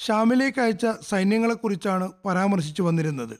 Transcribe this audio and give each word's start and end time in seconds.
ഷാമിലേക്ക് 0.00 0.60
അയച്ച 0.60 0.86
സൈന്യങ്ങളെക്കുറിച്ചാണ് 1.10 2.12
പരാമർശിച്ചു 2.26 2.82
വന്നിരുന്നത്. 2.82 3.38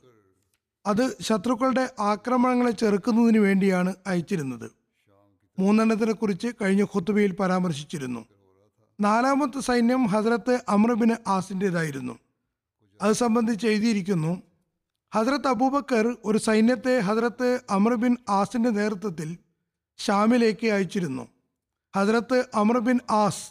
അത് 0.87 1.17
ശത്രുക്കളുടെ 1.23 1.89
ആക്രമണങ്ങളെ 2.01 2.71
ചെറുക്കുന്നതിന് 2.71 3.39
വേണ്ടിയാണ് 3.39 3.95
അയച്ചിരുന്നത്. 4.07 4.71
മൂന്നെണ്ണത്തിനെക്കുറിച്ച് 5.59 6.49
കഴിഞ്ഞ 6.63 6.83
ഖുത്തുബയിൽ 6.83 7.33
പരാമർശിച്ചിരുന്നു. 7.41 8.27
നാലാമത്തെ 9.01 9.61
സൈന്യം 9.61 10.07
ഹസ്രത്ത് 10.07 10.61
അമ്രബിന് 10.69 11.17
ആസിന്റെതായിരുന്നു 11.29 12.19
അത് 13.03 13.13
സംബന്ധിച്ച് 13.13 13.67
എഴുതിയിരിക്കുന്നു 13.67 14.43
ഹസ്രത്ത് 15.15 15.49
അബൂബക്കർ 15.49 16.17
ഒരു 16.25 16.39
സൈന്യത്തെ 16.39 16.99
ഹസ്രത്ത് 16.99 17.61
അമ്രബിൻ 17.71 18.17
ആസിന്റെ 18.29 18.71
നേതൃത്വത്തിൽ 18.71 19.39
ഷാമിലേക്ക് 19.99 20.67
അയച്ചിരുന്നു. 20.67 21.29
ഹസ്രത്ത് 21.97 22.45
അമർബിൻ 22.55 22.99
ആസ് 23.11 23.45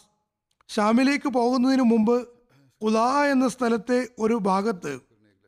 ഷാമിലേക്ക് 0.68 1.28
പോകുന്നതിന് 1.28 1.82
മുമ്പ് 1.82 2.39
കുലാ 2.82 3.24
എന്ന 3.24 3.48
സ്ഥലത്തെ 3.48 4.08
ഒരു 4.18 4.34
ഭാഗത്ത് 4.34 4.98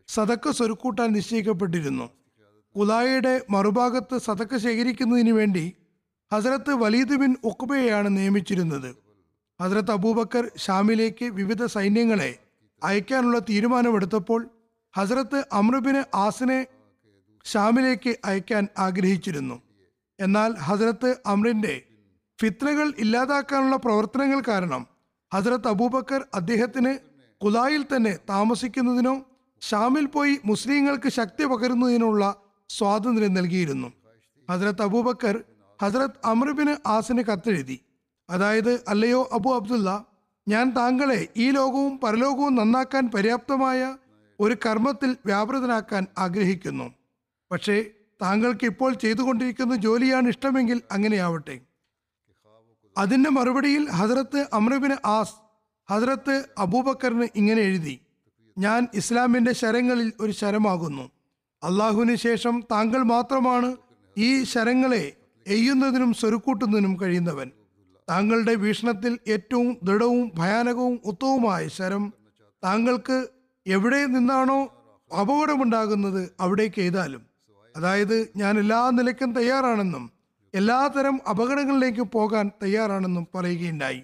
സതക്ക 0.08 0.50
സ്വരുക്കൂട്ടാൻ 0.50 1.12
നിശ്ചയിക്കപ്പെട്ടിരുന്നു. 1.12 2.10
കുലായയുടെ 2.76 3.40
മറുഭാഗത്ത് 3.50 4.18
സതക്ക 4.18 4.56
ശേഖരിക്കുന്നതിന് 4.56 5.30
വേണ്ടി 5.30 5.72
ഹസരത്ത് 6.32 6.72
വലീദ് 6.74 7.16
ബിൻ 7.16 7.36
ഉക്ബയെയാണ് 7.44 8.16
നിയമിച്ചിരുന്നത്. 8.16 8.96
ഹസരത്ത് 9.60 9.90
അബൂബക്കർ 9.90 10.50
ഷാമിലേക്ക് 10.56 11.24
വിവിധ 11.24 11.64
സൈന്യങ്ങളെ 11.64 12.38
അയക്കാനുള്ള 12.82 13.38
തീരുമാനമെടുത്തപ്പോൾ 13.38 14.50
ഹസരത്ത് 14.96 15.44
അമ്രുബിന് 15.52 16.02
ആസിനെ 16.14 16.66
ഷാമിലേക്ക് 17.44 18.16
അയക്കാൻ 18.24 18.68
ആഗ്രഹിച്ചിരുന്നു. 18.78 19.62
എന്നാൽ 20.20 20.54
ഹസരത്ത് 20.56 21.16
അമ്രിന്റെ 21.26 21.82
ഫിത്നകൾ 22.40 22.92
ഇല്ലാതാക്കാനുള്ള 22.98 23.76
പ്രവർത്തനങ്ങൾ 23.76 24.42
കാരണം 24.48 24.86
ഹസരത്ത് 25.34 25.68
അബൂബക്കർ 25.68 26.26
അദ്ദേഹത്തിന് 26.34 27.11
കുലായിൽ 27.44 27.82
തന്നെ 27.82 28.18
താമസിക്കുന്നതിനോ 28.28 29.14
ഷാമിൽ 29.62 30.06
പോയി 30.06 30.38
മുസ്ലിങ്ങൾക്ക് 30.44 31.08
ശക്തി 31.08 31.44
പകരുന്നതിനുള്ള 31.44 32.22
സ്വാതന്ത്ര്യം 32.70 33.34
നൽകിയിരുന്നു. 33.34 33.88
ഹസ്രത്ത് 34.50 34.82
അബൂബക്കർ 34.82 35.44
ഹസ്രത്ത് 35.82 36.26
അമ്രുബിന് 36.26 36.76
ആസിന് 36.86 37.22
കത്തെഴുതി. 37.22 37.80
അതായത് 38.30 38.84
അല്ലയോ 38.88 39.28
അബു 39.32 39.50
അബ്ദുള്ള 39.54 40.04
ഞാൻ 40.48 40.70
താങ്കളെ 40.70 41.28
ഈ 41.36 41.50
ലോകവും 41.50 42.00
പരലോകവും 42.00 42.54
നന്നാക്കാൻ 42.54 43.10
പര്യാപ്തമായ 43.14 43.96
ഒരു 44.40 44.56
കർമ്മത്തിൽ 44.66 45.16
വ്യാപൃതനാക്കാൻ 45.26 46.06
ആഗ്രഹിക്കുന്നു. 46.18 46.86
പക്ഷേ 47.50 47.84
താങ്കൾക്ക് 48.22 48.66
ഇപ്പോൾ 48.66 48.94
ചെയ്തുകൊണ്ടിരിക്കുന്ന 48.94 49.74
ജോലിയാണ് 49.76 50.28
ഇഷ്ടമെങ്കിൽ 50.28 50.82
അങ്ങനെയാവട്ടെ. 50.92 51.60
അതിന്റെ 52.98 53.30
മറുപടിയിൽ 53.30 53.90
ഹസരത്ത് 53.90 54.46
അമ്രബിന് 54.52 54.96
ആസ് 55.06 55.41
ഹസ്രത്ത് 55.92 56.44
അബൂബക്കറിന് 56.58 57.28
ഇങ്ങനെ 57.36 57.62
എഴുതി 57.62 58.00
ഞാൻ 58.58 58.88
ഇസ്ലാമിന്റെ 58.94 59.52
ശരങ്ങളിൽ 59.52 60.12
ഒരു 60.20 60.32
ശരമാകുന്നു. 60.32 61.10
അള്ളാഹുവിന് 61.62 62.16
ശേഷം 62.16 62.64
താങ്കൾ 62.72 63.02
മാത്രമാണ് 63.02 63.76
ഈ 64.18 64.44
ശരങ്ങളെ 64.44 65.12
എയ്യുന്നതിനും 65.46 66.14
സ്വരുക്കൂട്ടുന്നതിനും 66.14 67.00
കഴിയുന്നവൻ. 67.00 67.50
താങ്കളുടെ 68.10 68.54
വീക്ഷണത്തിൽ 68.54 69.18
ഏറ്റവും 69.28 69.76
ദൃഢവും 69.82 70.32
ഭയാനകവും 70.34 71.00
ഉത്തവുമായ 71.04 71.68
ശരം 71.68 72.12
താങ്കൾക്ക് 72.64 73.26
എവിടെ 73.66 74.06
നിന്നാണോ 74.06 74.60
അപകടമുണ്ടാകുന്നത് 75.20 76.32
അവിടേക്ക് 76.40 76.80
എഴുതാലും. 76.80 77.22
അതായത് 77.76 78.28
ഞാൻ 78.36 78.58
എല്ലാ 78.58 78.90
നിലയ്ക്കും 78.90 79.32
തയ്യാറാണെന്നും 79.32 80.10
എല്ലാതരം 80.54 81.20
അപകടങ്ങളിലേക്കും 81.30 82.10
പോകാൻ 82.12 82.50
തയ്യാറാണെന്നും 82.62 83.26
പറയുകയുണ്ടായി. 83.34 84.02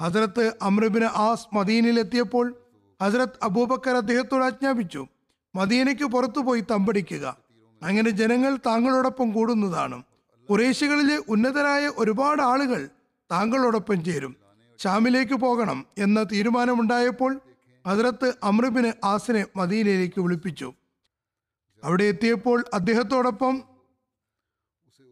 ഹസരത്ത് 0.00 0.44
അമ്രബിന് 0.62 1.04
ആസ് 1.04 1.54
മദീനിലെത്തിയപ്പോൾ 1.54 2.46
ഹസരത്ത് 3.02 3.38
അബൂബക്കർ 3.42 3.96
അദ്ദേഹത്തോട് 3.96 4.44
ആജ്ഞാപിച്ചു 4.44 5.06
മദീനയ്ക്ക് 5.54 6.04
പുറത്തുപോയി 6.04 6.64
തമ്പടിക്കുക. 6.70 7.36
അങ്ങനെ 7.82 8.10
ജനങ്ങൾ 8.10 8.56
താങ്കളോടൊപ്പം 8.66 9.32
കൂടുന്നതാണ്. 9.32 10.02
കുറേശികളിലെ 10.50 11.16
ഉന്നതരായ 11.28 11.84
ഒരുപാട് 11.98 12.42
ആളുകൾ 12.42 12.88
താങ്കളോടൊപ്പം 13.30 14.04
ചേരും. 14.04 14.36
ഷാമിലേക്ക് 14.78 15.34
പോകണം 15.34 15.86
എന്ന 15.98 16.22
തീരുമാനമുണ്ടായപ്പോൾ 16.22 17.40
ഹസരത്ത് 17.86 18.28
അമ്രബിന് 18.42 18.92
ആസിനെ 19.04 19.46
മദീനയിലേക്ക് 19.56 20.20
വിളിപ്പിച്ചു. 20.20 20.74
അവിടെ 21.84 22.04
എത്തിയപ്പോൾ 22.04 22.64
അദ്ദേഹത്തോടൊപ്പം 22.74 23.54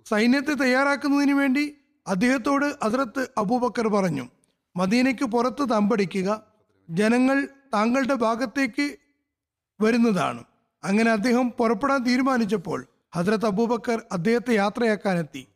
സൈന്യത്തെ 0.06 0.54
തയ്യാറാക്കുന്നതിന് 0.54 1.32
വേണ്ടി 1.32 1.64
അദ്ദേഹത്തോട് 2.06 2.66
ഹസരത്ത് 2.84 3.22
അബൂബക്കർ 3.38 3.88
പറഞ്ഞു. 3.88 4.24
മദീനയ്ക്ക് 4.76 5.24
പുറത്ത് 5.24 5.70
തമ്പടിക്കുക 5.70 6.42
ജനങ്ങൾ 6.90 7.48
താങ്കളുടെ 7.74 8.14
ഭാഗത്തേക്ക് 8.14 8.96
വരുന്നതാണ്. 9.80 10.44
അങ്ങനെ 10.84 11.10
അദ്ദേഹം 11.10 11.50
പുറപ്പെടാൻ 11.50 12.04
തീരുമാനിച്ചപ്പോൾ 12.04 12.86
ഹജ്രത് 13.14 13.46
അബൂബക്കർ 13.46 14.02
അദ്ദേഹത്തെ 14.12 14.54
യാത്രയാക്കാനെത്തി. 14.54 15.46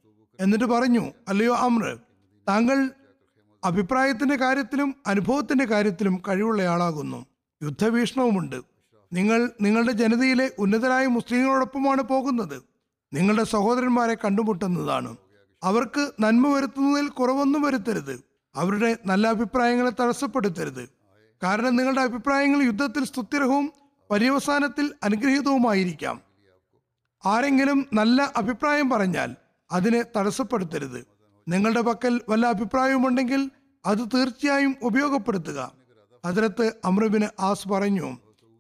എന്നിട്ട് 0.41 0.65
പറഞ്ഞു 0.65 1.13
അല്ലയോ 1.29 1.55
അമ്ര 1.57 1.97
താങ്കൾ 2.49 2.91
അഭിപ്രായത്തിന്റെ 3.65 4.37
കാര്യത്തിലും 4.37 4.95
അനുഭവത്തിന്റെ 5.07 5.65
കാര്യത്തിലും 5.65 6.23
കഴിവുള്ളയാളാകുന്നു 6.29 7.27
യുദ്ധവീക്ഷണവുമുണ്ട്. 7.63 8.57
നിങ്ങൾ 9.13 9.51
നിങ്ങളുടെ 9.61 9.93
ജനതയിലെ 9.93 10.51
ഉന്നതരായ 10.59 11.07
മുസ്ലിങ്ങളോടൊപ്പമാണ് 11.07 12.03
പോകുന്നത്. 12.03 12.63
നിങ്ങളുടെ 13.13 13.45
സഹോദരന്മാരെ 13.45 14.15
കണ്ടുമുട്ടുന്നതാണ്. 14.15 15.17
അവർക്ക് 15.63 16.13
നന്മ 16.21 16.57
വരുത്തുന്നതിൽ 16.57 17.09
കുറവൊന്നും 17.09 17.63
വരുത്തരുത്. 17.63 18.28
അവരുടെ 18.59 18.91
നല്ല 19.07 19.27
അഭിപ്രായങ്ങളെ 19.27 19.93
തടസ്സപ്പെടുത്തരുത്. 20.01 20.85
കാരണം 21.43 21.77
നിങ്ങളുടെ 21.77 22.01
അഭിപ്രായങ്ങൾ 22.01 22.63
യുദ്ധത്തിൽ 22.63 23.05
സ്തുത്യർഹവും 23.05 23.73
പര്യവസാനത്തിൽ 24.11 24.87
അനുഗ്രഹീതവുമായിരിക്കാം. 25.03 26.17
ആരെങ്കിലും 27.27 27.79
നല്ല 27.93 28.33
അഭിപ്രായം 28.37 28.91
പറഞ്ഞാൽ 28.91 29.31
അതിനെ 29.73 30.01
തടസ്സപ്പെടുത്തരുത്. 30.17 31.01
നിങ്ങളുടെ 31.49 31.81
പക്കൽ 31.81 32.21
വല്ല 32.29 32.47
അഭിപ്രായവുമുണ്ടെങ്കിൽ 32.47 33.51
അത് 33.87 33.99
തീർച്ചയായും 34.15 34.77
ഉപയോഗപ്പെടുത്തുക. 34.83 35.73
അതിലത്ത് 36.25 36.67
അമ്രബിന് 36.85 37.29
ആസ് 37.41 37.69
പറഞ്ഞു 37.69 38.09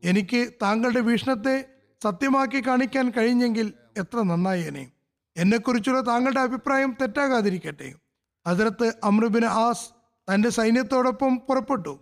എനിക്ക് 0.04 0.40
താങ്കളുടെ 0.62 1.00
വീക്ഷണത്തെ 1.00 1.54
സത്യമാക്കി 2.02 2.60
കാണിക്കാൻ 2.66 3.06
കഴിഞ്ഞെങ്കിൽ 3.10 3.72
എത്ര 3.96 4.18
നന്നായേനെ. 4.22 4.84
എന്നെക്കുറിച്ചുള്ള 5.36 6.00
താങ്കളുടെ 6.00 6.40
അഭിപ്രായം 6.40 6.96
തെറ്റാകാതിരിക്കട്ടെ. 7.00 7.88
അതിലത്ത് 8.48 8.92
അമ്രുബിൻ 9.04 9.44
ആസ് 9.44 9.90
തന്റെ 10.34 10.48
സൈന്യത്തോടൊപ്പം 10.48 11.36
പുറപ്പെട്ടു. 11.48 11.98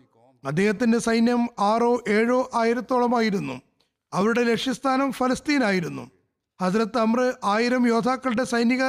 അദ്ദേഹത്തിന്റെ 0.47 0.99
സൈന്യം 0.99 1.49
ആറോ 1.59 2.05
ഏഴോ 2.09 2.51
ആയിരത്തോളമായിരുന്നു. 2.55 3.61
അവരുടെ 4.13 4.43
ലക്ഷ്യസ്ഥാനം 4.43 5.13
ഫലസ്തീനായിരുന്നു. 5.13 6.11
ഹസ്രത്ത് 6.63 6.99
അമ്ര 6.99 7.33
ആയിരം 7.45 7.89
യോദ്ധാക്കളുടെ 7.89 8.45
സൈനിക 8.45 8.83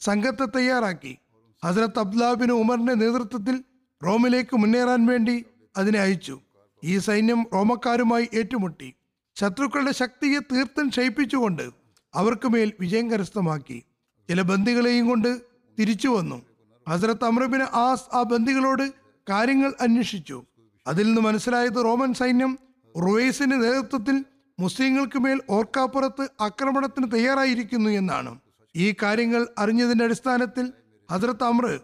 സംഘത്തെ 0.00 0.44
തയ്യാറാക്കി. 0.44 1.18
ഹസ്രത്ത് 1.64 1.98
അബ്ദുലാബിന് 1.98 2.52
ഉമറിന്റെ 2.52 2.94
നേതൃത്വത്തിൽ 2.94 3.64
റോമിലേക്ക് 4.04 4.56
മുന്നേറാൻ 4.56 5.06
വേണ്ടി 5.06 5.44
അതിനെ 5.76 5.98
അയച്ചു. 5.98 6.40
ഈ 6.84 6.98
സൈന്യം 6.98 7.46
റോമക്കാരുമായി 7.54 8.28
ഏറ്റുമുട്ടി. 8.34 8.94
ശത്രുക്കളുടെ 9.34 9.92
ശക്തിയെ 9.92 10.38
തീർത്തും 10.38 10.88
ക്ഷയിപ്പിച്ചുകൊണ്ട് 10.88 11.70
അവർക്ക് 12.14 12.48
മേൽ 12.48 12.72
വിജയം 12.80 13.10
കരസ്ഥമാക്കി. 13.10 13.82
ചില 14.28 14.42
ബന്ദികളെയും 14.42 15.08
കൊണ്ട് 15.08 15.40
തിരിച്ചു 15.80 16.08
വന്നു 16.08 16.42
ഹസ്രത്ത് 16.88 17.24
അമ്രബിന് 17.24 17.62
ആസ് 17.62 18.16
ആ 18.16 18.22
ബന്ദികളോട് 18.22 18.92
കാര്യങ്ങൾ 19.30 19.72
അന്വേഷിച്ചു. 19.80 20.44
അതിൽ 20.86 21.06
നിന്ന് 21.06 21.20
മനസ്സിലായത് 21.20 21.84
റോമൻ 21.84 22.14
സൈന്യം 22.14 22.58
റുവൈസിന്റെ 22.96 23.56
നേതൃത്വത്തിൽ 23.56 24.24
മുസ്ലിങ്ങൾക്ക് 24.60 25.18
മേൽ 25.18 25.40
ഓർക്കാപ്പുറത്ത് 25.50 26.28
ആക്രമണത്തിന് 26.40 27.12
തയ്യാറായിരിക്കുന്നു 27.12 27.90
എന്നാണ്. 27.90 28.38
ഈ 28.76 28.94
കാര്യങ്ങൾ 29.02 29.46
അറിഞ്ഞതിന്റെ 29.58 30.04
അടിസ്ഥാനത്തിൽ 30.04 30.72
ഹസരത്ത് 31.10 31.44
അമ്ര 31.44 31.78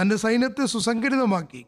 തന്റെ 0.00 0.16
സൈന്യത്തെ 0.16 0.66
സുസംഘടിതമാക്കി. 0.66 1.66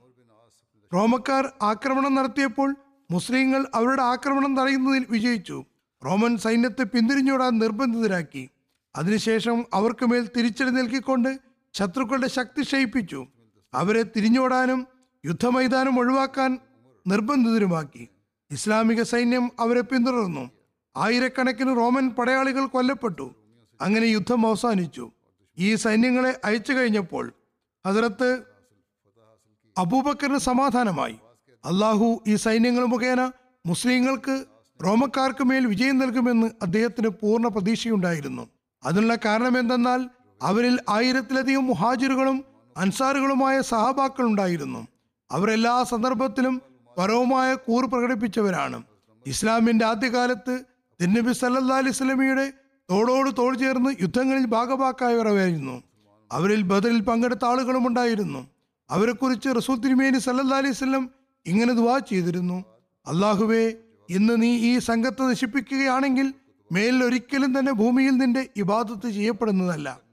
റോമക്കാർ 0.94 1.52
ആക്രമണം 1.62 2.14
നടത്തിയപ്പോൾ 2.14 2.76
മുസ്ലിങ്ങൾ 3.10 3.66
അവരുടെ 3.74 4.02
ആക്രമണം 4.02 4.56
തടയുന്നതിൽ 4.60 5.06
വിജയിച്ചു. 5.10 5.64
റോമൻ 6.06 6.36
സൈന്യത്തെ 6.36 6.82
പിന്തിരിഞ്ഞോടാൻ 6.82 7.58
നിർബന്ധിതരാക്കി. 7.58 8.50
അതിനുശേഷം 8.96 9.64
അവർക്ക് 9.74 10.06
മേൽ 10.06 10.28
തിരിച്ചെഴുന്നേൽക്കിക്കൊണ്ട് 10.36 11.47
ശത്രുക്കളുടെ 11.78 12.28
ശക്തി 12.28 12.62
ക്ഷയിപ്പിച്ചു. 12.62 13.26
അവരെ 13.74 14.02
തിരിഞ്ഞോടാനും 14.02 14.86
യുദ്ധമൈതാനം 15.26 15.98
ഒഴിവാക്കാൻ 15.98 16.58
നിർബന്ധിതരുമാക്കി. 17.06 18.08
ഇസ്ലാമിക 18.50 19.02
സൈന്യം 19.02 19.50
അവരെ 19.60 19.80
പിന്തുടർന്നു. 19.80 20.50
ആയിരക്കണക്കിന് 20.96 21.76
റോമൻ 21.76 22.10
പടയാളികൾ 22.10 22.66
കൊല്ലപ്പെട്ടു. 22.66 23.34
അങ്ങനെ 23.80 24.04
യുദ്ധം 24.04 24.46
അവസാനിച്ചു. 24.46 25.10
ഈ 25.58 25.74
സൈന്യങ്ങളെ 25.74 26.40
അയച്ചു 26.44 26.72
കഴിഞ്ഞപ്പോൾ 26.72 27.32
ഹസരത്ത് 27.86 28.42
അബൂബക്കറിന് 29.78 30.38
സമാധാനമായി. 30.38 31.16
അള്ളാഹു 31.64 32.22
ഈ 32.26 32.34
സൈന്യങ്ങൾ 32.36 32.84
മുഖേന 32.84 33.32
മുസ്ലിങ്ങൾക്ക് 33.66 34.44
റോമക്കാർക്ക് 34.84 35.44
മേൽ 35.44 35.66
വിജയം 35.66 35.98
നൽകുമെന്ന് 35.98 36.46
അദ്ദേഹത്തിന് 36.62 37.08
പൂർണ 37.08 37.48
പ്രതീക്ഷയുണ്ടായിരുന്നു. 37.48 38.48
അതിനുള്ള 38.84 39.18
കാരണം 39.24 39.58
എന്തെന്നാൽ 39.58 40.10
അവരിൽ 40.42 40.78
ആയിരത്തിലധികം 40.88 41.66
മുഹാജിറുകളും 41.66 42.44
അൻസാറുകളുമായ 42.76 43.60
സഹാബാക്കൾ 43.60 44.22
ഉണ്ടായിരുന്നു 44.22 44.86
അവരെല്ലാ 45.32 45.82
സന്ദർഭത്തിലും 45.82 46.62
പരവുമായ 46.98 47.54
കൂറ് 47.54 47.84
പ്രകടിപ്പിച്ചവരാണ്. 47.84 48.82
ഇസ്ലാമിന്റെ 49.26 49.84
ആദ്യകാലത്ത് 49.84 50.64
തിന്നബി 51.02 51.32
സല്ലാ 51.32 51.76
അലിസ്ലമിയുടെ 51.76 52.52
തോളോട് 52.90 53.36
തോൾ 53.38 53.56
ചേർന്ന് 53.56 53.90
യുദ്ധങ്ങളിൽ 54.02 54.44
ഭാഗഭാക്കായവരായിരുന്നു. 54.44 55.82
അവരിൽ 56.32 56.62
ബദലിൽ 56.62 57.00
പങ്കെടുത്ത 57.00 57.44
ആളുകളും 57.44 57.86
ഉണ്ടായിരുന്നു. 57.86 58.46
അവരെക്കുറിച്ച് 58.90 59.48
റസൂൽ 59.48 59.76
തിരുമേനി 59.76 60.18
സല്ലാ 60.18 60.56
അലിസ്ലം 60.56 61.10
ഇങ്ങനെ 61.46 61.72
ദുവാ 61.72 61.98
ചെയ്തിരുന്നു. 61.98 62.64
അള്ളാഹുവേ 63.06 63.72
ഇന്ന് 64.10 64.42
നീ 64.42 64.56
ഈ 64.58 64.78
സംഘത്തെ 64.78 65.22
നശിപ്പിക്കുകയാണെങ്കിൽ 65.22 66.34
മേലിൽ 66.72 67.04
ഒരിക്കലും 67.04 67.58
തന്നെ 67.58 67.72
ഭൂമിയിൽ 67.72 68.10
നിന്റെ 68.10 68.48
ഇബാദത്ത് 68.56 69.08
ചെയ്യപ്പെടുന്നതല്ല. 69.08 70.07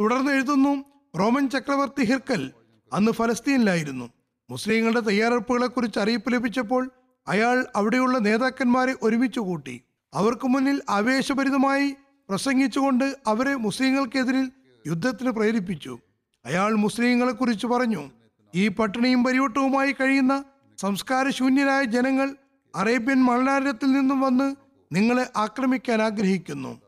തുടർന്ന് 0.00 0.32
എഴുതുന്നു 0.32 0.84
റോമൻ 1.18 1.50
ചക്രവർത്തി 1.50 2.04
ഹിർക്കൽ 2.04 2.52
അന്ന് 2.92 3.12
ഫലസ്തീനിലായിരുന്നു. 3.12 4.10
മുസ്ലിങ്ങളുടെ 4.50 5.00
തയ്യാറെടുപ്പുകളെ 5.00 5.66
കുറിച്ച് 5.66 5.98
അറിയിപ്പ് 5.98 6.32
ലഭിച്ചപ്പോൾ 6.32 6.90
അയാൾ 7.28 7.66
അവിടെയുള്ള 7.76 8.18
നേതാക്കന്മാരെ 8.18 8.94
ഒരുമിച്ച് 9.02 9.40
കൂട്ടി. 9.40 9.82
അവർക്ക് 10.14 10.46
മുന്നിൽ 10.46 10.82
ആവേശഭരിതമായി 10.90 11.96
പ്രസംഗിച്ചുകൊണ്ട് 12.28 13.16
അവരെ 13.26 13.54
മുസ്ലിങ്ങൾക്കെതിരിൽ 13.54 14.50
യുദ്ധത്തിന് 14.86 15.30
പ്രേരിപ്പിച്ചു. 15.30 15.98
അയാൾ 16.44 16.74
മുസ്ലിങ്ങളെ 16.74 17.32
കുറിച്ച് 17.32 17.66
പറഞ്ഞു 17.66 18.10
ഈ 18.54 18.68
പട്ടിണിയും 18.68 19.24
പരിവട്ടവുമായി 19.24 19.92
കഴിയുന്ന 19.92 20.44
സംസ്കാരശൂന്യരായ 20.78 21.84
ജനങ്ങൾ 21.84 22.36
അറേബ്യൻ 22.76 23.22
മലനാരത്തിൽ 23.24 23.92
നിന്നും 23.92 24.20
വന്ന് 24.20 24.56
നിങ്ങളെ 24.92 25.26
ആക്രമിക്കാൻ 25.36 26.02
ആഗ്രഹിക്കുന്നു. 26.02 26.80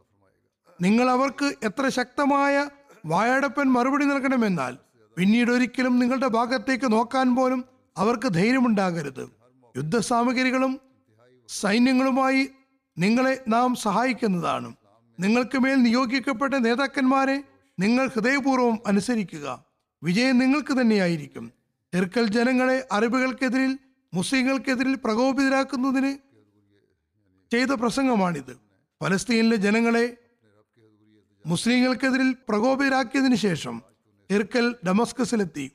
നിങ്ങൾ 0.80 1.10
അവർക്ക് 1.10 1.54
എത്ര 1.62 1.88
ശക്തമായ 1.88 2.68
വായടപ്പൻ 3.06 3.66
മറുപടി 3.66 4.04
നൽകണമെന്നാൽ 4.04 4.76
പിന്നീട് 5.16 5.50
ഒരിക്കലും 5.50 5.98
നിങ്ങളുടെ 5.98 6.26
ഭാഗത്തേക്ക് 6.26 6.92
നോക്കാൻ 6.92 7.34
പോലും 7.36 7.64
അവർക്ക് 7.96 8.28
ധൈര്യമുണ്ടാകരുത്. 8.28 9.30
യുദ്ധസാമഗ്രികളും 9.76 10.80
സൈന്യങ്ങളുമായി 11.48 12.48
നിങ്ങളെ 12.98 13.44
നാം 13.48 13.74
സഹായിക്കുന്നതാണ്. 13.74 14.74
നിങ്ങൾക്ക് 15.20 15.58
മേൽ 15.58 15.82
നിയോഗിക്കപ്പെട്ട 15.82 16.54
നേതാക്കന്മാരെ 16.54 17.44
നിങ്ങൾ 17.78 18.08
ഹൃദയപൂർവം 18.08 18.78
അനുസരിക്കുക. 18.86 19.64
വിജയം 20.02 20.38
നിങ്ങൾക്ക് 20.38 20.80
തന്നെയായിരിക്കും. 20.80 21.52
തിർക്കൽ 21.94 22.26
ജനങ്ങളെ 22.26 22.88
അറബികൾക്കെതിരിൽ 22.92 23.78
മുസ്ലിങ്ങൾക്കെതിരിൽ 24.14 24.94
പ്രകോപിതരാക്കുന്നതിന് 25.04 26.12
ചെയ്ത 27.50 27.68
പ്രസംഗമാണിത്. 27.68 28.58
ഫലസ്തീനിലെ 29.02 29.56
ജനങ്ങളെ 29.56 30.16
മുസ്ലിങ്ങൾക്കെതിരിൽ 31.46 32.36
പ്രകോപിതരാക്കിയതിനു 32.48 33.34
ശേഷം 33.34 33.82
ഹിർക്കൽ 34.32 34.74
ഡമസ്കസിലെത്തി. 34.86 35.70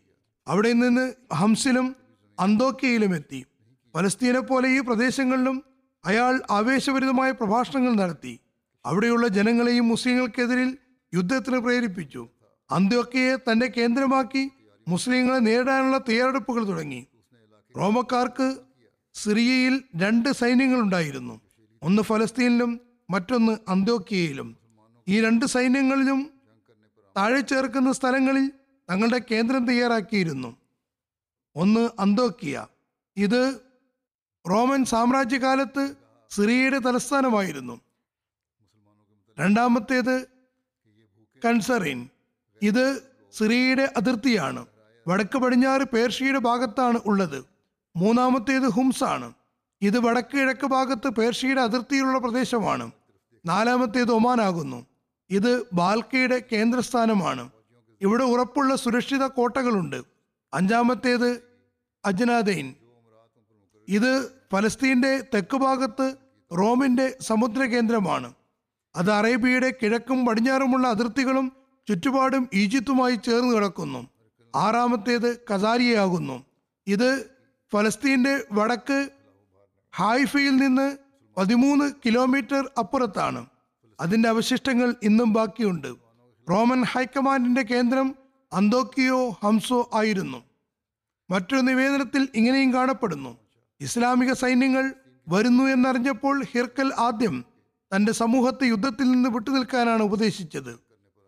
അവിടെ 0.48 0.74
നിന്ന് 0.74 1.14
ഹംസിലും 1.34 1.96
അന്തോക്കയിലും 2.40 3.16
എത്തി. 3.16 3.46
ഫലസ്തീനെ 3.94 4.40
പോലെ 4.40 4.70
ഈ 4.70 4.80
പ്രദേശങ്ങളിലും 4.80 5.64
അയാൾ 6.06 6.42
ആവേശഭരിതമായ 6.52 7.32
പ്രഭാഷണങ്ങൾ 7.32 7.94
നടത്തി. 7.96 8.40
അവിടെയുള്ള 8.86 9.28
ജനങ്ങളെയും 9.28 9.88
മുസ്ലിങ്ങൾക്കെതിരിൽ 9.88 10.78
യുദ്ധത്തിന് 11.14 11.58
പ്രേരിപ്പിച്ചു. 11.58 12.28
അന്ത്യോക്കയെ 12.72 13.36
തന്റെ 13.36 13.68
കേന്ദ്രമാക്കി 13.78 14.52
മുസ്ലിങ്ങളെ 14.88 15.40
നേരിടാനുള്ള 15.40 15.98
തയ്യാറെടുപ്പുകൾ 15.98 16.68
തുടങ്ങി. 16.68 17.08
റോമക്കാർക്ക് 17.78 18.58
സിറിയയിൽ 19.14 19.84
രണ്ട് 19.96 20.30
സൈന്യങ്ങളുണ്ടായിരുന്നു. 20.30 21.42
ഒന്ന് 21.84 22.02
ഫലസ്തീനിലും 22.02 22.80
മറ്റൊന്ന് 23.10 23.58
അന്ത്യോക്കിയയിലും 23.68 24.67
ഈ 25.10 25.22
രണ്ട് 25.22 25.46
സൈന്യങ്ങളിലും 25.46 26.34
താഴെ 27.18 27.42
ചേർക്കുന്ന 27.42 27.92
സ്ഥലങ്ങളിൽ 27.92 28.52
തങ്ങളുടെ 28.90 29.22
കേന്ദ്രം 29.32 29.68
തയ്യാറാക്കിയിരുന്നു. 29.68 30.58
ഒന്ന് 31.56 31.90
അന്തോക്കിയ. 32.00 32.68
ഇത് 33.18 33.60
റോമൻ 34.50 34.86
സാമ്രാജ്യകാലത്ത് 34.86 35.96
സിറിയയുടെ 36.30 36.80
തലസ്ഥാനമായിരുന്നു. 36.80 37.82
രണ്ടാമത്തേത് 39.40 40.28
കൺസറിൻ 41.46 42.10
ഇത് 42.62 43.04
സിറിയയുടെ 43.34 43.94
അതിർത്തിയാണ്. 43.98 44.66
വടക്ക് 45.08 45.38
പടിഞ്ഞാറ് 45.38 45.82
പേർഷ്യയുടെ 45.82 46.40
ഭാഗത്താണ് 46.40 47.00
ഉള്ളത്. 47.06 47.46
മൂന്നാമത്തേത് 47.96 48.70
ഹുംസ് 48.72 49.04
ആണ്. 49.04 49.34
ഇത് 49.82 50.00
വടക്ക് 50.00 50.38
കിഴക്ക് 50.38 50.68
ഭാഗത്ത് 50.68 51.10
പേർഷ്യയുടെ 51.10 51.62
അതിർത്തിയിലുള്ള 51.62 52.20
പ്രദേശമാണ്. 52.20 52.92
നാലാമത്തേത് 53.46 54.12
ഒമാനാകുന്നു 54.12 54.86
ഇത് 55.30 55.66
ബാൽക്കയുടെ 55.74 56.44
കേന്ദ്രസ്ഥാനമാണ്. 56.52 57.50
ഇവിടെ 58.02 58.24
ഉറപ്പുള്ള 58.24 58.76
സുരക്ഷിത 58.76 59.24
കോട്ടകളുണ്ട്. 59.24 60.02
അഞ്ചാമത്തേത് 60.54 61.44
അജ്നാദൈൻ. 62.06 62.76
ഇത് 63.88 64.32
ഫലസ്തീന്റെ 64.52 65.24
തെക്ക് 65.34 65.58
ഭാഗത്ത് 65.58 66.16
റോമിന്റെ 66.58 67.18
സമുദ്ര 67.22 67.64
കേന്ദ്രമാണ് 67.64 68.34
അത് 68.96 69.12
അറേബ്യയുടെ 69.12 69.74
കിഴക്കും 69.82 70.26
പടിഞ്ഞാറുമുള്ള 70.26 70.88
അതിർത്തികളും 70.88 71.52
ചുറ്റുപാടും 71.88 72.50
ഈജിപ്തുമായി 72.54 73.16
ചേർന്ന് 73.16 73.56
കിടക്കുന്നു. 73.56 74.08
ആറാമത്തേത് 74.56 75.40
കസാരിയാകുന്നു 75.54 76.46
ഇത് 76.88 77.30
ഫലസ്തീന്റെ 77.74 78.44
വടക്ക് 78.52 79.10
ഹായ്ഫയിൽ 79.96 80.56
നിന്ന് 80.58 80.98
പതിമൂന്ന് 81.38 81.92
കിലോമീറ്റർ 82.06 82.72
അപ്പുറത്താണ്. 82.80 83.46
അതിന്റെ 84.00 84.30
അവശിഷ്ടങ്ങൾ 84.30 84.96
ഇന്നും 85.04 85.34
ബാക്കിയുണ്ട്. 85.34 85.88
റോമൻ 86.50 86.84
ഹൈക്കമാൻഡിന്റെ 86.84 87.62
കേന്ദ്രം 87.62 88.16
അന്തോക്കിയോ 88.54 89.30
ഹംസോ 89.30 89.90
ആയിരുന്നു. 89.94 90.44
മറ്റൊരു 91.30 91.62
നിവേദനത്തിൽ 91.62 92.28
ഇങ്ങനെയും 92.36 92.74
കാണപ്പെടുന്നു. 92.74 93.38
ഇസ്ലാമിക 93.82 94.34
സൈന്യങ്ങൾ 94.34 94.94
വരുന്നു 95.30 95.64
എന്നറിഞ്ഞപ്പോൾ 95.64 96.44
ഹിർക്കൽ 96.44 96.94
ആദ്യം 96.98 97.46
തന്റെ 97.96 98.12
സമൂഹത്തെ 98.12 98.66
യുദ്ധത്തിൽ 98.66 99.12
നിന്ന് 99.12 99.30
വിട്ടുനിൽക്കാനാണ് 99.30 100.04
ഉപദേശിച്ചത്. 100.04 100.80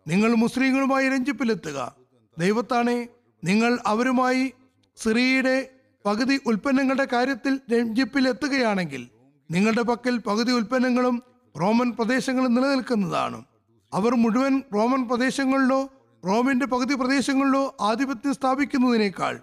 നിങ്ങൾ 0.06 0.34
മുസ്ലിങ്ങളുമായി 0.34 1.08
രഞ്ജിപ്പിലെത്തുക. 1.08 1.94
ദൈവത്താണെ 2.38 3.08
നിങ്ങൾ 3.44 3.78
അവരുമായി 3.86 4.52
സിറിയയുടെ 4.96 5.70
പകുതി 6.06 6.40
ഉൽപ്പന്നങ്ങളുടെ 6.46 7.04
കാര്യത്തിൽ 7.04 7.60
രഞ്ജിപ്പിലെത്തുകയാണെങ്കിൽ 7.72 9.08
നിങ്ങളുടെ 9.50 9.82
പക്കൽ 9.82 10.18
പകുതി 10.18 10.52
ഉൽപ്പന്നങ്ങളും 10.52 11.22
റോമൻ 11.56 11.90
പ്രദേശങ്ങളിൽ 11.90 12.48
നിലനിൽക്കുന്നതാണ്. 12.48 13.44
അവർ 13.92 14.14
മുഴുവൻ 14.14 14.62
റോമൻ 14.74 15.08
പ്രദേശങ്ങളിലോ 15.08 15.88
റോമിന്റെ 16.26 16.66
പകുതി 16.66 16.94
പ്രദേശങ്ങളിലോ 16.94 17.76
ആധിപത്യം 17.80 18.34
സ്ഥാപിക്കുന്നതിനേക്കാൾ 18.34 19.40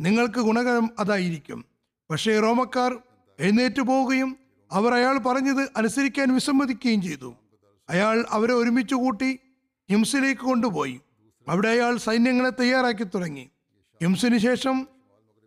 നിങ്ങൾക്ക് 0.00 0.40
ഗുണകരം 0.40 0.90
അതായിരിക്കും. 0.98 1.64
പക്ഷേ 2.10 2.38
റോമക്കാർ 2.38 2.98
എഴുന്നേറ്റ് 3.40 3.82
പോവുകയും 3.82 4.36
അവർ 4.72 4.94
അയാൾ 4.94 5.18
പറഞ്ഞത് 5.18 5.68
അനുസരിക്കാൻ 5.76 6.34
വിസമ്മതിക്കുകയും 6.34 7.02
ചെയ്തു. 7.02 7.34
അയാൾ 7.88 8.24
അവരെ 8.30 8.52
ഒരുമിച്ച് 8.52 8.94
കൂട്ടി 8.94 9.38
ഹിംസിലേക്ക് 9.90 10.40
കൊണ്ടുപോയി. 10.40 11.00
അവിടെ 11.48 11.68
അയാൾ 11.68 11.96
സൈന്യങ്ങളെ 11.96 12.50
തയ്യാറാക്കി 12.50 13.04
തുടങ്ങി. 13.04 13.50
ഹിംസിന് 14.02 14.38
ശേഷം 14.38 14.88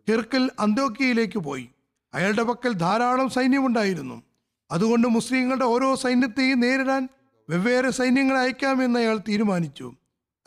ഹിർക്കൽ 0.08 0.50
അന്തോക്കിയയിലേക്ക് 0.60 1.38
പോയി. 1.38 1.68
അയാളുടെ 2.14 2.42
പക്കൽ 2.42 2.72
ധാരാളം 2.72 3.30
സൈന്യമുണ്ടായിരുന്നു. 3.30 4.22
അതുകൊണ്ട് 4.70 5.08
മുസ്ലിങ്ങളുടെ 5.08 5.64
ഓരോ 5.64 5.94
സൈന്യത്തെയും 5.94 6.60
നേരിടാൻ 6.60 7.08
വെവ്വേറെ 7.50 7.90
സൈന്യങ്ങളെ 7.90 8.40
അയക്കാമെന്ന് 8.40 9.00
അയാൾ 9.00 9.18
തീരുമാനിച്ചു. 9.28 9.94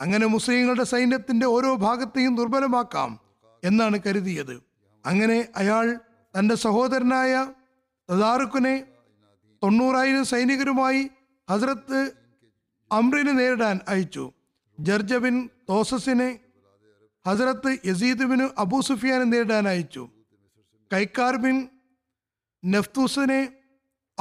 അങ്ങനെ 0.00 0.26
മുസ്ലിങ്ങളുടെ 0.26 0.84
സൈന്യത്തിന്റെ 0.84 1.46
ഓരോ 1.46 1.74
ഭാഗത്തെയും 1.76 2.36
ദുർബലമാക്കാം 2.36 3.20
എന്നാണ് 3.64 3.98
കരുതിയത്. 4.06 4.62
അങ്ങനെ 5.06 5.48
അയാൾ 5.56 5.98
തന്റെ 6.38 6.54
സഹോദരനായ 6.54 7.46
തദാറുഖിനെ 8.10 8.84
തൊണ്ണൂറായിരം 9.62 10.24
സൈനികരുമായി 10.24 11.10
ഹസ്രത്ത് 11.50 12.12
അമ്രിനെ 12.92 13.32
നേരിടാൻ 13.32 13.80
അയച്ചു. 13.88 14.32
ജർജ 14.80 15.14
ബിൻ 15.14 15.50
തോസസിനെ 15.68 16.38
ഹസ്രത്ത് 17.28 17.78
യസീദ് 17.86 18.24
ബിൻ 18.24 18.48
അബൂ 18.58 18.80
സുഫിയാനെ 18.80 19.24
നേരിടാൻ 19.24 19.68
അയച്ചു. 19.68 20.08
കൈക്കാർ 20.92 21.36
ബിൻ 21.36 21.68
നഫ്തൂസിനെ 22.64 23.61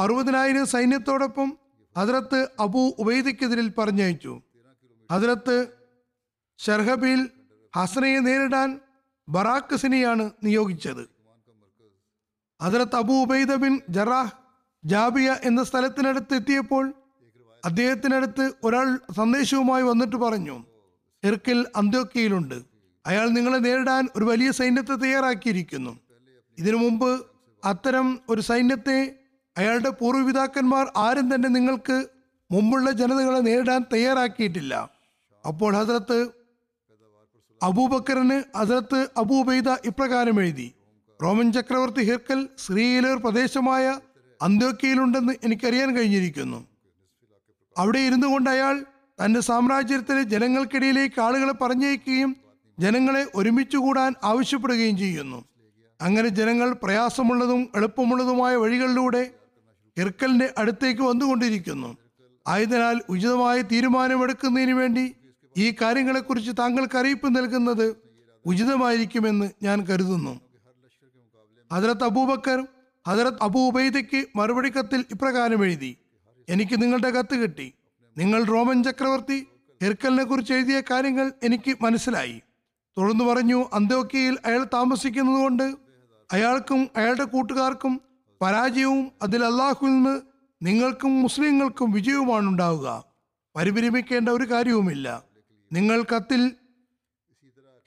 അറുപതിനായിരം 0.02 0.66
സൈന്യത്തോടൊപ്പം 0.66 1.58
ഹദ്രത്ത് 1.98 2.48
അബു 2.60 2.96
ഉബൈദക്കെതിരിൽ 3.00 3.72
പറഞ്ഞയച്ചു. 3.78 4.42
ഹദ്രത്ത് 5.12 5.68
ഷർഹബിൽ 6.60 7.30
ഹസനയെ 7.76 8.20
നേരിടാൻ 8.20 8.80
ബറാക്കസിനെയാണ് 9.30 10.32
നിയോഗിച്ചത്. 10.44 11.04
Hazrat 12.62 12.96
Abu 12.96 13.14
Ubaidah 13.14 13.56
bin 13.56 13.80
Jarrah 13.90 14.34
Jabiya 14.86 15.38
എന്ന 15.44 15.64
സ്ഥലത്തിനടുത്ത് 15.64 16.36
എത്തിയപ്പോൾ 16.36 16.94
അദ്ദേഹത്തിനടുത്ത് 17.66 18.54
ഒരാൾ 18.64 19.00
സന്ദേശവുമായി 19.18 19.84
വന്നിട്ട് 19.84 20.16
പറഞ്ഞു 20.16 20.66
ഇർക്കിൽ 21.24 21.68
അന്ത്യോക്കയിലുണ്ട് 21.76 22.58
അയാൾ 23.06 23.30
നിങ്ങളെ 23.30 23.58
നേരിടാൻ 23.58 24.08
ഒരു 24.16 24.26
വലിയ 24.26 24.52
സൈന്യത്തെ 24.52 24.96
തയ്യാറാക്കിയിരിക്കുന്നു. 24.96 26.00
ഇതിനു 26.58 26.76
മുമ്പ് 26.76 27.26
അത്തരം 27.66 28.20
ഒരു 28.30 28.42
സൈന്യത്തെ 28.42 28.98
അയാളുടെ 29.62 29.90
പൂർവപിതാക്കന്മാർ 29.90 30.92
ആരും 30.98 31.36
തന്നെ 31.36 31.50
നിങ്ങൾക്ക് 31.50 32.06
മുമ്പുള്ള 32.52 32.92
ജനതകളെ 32.92 33.40
നേരിടാൻ 33.40 33.86
തയ്യാറാക്കിയിട്ടില്ല. 33.94 34.90
അപ്പോൾ 35.48 35.76
ഹസരത്ത് 35.76 36.20
അബൂബക്കറിന് 37.64 38.58
ഹസരത്ത് 38.58 39.00
അബൂബൈദ 39.18 39.70
ഇപ്രകാരം 39.70 40.42
എഴുതി 40.42 40.74
റോമൻ 41.24 41.52
ചക്രവർത്തി 41.54 42.04
ഹിർക്കൽ 42.04 42.50
ശ്രീയിലൂർ 42.66 43.18
പ്രദേശമായ 43.18 44.00
അന്ത്യോക്കയിലുണ്ടെന്ന് 44.42 45.34
എനിക്കറിയാൻ 45.44 45.96
കഴിഞ്ഞിരിക്കുന്നു. 45.96 46.68
അവിടെ 47.78 48.00
ഇരുന്നു 48.00 48.28
കൊണ്ട് 48.28 48.50
അയാൾ 48.50 48.86
തന്റെ 49.26 49.40
സാമ്രാജ്യത്തിലെ 49.40 50.24
ജനങ്ങൾക്കിടയിലേക്ക് 50.24 51.22
ആളുകളെ 51.22 51.54
പറഞ്ഞയക്കുകയും 51.54 52.36
ജനങ്ങളെ 52.80 53.24
ഒരുമിച്ച് 53.36 53.78
കൂടാൻ 53.78 54.14
ആവശ്യപ്പെടുകയും 54.24 54.98
ചെയ്യുന്നു. 54.98 55.46
അങ്ങനെ 56.02 56.28
ജനങ്ങൾ 56.28 56.74
പ്രയാസമുള്ളതും 56.84 57.70
എളുപ്പമുള്ളതുമായ 57.76 58.56
വഴികളിലൂടെ 58.56 59.41
ഹിർക്കലിന്റെ 60.02 60.54
അടുത്തേക്ക് 60.58 61.02
വന്നുകൊണ്ടിരിക്കുന്നു. 61.02 61.98
ആയതിനാൽ 62.48 63.02
ഉചിതമായ 63.10 63.62
തീരുമാനമെടുക്കുന്നതിന് 63.62 64.72
വേണ്ടി 64.72 65.16
ഈ 65.58 65.76
കാര്യങ്ങളെക്കുറിച്ച് 65.82 66.52
താങ്കൾക്ക് 66.60 66.98
അറിയിപ്പ് 66.98 67.36
നൽകുന്നത് 67.36 67.96
ഉചിതമായിരിക്കുമെന്ന് 68.46 69.48
ഞാൻ 69.64 69.82
കരുതുന്നു. 69.82 70.34
ഹജറത്ത് 71.74 72.04
അബൂബക്കർ 72.04 72.68
ഹജറത്ത് 73.08 73.44
അബൂബൈദയ്ക്ക് 73.44 74.26
മറുപടി 74.36 74.70
കത്തിൽ 74.70 75.06
ഇപ്രകാരം 75.12 75.66
എഴുതി 75.66 75.98
എനിക്ക് 76.50 76.82
നിങ്ങളുടെ 76.82 77.10
കത്ത് 77.10 77.36
കിട്ടി. 77.36 77.74
നിങ്ങൾ 78.18 78.44
റോമൻ 78.44 78.84
ചക്രവർത്തി 78.84 79.48
ഹിർക്കലിനെ 79.84 80.24
കുറിച്ച് 80.24 80.54
എഴുതിയ 80.54 80.82
കാര്യങ്ങൾ 80.92 81.32
എനിക്ക് 81.44 81.78
മനസ്സിലായി. 81.82 82.42
തുടർന്ന് 82.98 83.24
പറഞ്ഞു 83.24 83.60
അന്തോക്കിയയിൽ 83.74 84.38
അയാൾ 84.46 84.64
താമസിക്കുന്നതുകൊണ്ട് 84.64 85.76
അയാൾക്കും 86.34 86.90
അയാളുടെ 86.98 87.24
കൂട്ടുകാർക്കും 87.24 88.02
പരാജയവും 88.42 89.12
അതിൽ 89.22 89.46
അള്ളാഹുവിൽ 89.46 89.92
നിന്ന് 89.92 90.22
നിങ്ങൾക്കും 90.62 91.22
മുസ്ലിങ്ങൾക്കും 91.22 91.92
വിജയവുമാണ് 91.92 92.48
ഉണ്ടാവുക. 92.48 93.04
പരിഭ്രമിക്കേണ്ട 93.56 94.30
ഒരു 94.30 94.52
കാര്യവുമില്ല. 94.52 95.24
നിങ്ങൾ 95.74 96.04
കത്തിൽ 96.04 96.52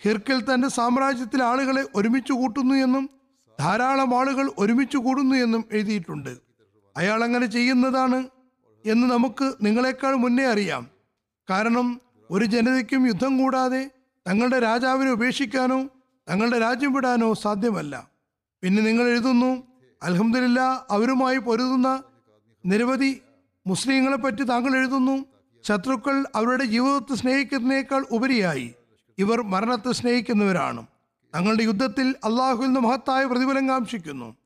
ഹിർക്കൽ 0.03 0.55
തന്റെ 0.55 0.69
സാമ്രാജ്യത്തിൽ 0.69 1.43
ആളുകളെ 1.43 1.85
ഒരുമിച്ച് 1.95 2.33
കൂട്ടുന്നു 2.33 2.75
എന്നും 2.75 3.11
ധാരാളം 3.61 4.19
ആളുകൾ 4.19 4.53
ഒരുമിച്ച് 4.59 4.97
കൂടുന്നു 4.97 5.37
എന്നും 5.37 5.65
എഴുതിയിട്ടുണ്ട്. 5.73 6.39
അയാൾ 6.97 7.25
അങ്ങനെ 7.25 7.47
ചെയ്യുന്നതാണ് 7.47 8.29
എന്ന് 8.87 9.07
നമുക്ക് 9.07 9.55
നിങ്ങളെക്കാൾ 9.63 10.15
മുന്നേ 10.15 10.45
അറിയാം. 10.45 10.87
കാരണം 11.51 12.01
ഒരു 12.31 12.45
ജനതയ്ക്കും 12.45 13.07
യുദ്ധം 13.07 13.39
കൂടാതെ 13.39 13.91
തങ്ങളുടെ 14.29 14.59
രാജാവിനെ 14.59 15.11
ഉപേക്ഷിക്കാനോ 15.11 15.89
തങ്ങളുടെ 16.31 16.59
രാജ്യം 16.59 16.93
വിടാനോ 16.93 17.35
സാധ്യമല്ല. 17.35 18.09
പിന്നെ 18.63 18.83
നിങ്ങൾ 18.83 19.09
എഴുതുന്നു 19.09 19.74
അലഹമില്ല 20.05 20.87
അവരുമായി 20.91 21.39
പൊരുതുന്ന 21.39 22.03
നിരവധി 22.67 23.21
മുസ്ലിങ്ങളെ 23.67 24.17
പറ്റി 24.17 24.43
താങ്കൾ 24.43 24.77
എഴുതുന്നു. 24.77 25.25
ശത്രുക്കൾ 25.65 26.25
അവരുടെ 26.35 26.65
ജീവിതത്തെ 26.65 27.15
സ്നേഹിക്കുന്നതിനേക്കാൾ 27.15 28.07
ഉപരിയായി 28.11 28.75
ഇവർ 29.19 29.43
മരണത്തെ 29.43 29.93
സ്നേഹിക്കുന്നവരാണ്. 29.93 30.87
തങ്ങളുടെ 31.35 31.63
യുദ്ധത്തിൽ 31.63 32.15
അള്ളാഹുവിൽ 32.25 32.67
നിന്ന് 32.67 32.81
മഹത്തായ 32.81 33.25
പ്രതിഫലം 33.25 33.69
കാക്ഷിക്കുന്നു. 33.69 34.37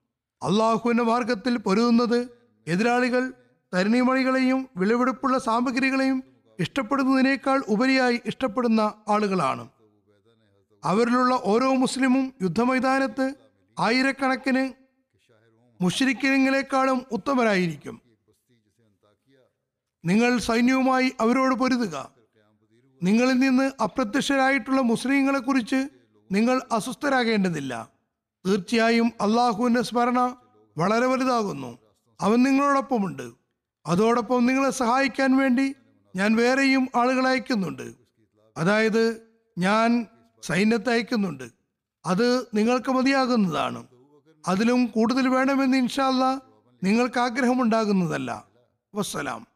അള്ളാഹുവിന്റെ 0.42 1.04
മാർഗത്തിൽ 1.04 1.58
പൊരുതുന്നത് 1.58 2.28
എതിരാളികൾ 2.66 3.32
തരുണിമണികളെയും 3.74 4.68
വിളവെടുപ്പുള്ള 4.76 5.38
സാമഗ്രികളെയും 5.38 6.24
ഇഷ്ടപ്പെടുന്നതിനേക്കാൾ 6.58 7.62
ഉപരിയായി 7.68 8.20
ഇഷ്ടപ്പെടുന്ന 8.26 8.92
ആളുകളാണ്. 9.08 9.68
അവരിലുള്ള 10.84 11.40
ഓരോ 11.44 11.74
മുസ്ലിമും 11.74 12.32
യുദ്ധമൈതാനത്ത് 12.42 13.34
ആയിരക്കണക്കിന് 13.78 14.87
മുഷരിക്കിനങ്ങളെക്കാളും 15.80 17.02
ഉത്തമരായിരിക്കും. 17.12 18.00
നിങ്ങൾ 20.04 20.38
സൈന്യവുമായി 20.38 21.12
അവരോട് 21.20 21.54
പൊരുതുക. 21.54 22.12
നിങ്ങളിൽ 23.02 23.32
നിന്ന് 23.32 23.82
അപ്രത്യക്ഷരായിട്ടുള്ള 23.82 24.80
മുസ്ലിങ്ങളെ 24.80 25.38
കുറിച്ച് 25.38 25.88
നിങ്ങൾ 26.32 26.60
അസ്വസ്ഥരാകേണ്ടതില്ല. 26.72 27.88
തീർച്ചയായും 28.46 29.12
അള്ളാഹുവിന്റെ 29.20 29.82
സ്മരണ 29.82 30.36
വളരെ 30.78 31.06
വലുതാകുന്നു. 31.06 31.78
അവൻ 32.20 32.42
നിങ്ങളോടൊപ്പമുണ്ട്. 32.42 33.32
അതോടൊപ്പം 33.86 34.46
നിങ്ങളെ 34.46 34.70
സഹായിക്കാൻ 34.70 35.36
വേണ്ടി 35.36 35.74
ഞാൻ 36.16 36.36
വേറെയും 36.36 36.88
ആളുകളെ 36.96 37.30
അയക്കുന്നുണ്ട്. 37.30 37.94
അതായത് 38.56 39.22
ഞാൻ 39.58 40.06
സൈന്യത്തെ 40.42 40.92
അയക്കുന്നുണ്ട്. 40.92 41.44
അത് 42.06 42.46
നിങ്ങൾക്ക് 42.54 42.90
മതിയാകുന്നതാണ്. 42.90 43.97
അതിലും 44.48 44.86
കൂടുതൽ 44.86 45.28
വേണമെന്ന് 45.28 45.76
ഇൻഷാല്ല 45.76 46.42
നിങ്ങൾക്ക് 46.84 47.20
ആഗ്രഹമുണ്ടാകുന്നതല്ല 47.20 48.44
വസ്സലാം. 48.94 49.46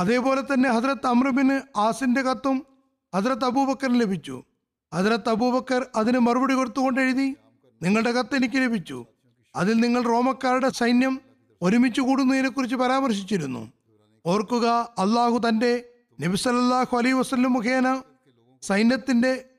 അതേപോലെ 0.00 0.40
തന്നെ 0.40 0.70
ഹജ്രത്ത് 0.70 1.06
അമ്രബിന് 1.06 1.78
ആസിന്റെ 1.78 2.22
കത്തും 2.22 2.66
ഹജ്രത്ത് 3.14 3.44
അബൂബക്കറിന് 3.44 4.00
ലഭിച്ചു. 4.00 4.42
ഹജ്രത്ത് 4.94 5.28
അബൂബക്കർ 5.28 5.86
അതിന് 5.96 6.18
മറുപടി 6.18 6.54
കൊടുത്തുകൊണ്ട് 6.54 7.00
എഴുതി 7.00 7.36
നിങ്ങളുടെ 7.82 8.12
കത്ത് 8.12 8.36
എനിക്ക് 8.36 8.54
ലഭിച്ചു. 8.54 9.06
അതിൽ 9.56 9.80
നിങ്ങൾ 9.80 10.02
റോമക്കാരുടെ 10.02 10.68
സൈന്യം 10.68 11.20
ഒരുമിച്ച് 11.62 12.00
കൂടുന്നതിനെ 12.00 12.48
കുറിച്ച് 12.48 12.76
പരാമർശിച്ചിരുന്നു. 12.76 13.72
ഓർക്കുക 14.26 14.66
അള്ളാഹു 14.98 15.40
തന്റെ 15.48 15.84
നബി 16.20 16.36
അലൈ 16.48 17.12
വസല്ലം 17.12 17.52
മുഖേന 17.52 18.02
സൈന്യത്തിന്റെ 18.62 19.49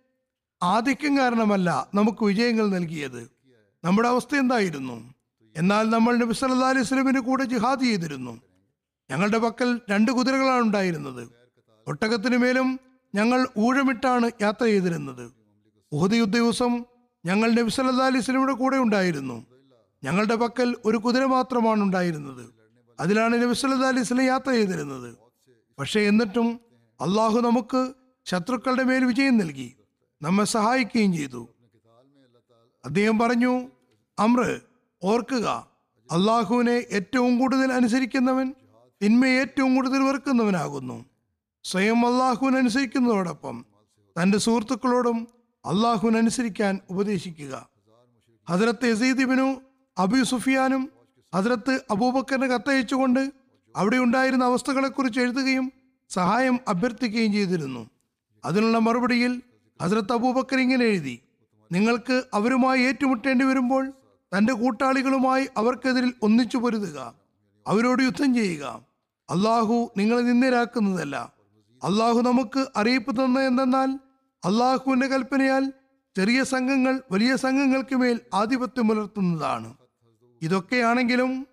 ആധിക്യം 0.63 1.17
കാരണമല്ല 1.17 1.89
നമുക്ക് 1.95 2.23
വിജയങ്ങൾ 2.23 2.69
നൽകിയത്. 2.69 3.31
നമ്മുടെ 3.83 4.07
അവസ്ഥ 4.07 4.35
എന്തായിരുന്നു? 4.35 5.13
എന്നാൽ 5.57 5.89
നമ്മൾ 5.89 6.17
നബി 6.17 6.33
സല്ലാ 6.33 6.69
അലൈഹി 6.69 6.85
സ്വലമിന് 6.85 7.19
കൂടെ 7.19 7.43
ജിഹാദ് 7.43 7.81
ചെയ്തിരുന്നു. 7.81 8.41
ഞങ്ങളുടെ 9.11 9.37
പക്കൽ 9.37 9.81
രണ്ട് 9.89 10.11
കുതിരകളാണ് 10.11 10.61
ഉണ്ടായിരുന്നത്. 10.61 11.29
ഒട്ടകത്തിനു 11.87 12.37
മേലും 12.37 12.79
ഞങ്ങൾ 13.15 13.47
ഊഴമിട്ടാണ് 13.57 14.31
യാത്ര 14.41 14.65
ചെയ്തിരുന്നത്. 14.65 15.33
ഉഹദ് 15.91 16.13
യുദ്ധ 16.13 16.35
ദിവസം 16.37 16.85
ഞങ്ങൾ 17.25 17.51
നബി 17.51 17.69
സല്ലാ 17.69 18.05
അലൈഹി 18.05 18.23
സ്വലമിയുടെ 18.23 18.53
കൂടെ 18.53 18.77
ഉണ്ടായിരുന്നു. 18.77 19.45
ഞങ്ങളുടെ 20.03 20.35
പക്കൽ 20.35 20.75
ഒരു 20.85 20.97
കുതിര 20.97 21.25
മാത്രമാണ് 21.25 21.83
ഉണ്ടായിരുന്നത്. 21.83 22.53
അതിലാണ് 22.99 23.43
നബി 23.43 23.53
സല്ലാ 23.53 23.87
അലൈഹി 23.87 24.05
സ്വലം 24.05 24.23
യാത്ര 24.23 24.51
ചെയ്തിരുന്നത്. 24.51 25.15
പക്ഷേ 25.79 25.99
എന്നിട്ടും 25.99 26.59
അള്ളാഹു 27.01 27.39
നമുക്ക് 27.39 27.93
ശത്രുക്കളുടെ 28.25 28.83
മേൽ 28.83 29.05
വിജയം 29.05 29.37
നൽകി. 29.37 29.75
നമ്മെ 30.21 30.43
സഹായിക്കുകയും 30.43 31.13
ചെയ്തു. 31.13 31.49
അദ്ദേഹം 32.85 33.19
പറഞ്ഞു 33.19 33.69
അമ്ര 34.19 34.59
ഓർക്കുക 35.03 35.67
അള്ളാഹുവിനെ 36.11 36.71
ഏറ്റവും 36.71 37.39
കൂടുതൽ 37.39 37.73
അനുസരിക്കുന്നവൻ 37.73 38.53
തിന്മയെ 39.03 39.39
ഏറ്റവും 39.39 39.75
കൂടുതൽ 39.75 40.03
വെറുക്കുന്നവനാകുന്നു. 40.03 41.05
സ്വയം 41.63 42.05
അള്ളാഹുവിനെ 42.07 42.57
അനുസരിക്കുന്നതോടൊപ്പം 42.57 43.65
തന്റെ 44.21 44.37
സുഹൃത്തുക്കളോടും 44.37 45.27
അള്ളാഹുവിനെ 45.65 46.17
അനുസരിക്കാൻ 46.17 46.79
ഉപദേശിക്കുക. 46.89 47.69
ഹജറത്ത് 48.49 48.85
യസീദിബിനു 48.85 49.61
അബി 49.97 50.23
സുഫിയാനും 50.23 50.91
ഹജറത്ത് 51.35 51.81
അബൂബക്കറിന് 51.91 52.45
കത്തയച്ചുകൊണ്ട് 52.45 53.31
അവിടെ 53.75 53.97
ഉണ്ടായിരുന്ന 53.97 54.45
അവസ്ഥകളെക്കുറിച്ച് 54.45 55.19
എഴുതുകയും 55.19 55.71
സഹായം 56.09 56.59
അഭ്യർത്ഥിക്കുകയും 56.67 57.31
ചെയ്തിരുന്നു. 57.31 57.89
അതിനുള്ള 58.45 58.79
മറുപടിയിൽ 58.79 59.41
ഹസ്രത്ത് 59.81 60.13
അബൂബക്കർ 60.13 60.59
ഇങ്ങനെ 60.59 60.85
എഴുതി 60.85 61.21
നിങ്ങൾക്ക് 61.71 62.23
അവരുമായി 62.33 62.81
ഏറ്റുമുട്ടേണ്ടി 62.81 63.45
വരുമ്പോൾ 63.45 63.91
തന്റെ 64.31 64.53
കൂട്ടാളികളുമായി 64.53 65.47
അവർക്കെതിരിൽ 65.57 66.13
ഒന്നിച്ചു 66.23 66.57
പൊരുതുക 66.57 67.15
അവരോട് 67.67 68.01
യുദ്ധം 68.03 68.35
ചെയ്യുക. 68.35 68.65
അള്ളാഹു 69.29 69.91
നിങ്ങളെ 69.97 70.21
നിന്ദരാക്കുന്നതല്ല. 70.21 71.15
അള്ളാഹു 71.83 72.19
നമുക്ക് 72.21 72.67
അറിയിപ്പ് 72.75 73.11
തന്ന 73.11 73.39
എന്തെന്നാൽ 73.39 73.99
അള്ളാഹുവിന്റെ 74.45 75.07
കൽപ്പനയാൽ 75.07 75.73
ചെറിയ 76.17 76.43
സംഘങ്ങൾ 76.43 77.01
വലിയ 77.11 77.35
സംഘങ്ങൾക്ക് 77.35 77.95
മേൽ 77.95 78.19
ആധിപത്യം 78.33 78.87
പുലർത്തുന്നതാണ്. 78.87 79.69
ഇതൊക്കെയാണെങ്കിലും 80.41 81.47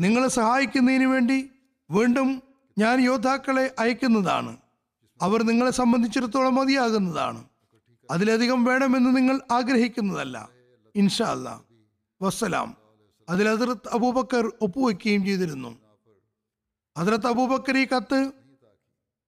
നിങ്ങളെ 0.00 0.28
സഹായിക്കുന്നതിന് 0.28 1.04
വേണ്ടി 1.04 1.50
വീണ്ടും 1.90 2.42
ഞാൻ 2.78 3.00
യോദ്ധാക്കളെ 3.00 3.74
അയക്കുന്നതാണ്. 3.78 4.52
അവർ 5.22 5.42
നിങ്ങളെ 5.42 5.70
സംബന്ധിച്ചിടത്തോളം 5.70 6.54
മതിയാകുന്നതാണ്. 6.54 7.44
അതിലധികം 8.10 8.64
വേണമെന്ന് 8.64 9.16
നിങ്ങൾ 9.16 9.40
ആഗ്രഹിക്കുന്നതല്ല. 9.50 10.48
ഇൻഷാ 10.96 11.24
അല്ല 11.24 11.60
വസ്സലാം. 12.22 12.76
അതിൽ 13.28 13.48
അതിർത്ത് 13.48 13.88
അബൂബക്കർ 13.92 14.52
ഒപ്പുവെക്കുകയും 14.60 15.24
ചെയ്തിരുന്നു. 15.24 15.78
അതിർത്ത് 16.96 17.26
അബൂബക്കർ 17.26 17.78
ഈ 17.78 17.86
കത്ത് 17.86 18.32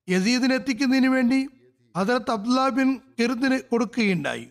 യസീദിന് 0.09 0.54
എത്തിക്കുന്നതിന് 0.54 1.07
വേണ്ടി 1.07 1.49
ഹസരത്ത് 1.97 2.30
അബ്ദുല്ല 2.30 2.68
ബിൻ 2.68 3.00
കിർദിന് 3.21 3.59
കൊടുക്കുകയുണ്ടായി. 3.59 4.49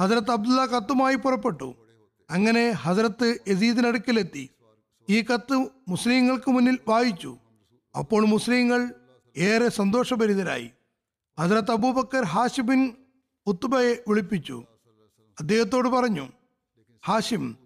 ഹസരത്ത് 0.00 0.30
അബ്ദുല്ല 0.30 0.66
കത്തുമായി 0.66 1.14
പുറപ്പെട്ടു. 1.14 1.74
അങ്ങനെ 2.30 2.70
ഹസരത്ത് 2.70 3.38
യസീദിനടുക്കിലെത്തി 3.48 4.50
ഈ 5.08 5.20
കത്ത് 5.22 5.68
മുസ്ലിങ്ങൾക്ക് 5.88 6.50
മുന്നിൽ 6.50 6.78
വായിച്ചു. 6.88 7.38
അപ്പോൾ 7.98 8.26
മുസ്ലിങ്ങൾ 8.26 8.94
ഏറെ 9.38 9.68
സന്തോഷഭരിതരായി. 9.68 10.70
ഹസരത്ത് 11.40 11.70
അബൂബക്കർ 11.70 12.22
ഹാഷിബിൻ 12.24 12.92
ഉത്തുബയെ 13.46 14.04
വിളിപ്പിച്ചു. 14.08 14.64
അദ്ദേഹത്തോട് 15.40 15.88
പറഞ്ഞു 15.88 16.28
ഹാഷിം 17.06 17.56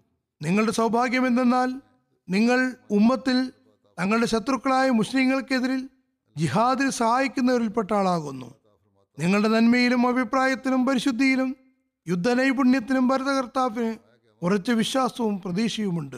നിങ്ങളുടെ 0.41 0.71
സൗഭാഗ്യം 0.71 1.27
എന്തെന്നാൽ 1.27 1.81
നിങ്ങൾ 2.29 2.75
ഉമ്മത്തിൽ 2.91 3.51
തങ്ങളുടെ 3.99 4.25
ശത്രുക്കളായ 4.25 4.89
മുസ്ലിങ്ങൾക്കെതിരിൽ 4.89 5.89
ജിഹാദിൽ 6.37 6.89
സഹായിക്കുന്നവരിൽപ്പെട്ട 6.89 7.93
ആളാകുന്നു. 7.93 8.55
നിങ്ങളുടെ 9.19 9.47
നന്മയിലും 9.47 10.07
അഭിപ്രായത്തിലും 10.07 10.85
പരിശുദ്ധിയിലും 10.85 11.55
യുദ്ധനൈപുണ്യത്തിനും 12.07 13.07
ഭരതകർത്താവിന് 13.07 13.95
ഉറച്ച 14.41 14.71
വിശ്വാസവും 14.71 15.41
പ്രതീക്ഷയുമുണ്ട്. 15.41 16.15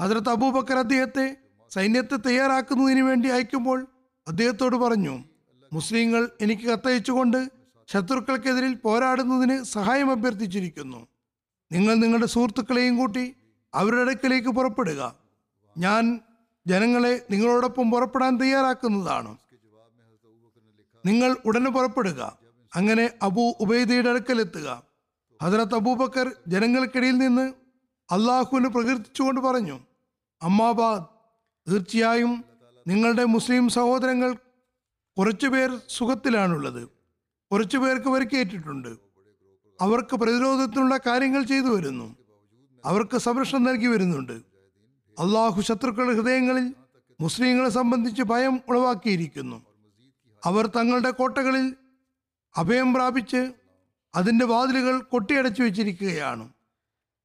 ഹജറത്ത് 0.00 0.28
അബൂബക്കർ 0.28 0.78
അദ്ദേഹത്തെ 0.78 1.36
സൈന്യത്തെ 1.70 2.16
തയ്യാറാക്കുന്നതിന് 2.16 3.00
വേണ്ടി 3.00 3.28
അയക്കുമ്പോൾ 3.28 3.86
അദ്ദേഹത്തോട് 4.28 4.76
പറഞ്ഞു 4.76 5.24
മുസ്ലിങ്ങൾ 5.72 6.30
എനിക്ക് 6.40 6.62
കത്തയച്ചുകൊണ്ട് 6.62 7.50
ശത്രുക്കൾക്കെതിരിൽ 7.88 8.74
പോരാടുന്നതിന് 8.74 9.62
സഹായം 9.62 10.10
അഭ്യർത്ഥിച്ചിരിക്കുന്നു. 10.10 11.06
നിങ്ങൾ 11.72 11.94
നിങ്ങളുടെ 11.94 12.26
സുഹൃത്തുക്കളെയും 12.26 12.96
കൂട്ടി 12.96 13.34
അവരുടെ 13.74 14.00
അടുക്കലേക്ക് 14.00 14.48
പുറപ്പെടുക. 14.48 15.14
ഞാൻ 15.78 16.20
ജനങ്ങളെ 16.66 17.26
നിങ്ങളോടൊപ്പം 17.30 17.90
പുറപ്പെടാൻ 17.90 18.40
തയ്യാറാക്കുന്നതാണ്. 18.40 19.36
നിങ്ങൾ 21.06 21.36
ഉടനെ 21.44 21.70
പുറപ്പെടുക. 21.70 22.38
അങ്ങനെ 22.76 23.10
അബൂ 23.22 23.54
ഉബൈദയുടെ 23.60 24.10
അടുക്കലെത്തുക. 24.10 24.82
ഹജറത്ത് 25.42 25.74
അബൂബക്കർ 25.74 26.30
ജനങ്ങൾക്കിടയിൽ 26.48 27.18
നിന്ന് 27.18 27.52
അള്ളാഹുവിന് 28.10 28.68
പ്രകീർത്തിച്ചുകൊണ്ട് 28.68 29.40
പറഞ്ഞു 29.40 29.80
അമ്മാബാദ് 30.42 31.04
തീർച്ചയായും 31.70 32.44
നിങ്ങളുടെ 32.88 33.24
മുസ്ലിം 33.24 33.68
സഹോദരങ്ങൾ 33.68 34.34
കുറച്ചു 35.18 35.46
കുറച്ചുപേർ 35.46 35.80
സുഖത്തിലാണുള്ളത്. 35.88 36.88
കുറച്ചു 37.52 37.78
പേർക്ക് 37.78 38.08
വരക്കേറ്റിട്ടുണ്ട് 38.08 38.88
അവർക്ക് 39.80 40.16
പ്രതിരോധത്തിനുള്ള 40.16 40.98
കാര്യങ്ങൾ 41.06 41.42
ചെയ്തു 41.42 41.76
വരുന്നു. 41.76 42.16
അവർക്ക് 42.84 43.18
സംരക്ഷണം 43.18 43.62
നൽകി 43.62 43.86
വരുന്നുണ്ട്. 43.86 44.32
അള്ളാഹു 45.18 45.60
ശത്രുക്കളുടെ 45.60 46.14
ഹൃദയങ്ങളിൽ 46.14 46.74
മുസ്ലിങ്ങളെ 47.20 47.68
സംബന്ധിച്ച് 47.68 48.22
ഭയം 48.22 48.60
ഉളവാക്കിയിരിക്കുന്നു. 48.68 49.62
അവർ 50.44 50.66
തങ്ങളുടെ 50.66 51.10
കോട്ടകളിൽ 51.10 51.74
അഭയം 52.56 52.94
പ്രാപിച്ച് 52.94 53.52
അതിന്റെ 54.14 54.44
വാതിലുകൾ 54.44 55.00
കൊട്ടിയടച്ചു 55.00 55.62
വെച്ചിരിക്കുകയാണ്. 55.62 56.48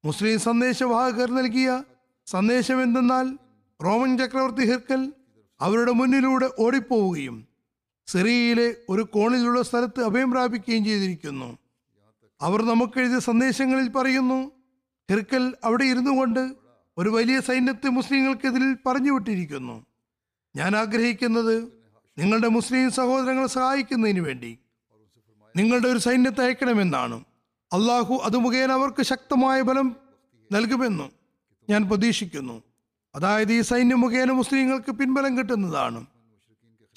മുസ്ലിം 0.04 0.40
സന്ദേശവാഹകർ 0.40 1.30
നൽകിയ 1.30 1.82
സന്ദേശം 2.26 2.82
എന്തെന്നാൽ 2.82 3.38
റോമൻ 3.84 4.18
ചക്രവർത്തി 4.18 4.62
ഹിർക്കൽ 4.62 5.12
അവരുടെ 5.64 5.92
മുന്നിലൂടെ 5.92 6.50
ഓടിപ്പോവുകയും 6.58 7.48
സിറിയയിലെ 8.06 8.74
ഒരു 8.88 9.02
കോണിലുള്ള 9.02 9.62
സ്ഥലത്ത് 9.62 10.04
അഭയം 10.04 10.30
പ്രാപിക്കുകയും 10.30 10.84
ചെയ്തിരിക്കുന്നു. 10.84 11.58
അവർ 12.40 12.62
നമുക്കെഴുതിയ 12.62 13.18
സന്ദേശങ്ങളിൽ 13.18 13.88
പറയുന്നു 13.88 14.52
ഹിർക്കൽ 15.10 15.54
അവിടെ 15.64 15.84
ഇരുന്നു 15.84 16.10
കൊണ്ട് 16.10 16.54
ഒരു 16.98 17.08
വലിയ 17.08 17.40
സൈന്യത്തെ 17.40 17.88
മുസ്ലിങ്ങൾക്കെതിരിൽ 17.88 18.76
പറഞ്ഞു 18.86 19.12
വിട്ടിരിക്കുന്നു. 19.12 19.86
ഞാൻ 20.56 20.76
ആഗ്രഹിക്കുന്നത് 20.76 21.72
നിങ്ങളുടെ 22.18 22.48
മുസ്ലിം 22.48 22.90
സഹോദരങ്ങളെ 22.90 23.46
സഹായിക്കുന്നതിന് 23.46 24.20
വേണ്ടി. 24.20 24.58
നിങ്ങളുടെ 25.56 25.88
ഒരു 25.88 25.98
സൈന്യത്തെ 25.98 26.44
അയക്കണമെന്നാണ്. 26.44 27.24
അള്ളാഹു 27.72 28.14
അത് 28.14 28.36
മുഖേന 28.36 28.70
അവർക്ക് 28.70 29.02
ശക്തമായ 29.02 29.60
ബലം 29.60 29.96
നൽകുമെന്നും 30.52 31.12
ഞാൻ 31.70 31.88
പ്രതീക്ഷിക്കുന്നു. 31.88 32.62
അതായത് 33.14 33.52
ഈ 33.52 33.60
സൈന്യം 33.60 34.00
മുഖേന 34.00 34.32
മുസ്ലിങ്ങൾക്ക് 34.32 34.92
പിൻബലം 34.92 35.38
കിട്ടുന്നതാണ്. 35.38 36.06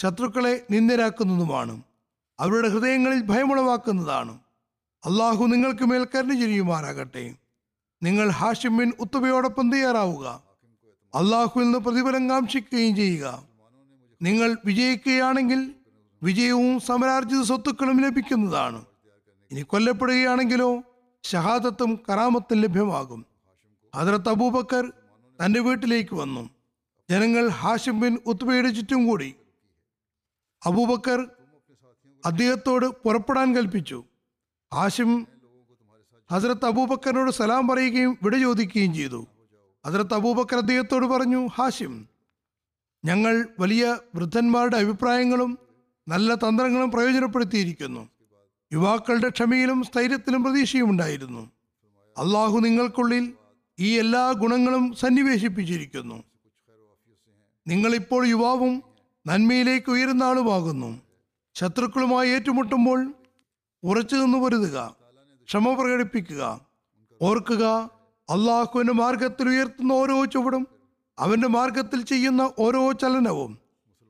ശത്രുക്കളെ 0.02 0.66
നിന്ദരാക്കുന്നതുമാണ്. 0.72 1.82
അവരുടെ 2.40 2.70
ഹൃദയങ്ങളിൽ 2.70 3.22
ഭയമുളവാക്കുന്നതാണ്. 3.22 4.40
അള്ളാഹു 5.06 5.46
നിങ്ങൾക്ക് 5.46 5.84
മേൽ 5.84 6.08
കരുണ 6.16 6.34
ചെയ്യുമാറാകട്ടെ. 6.34 7.36
നിങ്ങൾ 8.04 8.30
ഹാഷിം 8.30 8.78
ബിൻ 8.78 8.92
ഉത്തുബയോടൊപ്പം 9.00 9.72
തയ്യാറാവുക. 9.72 10.44
അള്ളാഹുവിൽ 11.16 11.66
നിന്ന് 11.66 11.80
പ്രതിഫലം 11.80 12.30
കാക്ഷിക്കുകയും 12.30 12.96
ചെയ്യുക. 12.96 13.44
നിങ്ങൾ 14.22 14.58
വിജയിക്കുകയാണെങ്കിൽ 14.66 15.76
വിജയവും 16.24 16.80
സമരാർജിത 16.80 17.42
സ്വത്തുക്കളും 17.42 18.02
ലഭിക്കുന്നതാണ്. 18.02 18.86
ഇനി 19.52 19.62
കൊല്ലപ്പെടുകയാണെങ്കിലോ 19.62 20.82
ഷഹാദത്തും 21.24 22.00
കറാമത്തും 22.10 22.62
ലഭ്യമാകും. 22.62 23.26
അതിർത്ത് 23.96 24.30
അബൂബക്കർ 24.30 24.94
തന്റെ 25.40 25.60
വീട്ടിലേക്ക് 25.60 26.16
വന്നു. 26.16 26.50
ജനങ്ങൾ 27.10 27.48
ഹാഷിം 27.48 28.00
ബിൻ 28.00 28.18
ഉത്ബയുടെ 28.26 28.70
ചുറ്റും 28.70 29.08
കൂടി. 29.08 29.36
അബൂബക്കർ 30.66 31.20
അദ്ദേഹത്തോട് 32.26 32.86
പുറപ്പെടാൻ 32.86 33.56
കൽപ്പിച്ചു. 33.56 34.04
ഹാഷിം 34.74 35.28
ഹസരത്ത് 36.32 36.66
അബൂബക്കറിനോട് 36.66 37.32
സലാം 37.32 37.68
പറയുകയും 37.68 38.18
വിട 38.24 38.36
ചോദിക്കുകയും 38.36 38.94
ചെയ്തു. 38.94 39.28
ഹസരത്ത് 39.86 40.14
അബൂബക്കർ 40.14 40.58
അദ്ദേഹത്തോട് 40.58 41.06
പറഞ്ഞു 41.06 41.48
ഹാഷിം 41.48 42.10
ഞങ്ങൾ 43.06 43.48
വലിയ 43.60 43.98
വൃദ്ധന്മാരുടെ 44.16 44.78
അഭിപ്രായങ്ങളും 44.78 45.58
നല്ല 46.08 46.36
തന്ത്രങ്ങളും 46.36 46.92
പ്രയോജനപ്പെടുത്തിയിരിക്കുന്നു. 46.92 48.10
യുവാക്കളുടെ 48.74 49.30
ക്ഷമയിലും 49.30 49.84
സ്ഥൈര്യത്തിലും 49.84 50.44
പ്രതീക്ഷയും 50.44 50.90
ഉണ്ടായിരുന്നു 50.90 51.52
അള്ളാഹു 52.18 52.58
നിങ്ങൾക്കുള്ളിൽ 52.60 53.34
ഈ 53.80 54.00
എല്ലാ 54.00 54.32
ഗുണങ്ങളും 54.32 54.96
സന്നിവേശിപ്പിച്ചിരിക്കുന്നു. 54.96 56.24
നിങ്ങളിപ്പോൾ 57.68 58.28
യുവാവും 58.28 58.84
നന്മയിലേക്ക് 59.28 59.92
ഉയരുന്ന 59.92 60.24
ആളുമാകുന്നു. 60.24 61.02
ശത്രുക്കളുമായി 61.56 62.30
ഏറ്റുമുട്ടുമ്പോൾ 62.30 63.14
ഉറച്ചു 63.84 64.16
നിന്ന് 64.16 64.38
പൊരുതുക 64.38 64.96
ക്ഷമ 65.46 65.74
പ്രകടിപ്പിക്കുക 65.74 66.62
ഓർക്കുക 67.22 67.64
അള്ളാഹുവിന്റെ 68.30 68.94
മാർഗത്തിൽ 68.94 69.50
ഉയർത്തുന്ന 69.50 69.94
ഓരോ 69.94 70.26
ചുവടും 70.26 70.68
അവന്റെ 71.20 71.48
മാർഗത്തിൽ 71.48 72.02
ചെയ്യുന്ന 72.02 72.52
ഓരോ 72.60 72.92
ചലനവും 72.92 73.58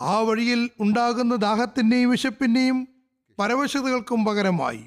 ആ 0.01 0.19
വഴിയിൽ 0.19 0.69
ഉണ്ടാകുന്ന 0.79 1.35
ദാഹത്തിന്റെയും 1.35 2.09
വിശപ്പിന്റെയും 2.09 2.87
പരവശതകൾക്കും 3.39 4.25
പകരമായി. 4.25 4.83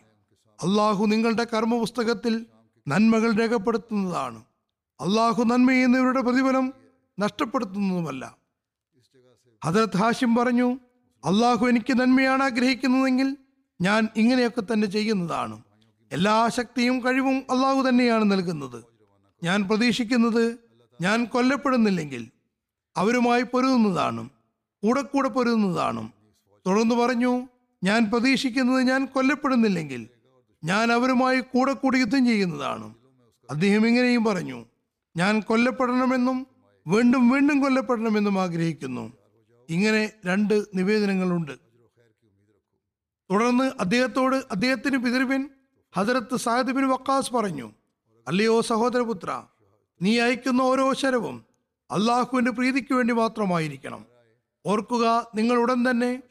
അള്ളാഹു 0.63 1.07
നിങ്ങളുടെ 1.07 1.45
കർമ്മപുസ്തകത്തിൽ 1.45 2.47
നന്മകൾ 2.89 3.37
രേഖപ്പെടുത്തുന്നതാണ്. 3.37 4.43
അള്ളാഹു 5.01 5.43
നന്മ 5.43 5.71
ചെയ്യുന്നവരുടെ 5.71 6.21
പ്രതിഫലം 6.21 6.73
നഷ്ടപ്പെടുത്തുന്നതുമല്ല. 7.19 8.37
ഹജരത് 9.65 9.97
ഹാഷിം 9.97 10.35
പറഞ്ഞു 10.35 10.79
അള്ളാഹു 11.25 11.67
എനിക്ക് 11.67 12.01
നന്മയാണ് 12.01 12.43
ആഗ്രഹിക്കുന്നതെങ്കിൽ 12.43 13.37
ഞാൻ 13.81 14.09
ഇങ്ങനെയൊക്കെ 14.17 14.63
തന്നെ 14.73 14.87
ചെയ്യുന്നതാണ്. 14.87 15.63
എല്ലാ 16.13 16.49
ശക്തിയും 16.49 17.05
കഴിവും 17.05 17.37
അള്ളാഹു 17.51 17.89
തന്നെയാണ് 17.89 18.25
നൽകുന്നത്. 18.33 18.85
ഞാൻ 19.45 19.69
പ്രതീക്ഷിക്കുന്നത് 19.69 20.59
ഞാൻ 21.01 21.25
കൊല്ലപ്പെടുന്നില്ലെങ്കിൽ 21.25 22.31
അവരുമായി 22.97 23.43
പൊരുതുന്നതാണ്. 23.43 24.29
കൂടെ 24.83 25.03
കൂടെ 25.03 25.29
പൊരുതുന്നതാണ്. 25.29 26.13
തുടർന്ന് 26.67 26.95
പറഞ്ഞു 26.95 27.49
ഞാൻ 27.85 28.11
പ്രതീക്ഷിക്കുന്നത് 28.11 28.83
ഞാൻ 28.83 29.05
കൊല്ലപ്പെടുന്നില്ലെങ്കിൽ 29.05 30.09
ഞാൻ 30.65 30.93
അവരുമായി 30.93 31.41
കൂടെ 31.41 31.73
കൂടി 31.73 31.99
യുദ്ധം 31.99 32.27
ചെയ്യുന്നതാണ്. 32.27 32.95
അദ്ദേഹം 33.51 33.87
ഇങ്ങനെയും 33.87 34.25
പറഞ്ഞു 34.25 34.65
ഞാൻ 35.17 35.41
കൊല്ലപ്പെടണമെന്നും 35.41 36.47
വീണ്ടും 36.87 37.29
വീണ്ടും 37.29 37.63
കൊല്ലപ്പെടണമെന്നും 37.63 38.41
ആഗ്രഹിക്കുന്നു. 38.41 39.13
ഇങ്ങനെ 39.69 40.13
രണ്ട് 40.27 40.65
നിവേദനങ്ങളുണ്ട്. 40.75 41.53
തുടർന്ന് 43.31 43.65
അദ്ദേഹത്തോട് 43.81 44.37
അദ്ദേഹത്തിന് 44.37 44.99
പിതൃവിൻ 44.99 45.49
ഹജറത്ത് 45.97 46.37
സാഹിദ്ബിൻ 46.37 46.89
വക്കാസ് 46.89 47.33
പറഞ്ഞു 47.33 47.73
അല്ലയോ 48.29 48.61
സഹോദരപുത്ര 48.61 49.47
നീ 50.03 50.19
അയക്കുന്ന 50.19 50.63
ഓരോ 50.63 50.93
ശരവും 50.93 51.45
അള്ളാഹുവിന്റെ 51.91 52.51
പ്രീതിക്ക് 52.51 52.95
വേണ്ടി 52.95 53.15
മാത്രമായിരിക്കണം. 53.15 54.07
ഓർക്കുക 54.67 55.31
നിങ്ങൾ 55.35 55.57
ഉടൻ 55.57 55.91
തന്നെ 55.91 56.23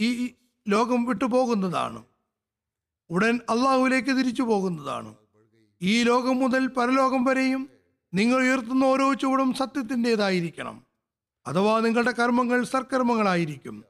ഈ 0.00 0.34
ലോകം 0.68 1.04
വിട്ടുപോകുന്നതാണ്. 1.04 2.04
ഉടൻ 3.10 3.40
അള്ളാഹുവിലേക്ക് 3.50 4.08
തിരിച്ചു 4.08 4.42
പോകുന്നതാണ് 4.42 5.14
ഈ 5.82 6.02
ലോകം 6.02 6.38
മുതൽ 6.38 6.66
പരലോകം 6.66 7.24
വരെയും 7.24 7.75
നിങ്ങൾ 8.14 8.38
ഉയർത്തുന്ന 8.38 8.84
ഓരോ 8.84 9.14
ചുവടും 9.14 9.54
സത്യത്തിന്റെതായിരിക്കണം. 9.54 10.86
അഥവാ 11.46 11.80
നിങ്ങളുടെ 11.80 12.10
കർമ്മങ്ങൾ 12.10 12.64
സർക്കർമ്മങ്ങളായിരിക്കും. 12.64 13.84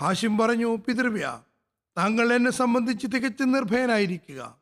ഹാഷിം 0.00 0.38
പറഞ്ഞു 0.38 0.76
പിതൃവ്യ 0.76 1.40
താങ്കൾ 1.98 2.34
എന്നെ 2.34 2.50
സംബന്ധിച്ച് 2.50 3.06
തികച്ചും 3.06 3.52
നിർഭയനായിരിക്കുക. 3.52 4.56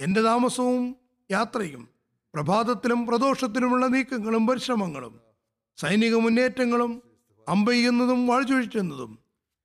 എന്റെ 0.00 0.20
താമസവും 0.20 0.96
യാത്രയും 1.30 1.88
പ്രഭാതത്തിലും 2.34 3.06
പ്രദോഷത്തിലുമുള്ള 3.06 3.86
നീക്കങ്ങളും 3.86 4.46
പരിശ്രമങ്ങളും 4.46 5.20
സൈനിക 5.76 6.14
മുന്നേറ്റങ്ങളും 6.14 7.02
അമ്പെയ്യുന്നതും 7.48 8.26
വാഴ്ചൊഴിച്ചുന്നതും 8.26 9.18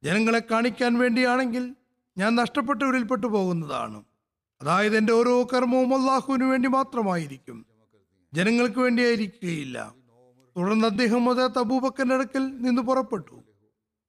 ജനങ്ങളെ 0.04 0.42
കാണിക്കാൻ 0.52 1.00
വേണ്ടിയാണെങ്കിൽ 1.00 1.76
ഞാൻ 2.18 2.36
നഷ്ടപ്പെട്ടവരിൽപ്പെട്ടു 2.36 3.28
പോകുന്നതാണ്. 3.28 4.04
അതായത് 4.62 4.98
എന്റെ 4.98 5.14
ഓരോ 5.14 5.44
കർമ്മവും 5.44 6.02
അള്ളാഹുവിന് 6.02 6.44
വേണ്ടി 6.44 6.70
മാത്രമായിരിക്കും. 6.70 7.71
ജനങ്ങൾക്ക് 8.34 8.80
വേണ്ടിയായിരിക്കുകയില്ല. 8.80 9.96
തുടർന്ന് 10.58 10.86
അദ്ദേഹം 10.86 11.26
ഹസരത്ത് 11.26 11.60
അബൂബക്കറിന്റെ 11.60 12.16
അടുക്കൽ 12.16 12.44
നിന്ന് 12.58 12.82
പുറപ്പെട്ടു. 12.82 13.44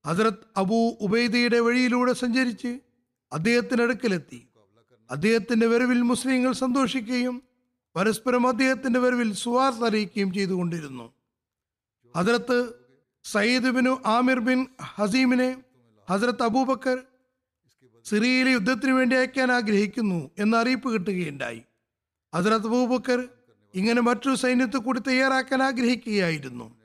ഹസരത്ത് 0.07 0.45
അബൂ 0.57 0.91
ഉബൈദയുടെ 1.01 1.59
വഴിയിലൂടെ 1.59 2.13
സഞ്ചരിച്ച് 2.13 2.81
അദ്ദേഹത്തിന്റെ 3.33 3.85
അടുക്കലെത്തി. 3.85 4.49
അദ്ദേഹത്തിന്റെ 5.11 5.67
വരവിൽ 5.67 6.01
മുസ്ലിങ്ങൾ 6.01 6.53
സന്തോഷിക്കുകയും 6.53 7.43
പരസ്പരം 7.97 8.49
അദ്ദേഹത്തിന്റെ 8.49 9.01
വരവിൽ 9.01 9.33
സുവാർത്ത 9.35 9.79
അറിയിക്കുകയും 9.79 10.33
ചെയ്തുകൊണ്ടിരുന്നു. 10.33 11.13
Hazrat 12.17 12.73
Saeed 13.25 13.71
bin 13.71 14.03
Amir 14.07 14.39
bin 14.39 14.67
ഹസീമിനെ 14.83 15.63
ഹസരത്ത് 16.11 16.43
അബൂബക്കർ 16.43 16.99
സിറിയയിലെ 18.05 18.51
യുദ്ധത്തിന് 18.51 18.93
വേണ്ടി 18.93 19.17
അയക്കാൻ 19.17 19.53
ആഗ്രഹിക്കുന്നു 19.53 20.31
എന്ന 20.39 20.57
അറിയിപ്പ് 20.57 20.93
കിട്ടുകയുണ്ടായി. 20.93 21.63
ഹസരത്ത് 22.35 22.67
അബൂബക്കർ 22.67 23.29
ഇങ്ങനെ 23.75 24.01
മറ്റൊരു 24.01 24.35
സൈന്യത്തെ 24.35 24.77
കൂടി 24.77 25.01
തയ്യാറാക്കാൻ 25.01 25.63
ആഗ്രഹിക്കുകയായിരുന്നു. 25.63 26.77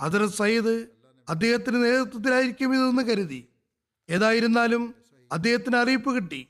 അതർ 0.00 0.26
സയ്യിദ് 0.26 0.86
അദ്ദേഹത്തിന്റെ 1.28 1.80
നേതൃത്വത്തിലായിരിക്കും 1.80 2.74
ഇതെന്ന് 2.74 3.02
കരുതി. 3.02 3.48
ഏതായിരുന്നാലും 4.10 4.94
അദ്ദേഹത്തിന് 5.32 5.76
അറിയിപ്പ് 5.76 6.16
കിട്ടി. 6.16 6.46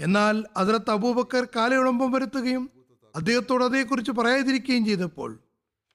എന്നാൽ 0.00 0.44
അതിലത്ത് 0.56 0.90
അബൂബക്കർ 0.90 1.48
കാലയുളമ്പം 1.56 2.12
വരുത്തുകയും 2.12 2.70
അദ്ദേഹത്തോട് 3.16 3.64
അതേക്കുറിച്ച് 3.64 4.12
പറയാതിരിക്കുകയും 4.12 4.84
ചെയ്തപ്പോൾ 4.84 5.38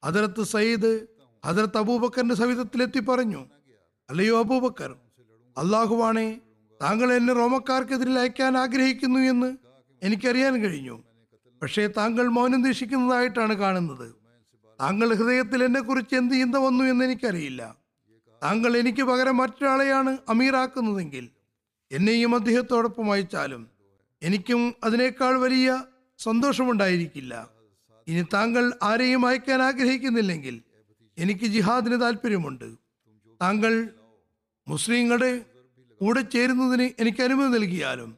അതിലത്ത് 0.03 0.43
സയ്യിദ് 0.43 1.07
അതിലത്ത് 1.43 1.77
അബൂബക്കറിന്റെ 1.77 2.35
സവിധത്തിലെത്തി 2.35 2.99
പറഞ്ഞു 2.99 3.45
അല്ലയോ 4.09 4.39
അബൂബക്കർ 4.39 4.95
അള്ളാഹുവാണെ 5.57 6.41
താങ്കൾ 6.81 7.13
എന്നെ 7.13 7.33
റോമക്കാർക്കെതിരിൽ 7.33 8.19
അയക്കാൻ 8.19 8.57
ആഗ്രഹിക്കുന്നു 8.57 9.19
എന്ന് 9.19 9.57
എനിക്കറിയാൻ 10.03 10.55
കഴിഞ്ഞു. 10.55 11.03
പക്ഷേ 11.63 11.83
താങ്കൾ 11.87 12.25
മൗനം 12.27 12.61
ദീക്ഷിക്കുന്നതായിട്ടാണ് 12.63 13.53
കാണുന്നത്. 13.53 14.07
താങ്കൾ 14.81 15.13
ഹൃദയത്തിൽ 15.13 15.63
എന്നെ 15.63 15.79
കുറിച്ച് 15.79 16.15
എന്ത് 16.15 16.33
ചിന്ത 16.33 16.55
വന്നു 16.55 16.83
എന്ന് 16.83 17.05
എനിക്കറിയില്ല. 17.05 17.61
താങ്കൾ 18.43 18.77
എനിക്ക് 18.77 19.03
പകരം 19.03 19.37
മറ്റൊരാളെയാണ് 19.37 20.17
അമീറാക്കുന്നതെങ്കിൽ 20.29 21.25
എന്നെയും 21.91 22.35
അദ്ദേഹത്തോടൊപ്പം 22.35 23.11
അയച്ചാലും 23.13 23.63
എനിക്കും 24.21 24.61
അതിനേക്കാൾ 24.83 25.33
വലിയ 25.37 25.69
സന്തോഷമുണ്ടായിരിക്കില്ല. 26.19 27.33
ഇനി 28.07 28.25
താങ്കൾ 28.33 28.73
ആരെയും 28.83 29.25
അയക്കാൻ 29.25 29.61
ആഗ്രഹിക്കുന്നില്ലെങ്കിൽ 29.61 30.61
എനിക്ക് 31.17 31.45
ജിഹാദിന് 31.45 32.01
താല്പര്യമുണ്ട് 32.01 32.69
താങ്കൾ 33.41 33.73
മുസ്ലിങ്ങളുടെ 34.67 35.31
കൂടെ 36.01 36.21
ചേരുന്നതിന് 36.21 36.91
എനിക്ക് 36.99 37.21
അനുമതി 37.23 37.51
നൽകിയാലും 37.57 38.17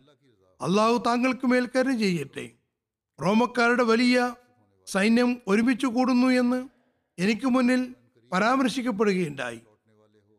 അള്ളാഹു 0.62 1.04
താങ്കൾക്ക് 1.08 1.48
മേൽ 1.48 1.70
കരുണ 1.76 1.96
ചെയ്യട്ടെ. 1.98 2.46
റോമക്കാരുടെ 3.22 3.84
വലിയ 3.84 4.36
സൈന്യം 4.88 5.42
ഒരുമിച്ച് 5.48 5.86
കൂടുന്നു 5.86 6.28
എന്ന് 6.28 6.70
എനിക്ക് 7.20 7.48
മുന്നിൽ 7.48 7.96
പരാമർശിക്കപ്പെടുകയുണ്ടായി. 8.32 9.60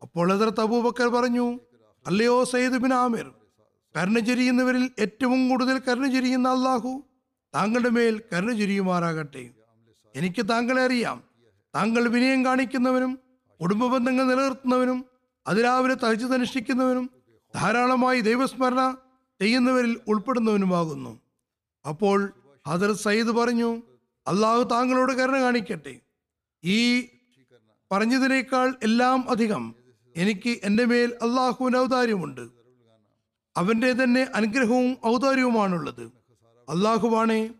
അപ്പോൾ 0.02 0.32
ഹസരത്ത് 0.32 0.60
അബൂബക്കർ 0.60 1.08
പറഞ്ഞു 1.08 1.60
അല്ലയോ 2.06 2.44
സയ്യിദ് 2.44 2.78
ബിൻ 2.78 2.92
ആമിർ 2.94 3.32
കരുണ 3.96 4.18
ചൊരിയുന്നവരിൽ 4.18 4.90
ഏറ്റവും 4.98 5.48
കൂടുതൽ 5.48 5.78
കരുണ 5.78 6.06
ചൊരിയുന്ന 6.06 6.48
അള്ളാഹു 6.48 7.02
താങ്കളുടെ 7.54 7.88
മേൽ 7.88 8.22
കരുണ 8.32 8.52
ചൊരിയുമാറാകട്ടെ. 8.52 9.50
എനിക്ക് 10.14 10.48
താങ്കളെ 10.48 10.82
അറിയാം. 10.82 11.22
താങ്കൾ 11.74 12.08
വിനയം 12.08 12.44
കാണിക്കുന്നവനും 12.44 13.18
കുടുംബ 13.62 13.86
ബന്ധങ്ങൾ 13.86 14.24
നിലനിർത്തുന്നവനും 14.24 15.04
അതിരാവിലെ 15.46 15.94
തനിച്ചതനുഷ്ഠിക്കുന്നവനും 15.94 17.10
ധാരാളമായി 17.54 18.20
ദൈവസ്മരണ 18.20 18.96
ചെയ്യുന്നവരിൽ 19.40 20.00
ഉൾപ്പെടുന്നവനുമാകുന്നു. 20.08 21.20
അപ്പോൾ 21.84 22.32
ഹദർ 22.66 22.92
സയ്യിദ് 22.92 23.28
പറഞ്ഞു 23.28 23.82
അള്ളാഹു 24.26 24.62
താങ്കളോട് 24.62 25.12
കരുണ 25.12 25.40
കാണിക്കട്ടെ. 25.40 26.00
ഈ 26.64 27.08
പറഞ്ഞതിനേക്കാൾ 27.92 28.74
എല്ലാം 28.82 29.30
അധികം 29.30 29.74
എനിക്ക് 30.16 30.58
എന്റെ 30.64 30.84
മേൽ 30.84 31.12
അള്ളാഹുവിന് 31.22 31.76
ഔദാര്യമുണ്ട്. 31.76 32.40
അവന്റെ 33.56 33.92
തന്നെ 33.92 34.26
അനുഗ്രഹവും 34.34 34.96
ഔദാര്യവുമാണുള്ളത്. 35.06 36.02
അള്ളാഹുവാണേ 36.68 37.50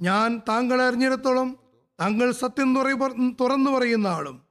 ഞാൻ 0.00 0.40
താങ്കളെ 0.48 0.84
അറിഞ്ഞിടത്തോളം 0.84 1.56
താങ്കൾ 2.00 2.32
സത്യം 2.32 2.74
തുറ- 2.76 3.32
തുറന്നു 3.40 3.70
പറയുന്ന 3.70 4.06
ആളും 4.06 4.42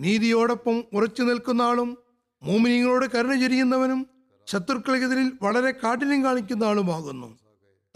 നീതിയോടൊപ്പം 0.00 0.84
ഉറച്ചു 0.92 1.22
നിൽക്കുന്ന 1.22 1.62
ആളും 1.62 1.98
മോമിനിങ്ങളോട് 2.42 3.06
കരുണ 3.14 3.40
ചൊരിയുന്നവനും 3.40 4.06
ശത്രുക്കൾക്കെതിരിൽ 4.46 5.32
വളരെ 5.42 5.70
കാഠിന്യം 5.70 6.24
കാണിക്കുന്ന 6.24 6.64
ആളുമാകുന്നു. 6.64 7.47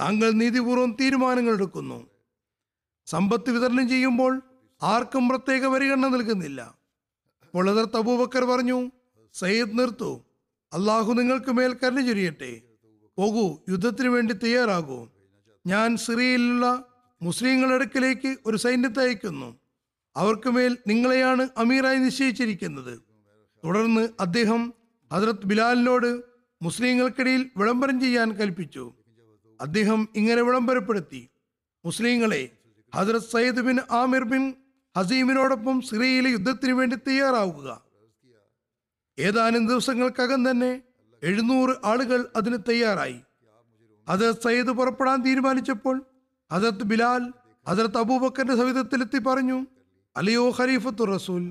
താങ്കൾ 0.03 0.31
നീതിപൂർവം 0.31 0.97
തീരുമാനങ്ങൾ 1.01 1.53
എടുക്കുന്നു. 1.53 2.07
സമ്പത്ത് 3.07 3.51
വിതരണം 3.51 3.89
ചെയ്യുമ്പോൾ 3.89 4.43
ആർക്കും 4.83 5.29
പ്രത്യേക 5.29 5.67
പരിഗണന 5.67 6.09
നൽകുന്നില്ല. 6.09 6.75
അപ്പോൾ 7.43 7.71
അതർ 7.71 7.85
തബൂബക്കർ 7.85 8.45
പറഞ്ഞു 8.45 8.91
സയ്യിദ് 9.35 9.79
നിർത്തു. 9.79 10.25
അള്ളാഹു 10.73 11.13
നിങ്ങൾക്ക് 11.13 11.51
മേൽ 11.51 11.77
കരുണ 11.85 12.01
ചൊരിയട്ടെ. 12.01 12.63
പോകൂ 13.19 13.59
യുദ്ധത്തിന് 13.69 14.09
വേണ്ടി 14.09 14.35
തയ്യാറാകൂ. 14.35 15.09
ഞാൻ 15.67 15.97
സിറിയയിലുള്ള 15.97 16.85
മുസ്ലിങ്ങളുടെ 17.23 17.75
അടുക്കലേക്ക് 17.75 18.37
ഒരു 18.47 18.57
സൈന്യത്തെ 18.57 19.01
അയക്കുന്നു. 19.01 19.57
അവർക്ക് 20.17 20.51
മേൽ 20.51 20.79
നിങ്ങളെയാണ് 20.87 21.49
അമീറായി 21.57 21.99
നിശ്ചയിച്ചിരിക്കുന്നത്. 21.99 23.03
തുടർന്ന് 23.65 24.09
അദ്ദേഹം 24.21 24.75
ഹജ്രത് 25.13 25.45
ബിലാലിനോട് 25.45 26.23
മുസ്ലിങ്ങൾക്കിടയിൽ 26.63 27.51
വിളംബരം 27.57 28.01
ചെയ്യാൻ 28.01 28.33
കൽപ്പിച്ചു. 28.33 28.93
അദ്ദേഹം 29.63 30.09
ഇങ്ങനെ 30.17 30.43
വിളംബരപ്പെടുത്തി. 30.43 31.23
മുസ്ലിങ്ങളെ 31.85 32.43
Hazrat 32.95 33.31
Saeed 33.33 33.61
bin 33.61 33.79
Amir 33.91 34.25
bin 34.25 34.43
ഹസീമിനോടൊപ്പം 34.97 35.77
സിറിയയിലെ 35.81 36.31
യുദ്ധത്തിന് 36.31 36.73
വേണ്ടി 36.73 36.97
തയ്യാറാവുക. 36.97 37.69
ഏതാനും 39.19 39.67
ദിവസങ്ങൾക്കകം 39.67 40.51
തന്നെ 40.51 40.73
എഴുന്നൂറ് 41.23 41.75
ആളുകൾ 41.85 42.21
അതിന് 42.37 42.59
തയ്യാറായി. 42.69 43.19
ഹജറത് 44.09 44.43
സയ്യിദ് 44.43 44.73
പുറപ്പെടാൻ 44.79 45.19
തീരുമാനിച്ചപ്പോൾ 45.23 45.97
ഹജറത്ത് 46.53 46.85
ബിലാൽ 46.85 47.33
ഹജറത്ത് 47.69 47.99
അബൂബക്കറിന്റെ 47.99 48.57
സവിധത്തിലെത്തി 48.57 49.19
പറഞ്ഞു 49.19 49.59
അലിയോ 50.17 50.45
ഖരീഫത്തു 50.51 51.05
റസൂൽ 51.05 51.43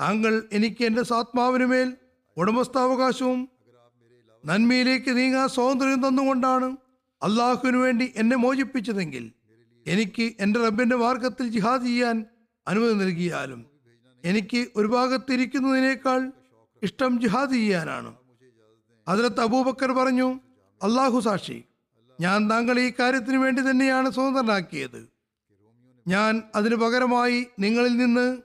താങ്കൾ 0.00 0.48
എനിക്ക് 0.52 0.82
എന്റെ 0.84 1.02
സാത്മാവിന് 1.02 1.64
മേൽ 1.64 1.88
ഉടമസ്ഥാവകാശവും 2.36 3.40
നന്മയിലേക്ക് 4.44 5.16
നീങ്ങാൻ 5.16 5.48
സ്വാതന്ത്ര്യം 5.48 6.08
തന്നുകൊണ്ടാണ് 6.08 6.68
അള്ളാഹുവിന് 7.22 7.76
വേണ്ടി 7.76 8.12
എന്നെ 8.16 8.36
മോചിപ്പിച്ചതെങ്കിൽ 8.36 9.32
എനിക്ക് 9.86 10.32
എന്റെ 10.40 10.64
റബ്ബിന്റെ 10.64 10.96
മാർഗത്തിൽ 10.96 11.48
ജിഹാദ് 11.48 11.84
ചെയ്യാൻ 11.84 12.26
അനുമതി 12.68 12.92
നൽകിയാലും 12.92 13.66
എനിക്ക് 14.24 14.66
ഒരു 14.76 14.86
ഭാഗത്തിരിക്കുന്നതിനേക്കാൾ 14.86 16.32
ഇഷ്ടം 16.82 17.20
ജിഹാദ് 17.20 17.52
ചെയ്യാനാണ്. 17.52 18.16
അതിലത്ത് 19.08 19.40
അബൂബക്കർ 19.40 19.92
പറഞ്ഞു 19.92 20.40
അള്ളാഹു 20.82 21.20
സാക്ഷി 21.20 21.64
ഞാൻ 22.20 22.50
താങ്കളെ 22.50 22.82
ഈ 22.82 22.92
കാര്യത്തിന് 23.00 23.36
വേണ്ടി 23.36 23.62
തന്നെയാണ് 23.62 24.10
സ്വതന്ത്രനാക്കിയത്. 24.10 25.08
ഞാൻ 26.08 26.42
അതിനു 26.54 26.76
പകരമായി 26.76 27.46
നിങ്ങളിൽ 27.58 27.96
നിന്ന് 27.96 28.38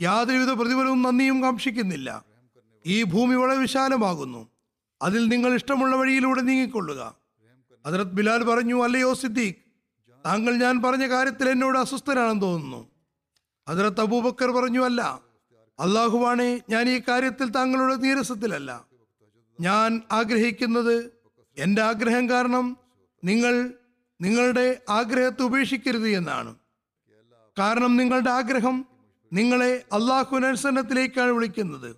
യാതൊരുവിധ 0.00 0.50
പ്രതിഫലവും 0.50 1.02
നന്ദിയും 1.02 1.42
കാക്ഷിക്കുന്നില്ല. 1.42 2.24
ഈ 2.86 3.02
ഭൂമി 3.02 3.34
വളരെ 3.34 3.58
വിശാലമാകുന്നു. 3.58 4.57
അതിൽ 5.02 5.28
നിങ്ങൾ 5.28 5.54
ഇഷ്ടമുള്ള 5.54 5.96
വഴിയിലൂടെ 5.96 6.40
നീങ്ങിക്കൊള്ളുക. 6.40 7.14
ഹജറത് 7.86 8.12
ബിലാൽ 8.12 8.42
പറഞ്ഞു 8.44 8.84
അല്ലയോ 8.84 9.14
സിദ്ദീഖ് 9.14 9.54
താങ്കൾ 10.26 10.56
ഞാൻ 10.56 10.82
പറഞ്ഞ 10.82 11.08
കാര്യത്തിൽ 11.08 11.48
എന്നോട് 11.48 11.78
അസ്വസ്ഥനാണെന്ന് 11.78 12.42
തോന്നുന്നു. 12.42 12.90
ഹജറത്ത് 13.68 14.00
അബൂബക്കർ 14.00 14.50
പറഞ്ഞു 14.50 14.84
അല്ല 14.84 15.22
അള്ളാഹുവാണെ 15.80 16.60
ഞാൻ 16.70 16.88
ഈ 16.88 17.02
കാര്യത്തിൽ 17.08 17.48
താങ്കളുടെ 17.48 17.94
നീരസത്തിലല്ല. 17.94 18.84
ഞാൻ 19.60 20.02
ആഗ്രഹിക്കുന്നത് 20.12 21.12
എന്റെ 21.56 21.82
ആഗ്രഹം 21.82 22.30
കാരണം 22.30 22.76
നിങ്ങൾ 23.24 23.72
നിങ്ങളുടെ 24.20 24.80
ആഗ്രഹത്തെ 24.88 25.42
ഉപേക്ഷിക്കരുത് 25.42 26.08
എന്നാണ്. 26.08 26.56
കാരണം 27.58 27.96
നിങ്ങളുടെ 27.96 28.30
ആഗ്രഹം 28.30 28.86
നിങ്ങളെ 29.32 29.84
അള്ളാഹുനനുസരണത്തിലേക്കാണ് 29.92 31.30
വിളിക്കുന്നത്. 31.30 31.96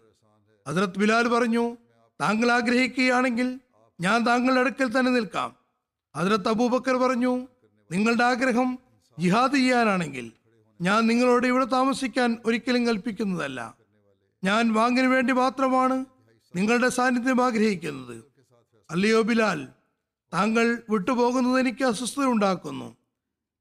ഹസരത്ത് 0.68 0.98
ബിലാൽ 0.98 1.28
പറഞ്ഞു 1.28 1.76
താങ്കൾ 2.20 2.50
ആഗ്രഹിക്കുകയാണെങ്കിൽ 2.52 3.60
ഞാൻ 4.00 4.26
താങ്കളുടെ 4.26 4.60
അടുക്കൽ 4.60 4.98
തന്നെ 4.98 5.12
നിൽക്കാം. 5.12 5.56
അതിലത്ത് 6.14 6.48
അബൂബക്കർ 6.48 6.96
പറഞ്ഞു 6.96 7.48
നിങ്ങളുടെ 7.92 8.24
ആഗ്രഹം 8.24 8.78
ജിഹാദ് 9.18 9.54
ചെയ്യാനാണെങ്കിൽ 9.54 10.32
ഞാൻ 10.80 11.06
നിങ്ങളോട് 11.06 11.46
ഇവിടെ 11.46 11.64
താമസിക്കാൻ 11.64 12.38
ഒരിക്കലും 12.44 12.86
കൽപ്പിക്കുന്നതല്ല. 12.86 13.74
ഞാൻ 14.44 14.72
വാങ്ങിന് 14.72 15.06
വേണ്ടി 15.06 15.32
മാത്രമാണ് 15.32 16.04
നിങ്ങളുടെ 16.56 16.88
സാന്നിധ്യം 16.88 17.44
ആഗ്രഹിക്കുന്നത്. 17.44 18.24
അല്ലയോ 18.90 19.22
ബിലാൽ 19.22 19.68
താങ്കൾ 20.32 20.82
വിട്ടുപോകുന്നത് 20.90 21.60
എനിക്ക് 21.60 21.84
അസ്വസ്ഥത 21.84 22.24
ഉണ്ടാക്കുന്നു. 22.24 22.96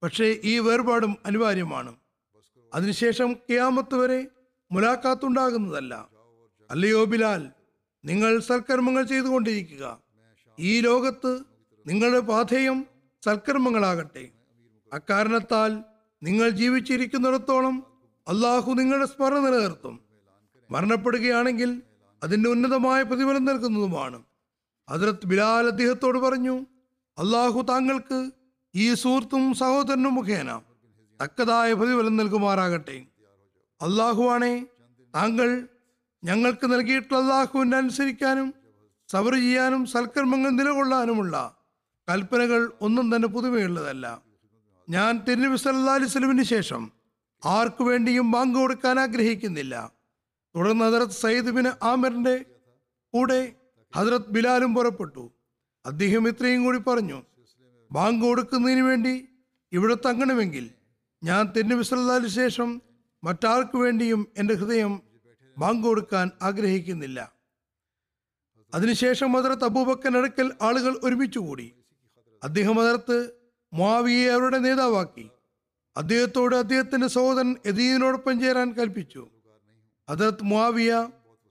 പക്ഷേ 0.04 0.40
ഈ 0.44 0.60
വേർപാടും 0.60 1.18
അനിവാര്യമാണ്. 1.26 1.96
അതിനുശേഷം 2.74 3.34
കിയാമത്ത് 3.34 3.96
വരെ 3.96 4.28
മുലാഖാത്തുണ്ടാകുന്നതല്ല 4.72 6.08
അല്ലയോ 6.72 7.04
ബിലാൽ 7.04 7.50
നിങ്ങൾ 8.06 8.40
സൽക്കർമ്മങ്ങൾ 8.40 9.04
ചെയ്തുകൊണ്ടിരിക്കുക. 9.04 10.00
ഈ 10.60 10.82
ലോകത്ത് 10.82 11.44
നിങ്ങളുടെ 11.88 12.20
പാഥേയം 12.20 12.86
സൽക്കർമ്മങ്ങളാകട്ടെ. 13.26 14.30
അക്കാരണത്താൽ 14.94 15.84
നിങ്ങൾ 16.24 16.50
ജീവിച്ചിരിക്കുന്നിടത്തോളം 16.50 17.84
അള്ളാഹു 18.28 18.72
നിങ്ങളുടെ 18.72 19.06
സ്മരണ 19.06 19.38
നിലനിർത്തും. 19.38 20.00
മരണപ്പെടുകയാണെങ്കിൽ 20.72 21.82
അതിന്റെ 22.24 22.50
ഉന്നതമായ 22.50 23.02
പ്രതിഫലം 23.02 23.46
നൽകുന്നതുമാണ്. 23.46 24.24
അതിർത്ത് 24.90 25.28
ബിലാൽ 25.28 25.68
അദ്ദേഹത്തോട് 25.68 26.18
പറഞ്ഞു 26.18 26.60
അള്ളാഹു 27.18 27.62
താങ്കൾക്ക് 27.62 28.32
ഈ 28.76 28.94
സുഹൃത്തും 28.94 29.54
സഹോദരനും 29.54 30.16
മുഖേന 30.16 30.62
തക്കതായ 31.24 31.74
പ്രതിഫലം 31.74 32.18
നൽകുമാറാകട്ടെ. 32.18 33.06
അള്ളാഹുവാണെ 33.82 34.68
താങ്കൾ 35.16 35.68
ഞങ്ങൾക്ക് 36.24 36.74
നൽകിയിട്ടുള്ള 36.74 37.18
അള്ളാഹുവിന്റെ 37.18 37.78
അനുസരിക്കാനും 37.78 38.54
സബർ 39.12 39.34
ചെയ്യാനും 39.34 39.86
സൽക്കർമ്മങ്ങൾ 39.86 40.50
നിലകൊള്ളാനുമുള്ള 40.50 41.36
കൽപ്പനകൾ 42.10 42.72
ഒന്നും 42.82 43.16
തന്നെ 43.16 43.28
പുതുമയുള്ളതല്ല 43.28 44.22
ഞാൻ 44.90 45.24
തിരുനബി 45.28 45.56
സല്ലാ 45.56 45.94
അലിസ്ലമിന് 45.94 46.44
ശേഷം 46.44 46.92
ആർക്കു 47.46 47.84
വേണ്ടിയും 47.84 48.32
ബാങ്ക് 48.32 48.58
കൊടുക്കാൻ 48.58 49.00
ആഗ്രഹിക്കുന്നില്ല. 49.00 49.92
തുടർന്ന് 50.56 50.86
ഹജറത് 50.86 51.10
സയ്യിദ് 51.10 51.50
ബിൻ 51.50 51.68
ആമിറിന്റെ 51.84 52.46
കൂടെ 53.14 53.56
ഹജറത് 53.96 54.30
ബിലാലും 54.30 54.76
പുറപ്പെട്ടു. 54.76 55.32
അദ്ദേഹം 55.86 56.28
ഇത്രയും 56.28 56.64
കൂടി 56.64 56.78
പറഞ്ഞു 56.78 57.24
ബാങ്ക് 57.92 58.26
കൊടുക്കുന്നതിന് 58.26 58.82
വേണ്ടി 58.82 59.28
ഇവിടെ 59.72 59.94
തങ്ങണമെങ്കിൽ 60.06 60.70
ഞാൻ 61.24 61.52
തിരുനബി 61.56 61.82
സല്ലല്ലാഹു 61.82 62.28
ശേഷം 62.28 62.82
മറ്റാർക്കു 63.24 63.78
വേണ്ടിയും 63.78 64.28
എന്റെ 64.38 64.54
ഹൃദയം 64.54 65.02
ബാങ്ക് 65.60 65.88
കൊടുക്കാൻ 65.88 66.32
ആഗ്രഹിക്കുന്നില്ല. 66.42 67.34
അതിനുശേഷം 68.74 69.34
ഹജറത്ത് 69.34 69.64
അബൂബക്കൻ 69.64 70.18
അടുക്കൽ 70.18 70.54
ആളുകൾ 70.62 71.00
ഒരുമിച്ചുകൂടി. 71.04 71.74
അദ്ദേഹം 72.44 72.76
ഹജറത്ത് 72.76 73.32
മാവിയെ 73.74 74.30
അവരുടെ 74.30 74.58
നേതാവാക്കി. 74.58 75.30
അദ്ദേഹത്തോട് 75.98 76.56
അദ്ദേഹത്തിന്റെ 76.56 77.08
സഹോദരൻ 77.08 77.56
എദീദിനോടൊപ്പം 77.66 78.40
ചേരാൻ 78.40 78.72
കൽപ്പിച്ചു. 78.72 79.30
അതിർത്ത് 80.10 80.44
മുവിയ 80.44 81.10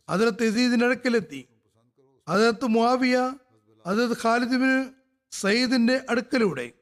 അതിർത്ത് 0.09 0.43
യസീദിന്റെ 0.43 0.87
അടുക്കലെത്തി. 0.87 1.49
മുവിയ 2.67 3.19
ഹജറത്ത് 3.87 4.21
ഖാലിദിന് 4.25 4.85
സയ്യിദിന്റെ 5.31 6.01
അടുക്കലൂടെ. 6.11 6.73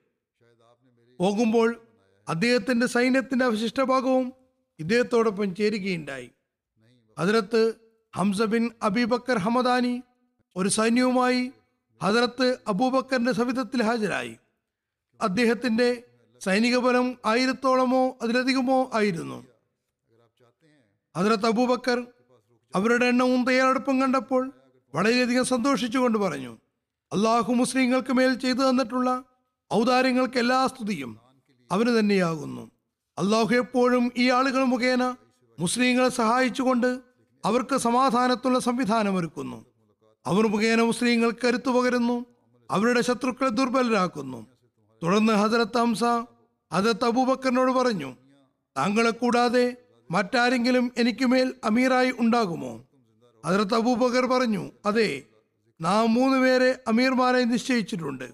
പോകുമ്പോൾ 1.21 1.81
അദ്ദേഹത്തിന്റെ 2.29 2.87
സൈന്യത്തിന്റെ 2.87 3.45
അവശിഷ്ട 3.45 3.81
ഭാഗവും 3.81 4.33
ഇദ്ദേഹത്തോടൊപ്പം 4.79 5.55
ചേരുകയുണ്ടായി. 5.55 6.31
ഹജറത്ത് 7.19 7.75
ഹംസ 8.17 8.43
ബിൻ 8.43 8.71
അബിബക്കർ 8.83 9.39
ഹമദാനി 9.39 10.03
ഒരു 10.57 10.69
സൈന്യവുമായി 10.69 11.53
ഹജറത്ത് 12.03 12.59
അബൂബക്കറിന്റെ 12.69 13.33
സവിധത്തിൽ 13.33 13.83
ഹാജരായി. 13.83 14.37
അദ്ദേഹത്തിന്റെ 15.23 16.05
സൈനിക 16.41 16.77
ബലം 16.77 17.19
ആയിരത്തോളമോ 17.27 18.19
അതിലധികമോ 18.23 18.91
ആയിരുന്നു. 18.95 19.45
ഹജറത്ത് 21.17 21.47
അബൂബക്കർ 21.47 22.07
അവരുടെ 22.75 23.07
എണ്ണവും 23.07 23.45
തയ്യാറെടുപ്പും 23.45 24.01
കണ്ടപ്പോൾ 24.01 24.53
വളരെയധികം 24.95 25.45
സന്തോഷിച്ചുകൊണ്ട് 25.45 26.19
പറഞ്ഞു 26.19 26.59
അള്ളാഹു 27.13 27.53
മുസ്ലിങ്ങൾക്ക് 27.53 28.13
മേൽ 28.13 28.35
ചെയ്തു 28.35 28.71
തന്നിട്ടുള്ള 28.71 29.25
ഔദാര്യങ്ങൾക്ക് 29.73 30.39
എല്ലാ 30.39 30.67
സ്തുതിയും 30.67 31.21
അവന് 31.73 31.99
തന്നെയാകുന്നു. 31.99 32.71
അള്ളാഹു 33.19 33.55
എപ്പോഴും 33.55 34.13
ഈ 34.17 34.31
ആളുകൾ 34.31 34.65
മുഖേന 34.65 35.17
മുസ്ലിങ്ങളെ 35.59 36.09
സഹായിച്ചുകൊണ്ട് 36.09 37.06
അവർക്ക് 37.47 37.77
സമാധാനത്തുള്ള 37.77 38.59
സംവിധാനം 38.59 39.15
ഒരുക്കുന്നു 39.17 39.59
അവർ 40.27 40.47
മുഖേന 40.47 40.81
മുസ്ലിങ്ങൾ 40.83 41.31
കരുത്തു 41.31 41.71
പകരുന്നു. 41.71 42.17
അവരുടെ 42.71 43.01
ശത്രുക്കളെ 43.01 43.51
ദുർബലരാക്കുന്നു. 43.51 44.47
തുടർന്ന് 45.03 45.33
ഹജറത്ത് 45.33 45.79
ഹംസ 45.79 46.05
ഹജറത്ത് 46.73 47.05
അബൂബക്കറിനോട് 47.05 47.73
പറഞ്ഞു 47.73 48.11
താങ്കളെ 48.77 49.11
കൂടാതെ 49.11 49.77
മറ്റാരെങ്കിലും 50.11 50.93
എനിക്ക് 50.99 51.25
മേൽ 51.25 51.55
അമീറായി 51.65 52.13
ഉണ്ടാകുമോ? 52.19 52.73
ഹജറത്ത് 53.47 53.75
അബൂബക്കർ 53.75 54.27
പറഞ്ഞു 54.27 54.71
അതെ 54.87 55.23
നാം 55.81 56.15
മൂന്ന് 56.15 56.39
പേരെ 56.39 56.71
അമീർമാരെ 56.89 57.45
നിശ്ചയിച്ചിട്ടുണ്ട്. 57.45 58.29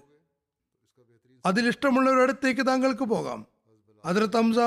അതിലിഷ്ടമുള്ളവരുടെ 1.45 2.23
അടുത്തേക്ക് 2.23 2.67
താങ്കൾക്ക് 2.67 3.03
പോകാം. 3.03 3.45
ഹജറത്ത് 4.05 4.37
ഹംസ 4.37 4.59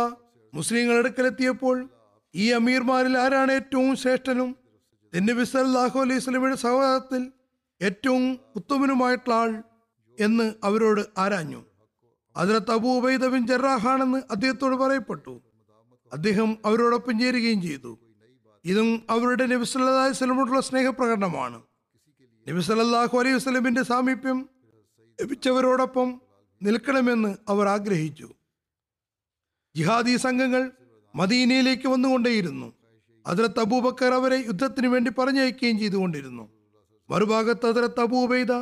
മുസ്ലിങ്ങളുടെ 0.55 1.09
അടുക്കലെത്തിയപ്പോൾ 1.09 1.89
ഈ 2.37 2.51
അമീർമാരിൽ 2.51 3.19
ആരാണ് 3.19 3.53
ഏറ്റവും 3.53 3.97
ശ്രേഷ്ഠനും? 3.97 4.57
നബി 5.13 5.45
സല്ലല്ലാഹു 5.45 6.01
അലൈഹി 6.01 6.19
സ്വലമിയുടെ 6.19 6.57
സഹോദരത്തിൽ 6.57 7.33
ഏറ്റവും 7.83 8.41
ഉത്തമനുമായിട്ടുള്ള 8.57 9.35
ആൾ 9.35 9.63
എന്ന് 10.21 10.55
അവരോട് 10.65 11.01
ആരാഞ്ഞു? 11.19 11.65
അതിനകത്ത് 12.37 12.71
അബൂ 12.71 12.97
ഉബൈദ 12.99 13.25
ജറാഹാണെന്ന് 13.51 14.23
അദ്ദേഹത്തോട് 14.31 14.77
പറയപ്പെട്ടു. 14.77 15.43
അദ്ദേഹം 16.13 16.59
അവരോടൊപ്പം 16.65 17.21
ചേരുകയും 17.21 17.63
ചെയ്തു. 17.63 17.99
ഇതും 18.65 19.07
അവരുടെ 19.11 19.47
നബി 19.47 19.67
അലൈഹി 19.79 20.61
സ്നേഹപ്രകടനമാണ്. 20.61 21.63
നബി 22.49 22.61
സല്ലല്ലാഹു 22.61 23.19
അലൈഹി 23.19 23.39
സ്വലമിന്റെ 23.39 23.83
സാമീപ്യം 23.83 24.49
ലഭിച്ചവരോടൊപ്പം 25.21 26.21
നിൽക്കണമെന്ന് 26.63 27.37
അവർ 27.49 27.69
ആഗ്രഹിച്ചു. 27.69 28.35
ജിഹാദി 29.77 30.17
സംഘങ്ങൾ 30.17 30.73
മദീനയിലേക്ക് 31.17 31.89
വന്നുകൊണ്ടേയിരുന്നു. 31.89 32.73
അതിലത്ത് 33.27 33.61
അബൂബക്കർ 33.61 34.13
അവരെ 34.15 34.37
യുദ്ധത്തിന് 34.37 34.87
വേണ്ടി 34.87 35.11
പറഞ്ഞയക്കുകയും 35.19 35.79
ചെയ്തുകൊണ്ടിരുന്നു. 35.79 36.49
മറുഭാഗത്ത് 37.11 37.67
അതിലത്ത് 37.67 38.01
അബൂബൈദ 38.01 38.53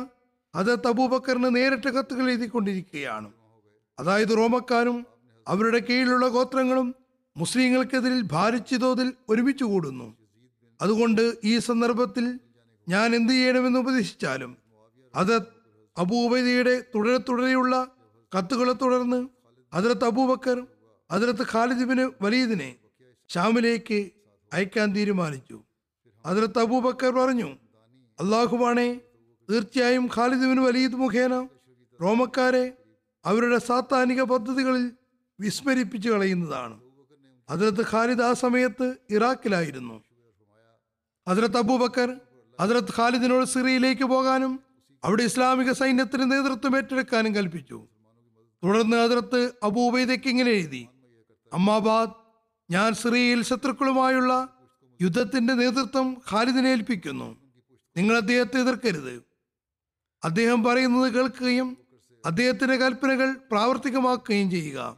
അതിലത്ത് 0.55 0.87
അബൂബക്കറിന് 0.87 1.55
നേരിട്ട് 1.55 1.87
കത്തുകൾ 1.87 2.29
എഴുതിക്കൊണ്ടിരിക്കുകയാണ്. 2.29 3.31
അതായത് 3.99 4.37
റോമക്കാരും 4.37 5.05
അവരുടെ 5.47 5.79
കീഴിലുള്ള 5.79 6.27
ഗോത്രങ്ങളും 6.27 6.95
മുസ്ലിങ്ങൾക്കെതിരിൽ 7.37 8.21
ഭാരിച്ച 8.21 8.75
തോതിൽ 8.75 9.13
ഒരുമിച്ച് 9.29 9.63
കൂടുന്നു. 9.63 10.17
അതുകൊണ്ട് 10.81 11.35
ഈ 11.43 11.57
സന്ദർഭത്തിൽ 11.57 12.39
ഞാൻ 12.89 13.15
എന്ത് 13.15 13.33
ചെയ്യണമെന്ന് 13.33 13.79
ഉപദേശിച്ചാലും 13.79 14.57
അത് 15.15 15.35
അബൂബൈദയുടെ 15.97 16.83
തുടരെ 16.95 17.17
തുടരെയുള്ള 17.17 17.87
കത്തുകളെ 18.37 18.73
തുടർന്ന് 18.73 19.27
അതിലത്ത് 19.73 20.05
അബൂബക്കർ 20.05 20.67
അതിലത്ത് 21.11 21.45
ഖാലിദിബിന് 21.51 22.11
വലീദിനെ 22.21 22.75
ഷാമിലേക്ക് 23.29 24.11
അയക്കാൻ 24.53 24.95
തീരുമാനിച്ചു. 24.95 25.63
അതിലത്ത് 26.25 26.59
അബൂബക്കർ 26.59 27.11
പറഞ്ഞു 27.11 27.49
അള്ളാഹുവാണെ 28.19 29.01
തീർച്ചയായും 29.49 30.09
ഖാലിദിബിന് 30.15 30.61
വലീദ് 30.61 30.93
മുഖേന 30.93 31.47
റോമക്കാരെ 32.01 32.73
അവരുടെ 33.25 33.57
സാത്താനിക 33.57 34.21
പദ്ധതികളിൽ 34.21 34.91
വിസ്മരിപ്പിച്ചു 35.39 36.09
കളയുന്നതാണ്. 36.09 36.79
അതിലത്ത് 37.49 37.83
ഖാലിദ് 37.91 38.21
ആ 38.21 38.33
സമയത്ത് 38.33 38.97
ഇറാഖിലായിരുന്നു. 39.09 40.03
അതിലത്ത് 41.27 41.57
അബൂബക്കർ 41.57 42.09
അതിലത്ത് 42.59 42.93
ഖാലിദിനോട് 42.97 43.45
സിറിയയിലേക്ക് 43.45 44.03
പോകാനും 44.03 44.59
അവിടെ 45.03 45.23
ഇസ്ലാമിക 45.23 45.71
സൈന്യത്തിന് 45.71 46.31
നേതൃത്വം 46.31 46.77
ഏറ്റെടുക്കാനും 46.77 47.35
കൽപ്പിച്ചു. 47.35 47.87
തുടർന്ന് 48.63 48.97
അതിർത്ത് 48.97 49.53
അബൂബൈദക്കിങ്ങനെ 49.63 50.49
എഴുതി 50.49 50.83
അമ്മാബാദ് 51.53 52.09
ഞാൻ 52.71 52.93
സിറിയയിൽ 52.93 53.43
ശത്രുക്കളുമായുള്ള 53.43 54.57
യുദ്ധത്തിന്റെ 55.01 55.53
നേതൃത്വം 55.53 56.21
ഖാലിദിനെ 56.31 56.69
ഏൽപ്പിക്കുന്നു. 56.69 57.37
നിങ്ങൾ 57.97 58.17
അദ്ദേഹത്തെ 58.17 58.59
എതിർക്കരുത്. 58.59 59.23
അദ്ദേഹം 60.23 60.63
പറയുന്നത് 60.63 61.13
കേൾക്കുകയും 61.13 61.77
അദ്ദേഹത്തിന്റെ 62.25 62.75
കൽപ്പനകൾ 62.75 63.35
പ്രാവർത്തികമാക്കുകയും 63.51 64.51
ചെയ്യുക. 64.51 64.97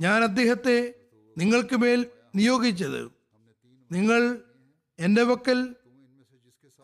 ഞാൻ 0.00 0.22
അദ്ദേഹത്തെ 0.22 0.94
നിങ്ങൾക്ക് 1.38 1.76
മേൽ 1.76 2.06
നിയോഗിച്ചത്. 2.34 3.10
നിങ്ങൾ 3.92 4.38
എന്റെ 4.98 5.22
വക്കൽ 5.22 5.74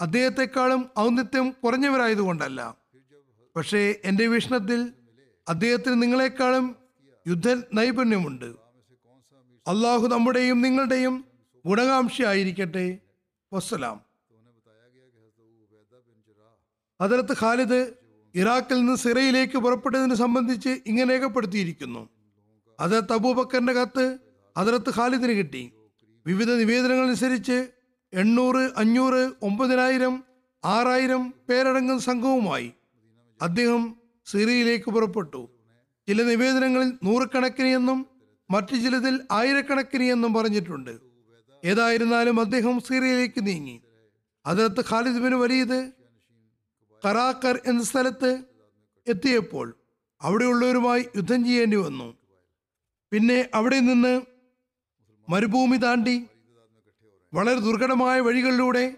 അദ്ദേഹത്തെക്കാളും 0.01 0.91
ഔന്നിത്യം 0.99 1.55
കുറഞ്ഞവരായതുകൊണ്ടല്ല. 1.65 2.77
പക്ഷേ 3.57 4.01
എന്റെ 4.05 4.27
വീക്ഷണത്തിൽ 4.27 4.93
അദ്ദേഹത്തിന് 5.49 6.03
നിങ്ങളെക്കാളും 6.03 6.77
യുദ്ധ 7.27 7.63
നൈപുണ്യമുണ്ട് 7.75 8.66
അള്ളാഹു 9.69 10.07
നമ്മുടെയും 10.07 10.61
നിങ്ങളുടെയും 10.61 11.25
ഗുണകാംക്ഷയായിരിക്കട്ടെ. 11.67 12.99
വസ്സലാം. 13.53 14.01
അതിർത്ത് 17.01 17.37
ഖാലിദ് 17.41 17.95
ഇറാഖിൽ 18.35 18.79
നിന്ന് 18.79 18.97
സിറയിലേക്ക് 18.97 19.59
പുറപ്പെട്ടതിനെ 19.59 20.15
സംബന്ധിച്ച് 20.15 20.69
ഇങ്ങനെ 20.87 21.11
രേഖപ്പെടുത്തിയിരിക്കുന്നു. 21.11 22.09
അതിർത്ത് 22.81 23.13
അബൂബക്കറിന്റെ 23.13 23.73
കത്ത് 23.73 24.19
അതിർത്ത് 24.57 24.91
ഖാലിദിന് 24.97 25.33
കിട്ടി. 25.33 25.73
വിവിധ 26.27 26.51
നിവേദനങ്ങൾ 26.51 27.07
അനുസരിച്ച് 27.07 27.67
എണ്ണൂറ് 28.13 28.71
അഞ്ഞൂറ് 28.77 29.33
ഒമ്പതിനായിരം 29.43 30.25
ആറായിരം 30.65 31.35
പേരടങ്ങുന്ന 31.49 32.03
സംഘവുമായി 32.03 32.73
അദ്ദേഹം 33.43 33.97
സിറിയയിലേക്ക് 34.27 34.91
പുറപ്പെട്ടു. 34.91 35.51
ചില 36.09 36.23
നിവേദനങ്ങളിൽ 36.23 36.93
നൂറുകണക്കിന് 37.05 37.67
എന്നും 37.67 38.16
മറ്റു 38.51 38.77
ചിലതിൽ 38.77 39.21
ആയിരക്കണക്കിന് 39.31 40.05
എന്നും 40.05 40.35
പറഞ്ഞിട്ടുണ്ട്. 40.35 40.99
ഏതായിരുന്നാലും 41.65 42.41
അദ്ദേഹം 42.41 42.81
സിറിയയിലേക്ക് 42.81 43.47
നീങ്ങി. 43.47 43.83
അതിനകത്ത് 44.47 44.85
ഖാലിദ് 44.91 45.19
ബിൻ 45.19 45.35
വലീദ് 45.35 45.93
കറാക്കർ 47.05 47.61
എന്ന 47.67 47.83
സ്ഥലത്ത് 47.83 48.43
എത്തിയപ്പോൾ 49.07 49.77
അവിടെയുള്ളവരുമായി 50.23 51.05
യുദ്ധം 51.17 51.45
ചെയ്യേണ്ടി 51.45 51.77
വന്നു. 51.77 52.15
പിന്നെ 53.13 53.49
അവിടെ 53.55 53.81
നിന്ന് 53.81 54.21
മരുഭൂമി 55.29 55.77
താണ്ടി 55.77 56.27
വളരെ 57.35 57.61
ദുർഘടമായ 57.61 58.21
വഴികളിലൂടെ 58.21 58.95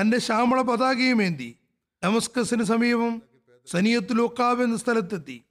തന്റെ 0.00 0.18
ശ്യാമള 0.18 0.62
പതാകയുമേന്തി 0.62 1.56
ഡമസ്കസിന് 2.04 2.62
സമീപം 2.62 3.22
സനിയത്ത് 3.66 4.18
ലോക്കാവ് 4.18 4.62
എന്ന 4.62 4.76
സ്ഥലത്തെത്തി. 4.76 5.44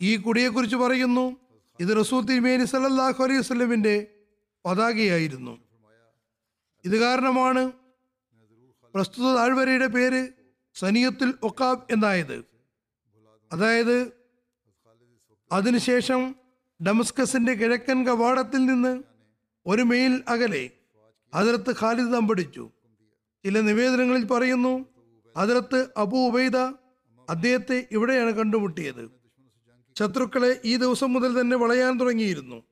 ഈ 0.00 0.16
കുടിയെക്കുറിച്ച് 0.16 0.76
പറയുന്നു 0.76 1.36
ഇത് 1.82 1.92
റസൂൽ 2.00 2.20
തിരുമേനി 2.24 2.64
സല്ലാഹു 2.64 3.20
അലൈഹി 3.24 3.38
വസല്ലമിന്റെ 3.38 3.94
പതാകയായിരുന്നു. 4.64 5.54
ഇത് 6.84 6.96
കാരണമാണ് 7.00 7.62
പ്രസ്തുത 8.94 9.28
താഴ്വരയുടെ 9.36 9.86
പേര് 9.86 10.20
സനിയത്തുൽ 10.74 11.32
ഒക്കാബ് 11.42 11.86
എന്നായത്. 11.90 12.36
അതായത് 13.52 13.96
അതിനുശേഷം 15.52 16.20
ഡമസ്കസിന്റെ 16.80 17.54
കിഴക്കൻ 17.54 17.98
കവാടത്തിൽ 18.06 18.62
നിന്ന് 18.64 18.92
ഒരു 19.66 19.82
മെയിൽ 19.82 20.14
അകലെ 20.28 20.62
അതിർത്ത് 21.34 21.72
ഖാലിദ് 21.80 22.12
തമ്പടിച്ചു 22.14 22.64
ചില 23.44 23.60
നിവേദനങ്ങളിൽ 23.60 24.24
പറയുന്നു 24.24 24.74
അതിർത്ത് 25.36 25.80
അബു 25.96 26.18
ഉബൈദ 26.28 26.56
അദ്ദേഹത്തെ 27.28 27.78
ഇവിടെയാണ് 27.92 28.30
കണ്ടുമുട്ടിയത്. 28.30 29.04
ശത്രുക്കളെ 29.98 30.60
ഈ 30.64 30.76
ദിവസം 30.76 31.12
മുതൽ 31.12 31.40
തന്നെ 31.40 31.56
വളയാൻ 31.56 32.00
തുടങ്ങിയിരുന്നു. 32.00 32.62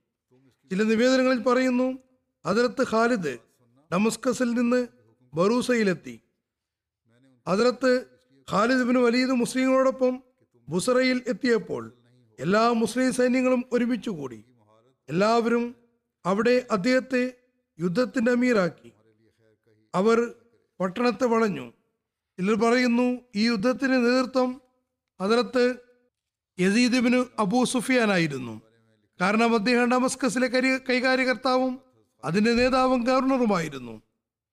ചില 0.70 0.82
നിവേദനങ്ങളിൽ 0.82 1.42
പറയുന്നു 1.42 1.98
അതിലത്ത് 2.44 2.82
ഖാലിദ് 2.90 3.38
ഡമസ്കസിൽ 3.92 4.50
നിന്ന് 4.50 4.86
ബറൂസയിലെത്തി. 5.34 6.20
അതിലത്ത് 7.46 8.06
ഖാലിദ് 8.50 8.82
ബിൻ 8.82 9.02
വലീദ് 9.02 9.30
മുസ്ലിങ്ങളോടൊപ്പം 9.30 10.22
ബുസറയിൽ 10.68 11.22
എത്തിയപ്പോൾ 11.28 11.92
എല്ലാ 12.40 12.72
മുസ്ലിം 12.72 13.12
സൈന്യങ്ങളും 13.12 13.64
ഒരുമിച്ചു 13.72 14.10
കൂടി 14.10 14.44
എല്ലാവരും 15.08 15.74
അവിടെ 16.26 16.66
അദ്ദേഹത്തെ 16.70 17.36
യുദ്ധത്തിന്റെ 17.80 18.30
അമീറാക്കി. 18.32 18.92
അവർ 19.94 20.34
പട്ടണത്തെ 20.80 21.24
വളഞ്ഞു. 21.24 21.72
ചിലർ 22.36 22.54
പറയുന്നു 22.54 23.20
ഈ 23.36 23.46
യുദ്ധത്തിന് 23.46 23.92
നേതൃത്വം 23.92 24.60
അതിർത്ത് 25.20 25.89
യസീദിബിന് 26.60 27.24
അബൂ 27.38 27.64
സുഫിയാനായിരുന്നു. 27.64 28.62
കാരണം 29.20 29.54
അദ്ദേഹം 29.54 29.90
ഡമസ്കസിലെ 29.90 30.46
കരി 30.46 30.78
കൈകാര്യകർത്താവും 30.78 31.80
അതിന്റെ 32.24 32.52
നേതാവും 32.52 33.04
ഗവർണറുമായിരുന്നു. 33.04 34.02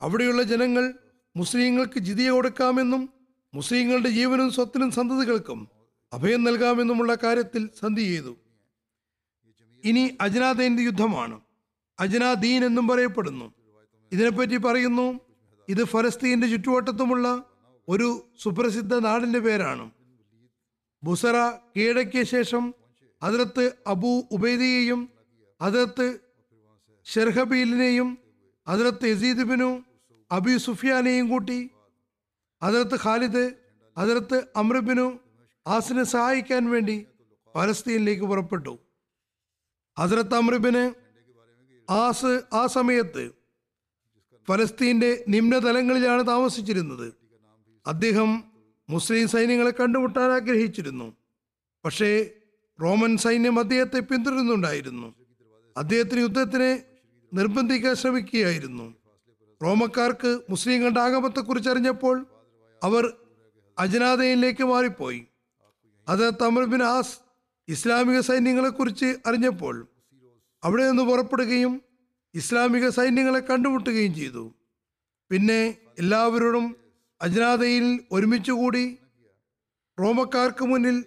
അവിടെയുള്ള 0.02 0.44
ജനങ്ങൾ 0.44 0.94
മുസ്ലിങ്ങൾക്ക് 1.36 2.00
ജിതിയ 2.00 2.30
കൊടുക്കാമെന്നും 2.30 3.10
മുസ്ലിങ്ങളുടെ 3.54 4.10
ജീവനും 4.10 4.52
സ്വത്തിനും 4.52 4.92
സന്തതികൾക്കും 4.92 5.68
അഭയം 6.14 6.44
നൽകാമെന്നുമുള്ള 6.44 7.16
കാര്യത്തിൽ 7.16 7.70
സന്ധി 7.80 8.02
ചെയ്തു. 8.02 8.38
ഇനി 9.84 10.18
അജ്നാദൈന്റെ 10.22 10.84
യുദ്ധമാണ്. 10.84 11.42
അജ്നാദീൻ 12.00 12.66
എന്നും 12.66 12.88
പറയപ്പെടുന്നു. 12.88 13.54
ഇതിനെപ്പറ്റി 14.12 14.58
പറയുന്നു 14.58 15.20
ഇത് 15.70 15.84
ഫലസ്തീന്റെ 15.84 16.48
ചുറ്റുവട്ടത്തുമുള്ള 16.48 17.44
ഒരു 17.90 18.24
സുപ്രസിദ്ധ 18.44 18.96
നാടിന്റെ 18.96 19.40
പേരാണ്. 19.40 19.92
ബുസറ 21.04 21.38
കീഴടക്കിയ 21.78 22.24
ശേഷം 22.24 22.74
അതിർത്ത് 23.24 23.74
അബു 23.88 24.28
ഉബൈദിയെയും 24.32 25.10
അതിർത്ത് 25.62 26.20
ഷെർഹബീലിനെയും 27.06 28.18
അതിർത്ത് 28.68 29.06
യസീദിബിനു 29.06 29.84
അബി 30.32 30.58
സുഫിയാനെയും 30.58 31.30
കൂട്ടി 31.30 31.70
അതിർത്ത് 32.62 33.00
ഖാലിദ് 33.04 33.52
അതിർത്ത് 33.98 34.48
അമ്രബിനു 34.56 35.20
ആസിനെ 35.68 36.04
സഹായിക്കാൻ 36.04 36.70
വേണ്ടി 36.70 37.08
പലസ്തീനിലേക്ക് 37.56 38.24
പുറപ്പെട്ടു. 38.24 38.80
അതിർത്ത് 39.98 40.36
അമ്രബിന് 40.36 40.84
ആസ് 41.92 42.42
ആ 42.54 42.68
സമയത്ത് 42.68 43.32
ഫലസ്തീന്റെ 44.48 45.26
നിമ്നതലങ്ങളിലാണ് 45.30 46.28
താമസിച്ചിരുന്നത്. 46.28 47.14
അദ്ദേഹം 47.88 48.57
മുസ്ലിം 48.90 49.28
സൈന്യങ്ങളെ 49.28 49.72
കണ്ടുമുട്ടാൻ 49.72 50.32
ആഗ്രഹിച്ചിരുന്നു. 50.32 51.14
പക്ഷേ 51.86 52.30
റോമൻ 52.82 53.18
സൈന്യം 53.18 53.60
അദ്ദേഹത്തെ 53.60 54.00
പിന്തുടരുന്നുണ്ടായിരുന്നു. 54.00 55.16
അദ്ദേഹത്തിന് 55.78 56.22
യുദ്ധത്തിന് 56.22 56.80
നിർബന്ധിക്കാൻ 57.34 57.96
ശ്രമിക്കുകയായിരുന്നു. 57.96 58.96
റോമക്കാർക്ക് 59.64 60.40
മുസ്ലിങ്ങളുടെ 60.50 61.00
ആഗമത്തെക്കുറിച്ച് 61.00 61.70
അറിഞ്ഞപ്പോൾ 61.70 62.26
അവർ 62.84 63.14
അജനാദയിലേക്ക് 63.80 64.64
മാറിപ്പോയി. 64.64 65.28
അത് 66.08 66.34
തമർബിൻ 66.42 66.84
ആസ് 66.84 67.20
ഇസ്ലാമിക 67.68 68.20
സൈന്യങ്ങളെക്കുറിച്ച് 68.20 69.16
അറിഞ്ഞപ്പോൾ 69.26 69.88
അവിടെ 70.64 70.90
നിന്ന് 70.90 71.04
പുറപ്പെടുകയും 71.04 71.82
ഇസ്ലാമിക 72.36 72.90
സൈന്യങ്ങളെ 72.90 73.40
കണ്ടുമുട്ടുകയും 73.40 74.16
ചെയ്തു. 74.16 74.54
പിന്നെ 75.32 75.78
എല്ലാവരോടും 76.00 76.76
അജ്നാദയിൽ 77.22 78.04
ഒരുമിച്ചുകൂടി 78.12 78.98
റോമക്കാർക്ക് 80.00 80.66
മുന്നിൽ 80.66 81.06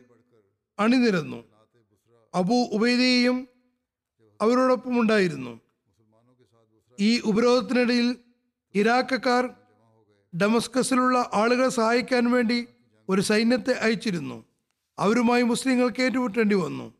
അണിനിരന്നു. 0.78 1.44
അബു 2.34 2.54
ഉബൈദയെയും 2.72 3.48
അവരോടൊപ്പം 4.40 5.00
ഉണ്ടായിരുന്നു. 5.00 5.60
ഈ 7.00 7.20
ഉപരോധത്തിനിടയിൽ 7.20 8.16
ഇറാഖക്കാർ 8.74 9.50
ഡമസ്കസിലുള്ള 10.42 11.30
ആളുകളെ 11.34 11.68
സഹായിക്കാൻ 11.68 12.30
വേണ്ടി 12.30 12.66
ഒരു 13.08 13.20
സൈന്യത്തെ 13.20 13.72
അയച്ചിരുന്നു. 13.72 14.44
അവരുമായി 14.98 15.42
മുസ്ലിങ്ങൾക്ക് 15.42 16.02
ഏറ്റുമുട്ടേണ്ടി 16.02 16.54
വന്നു. 16.54 16.94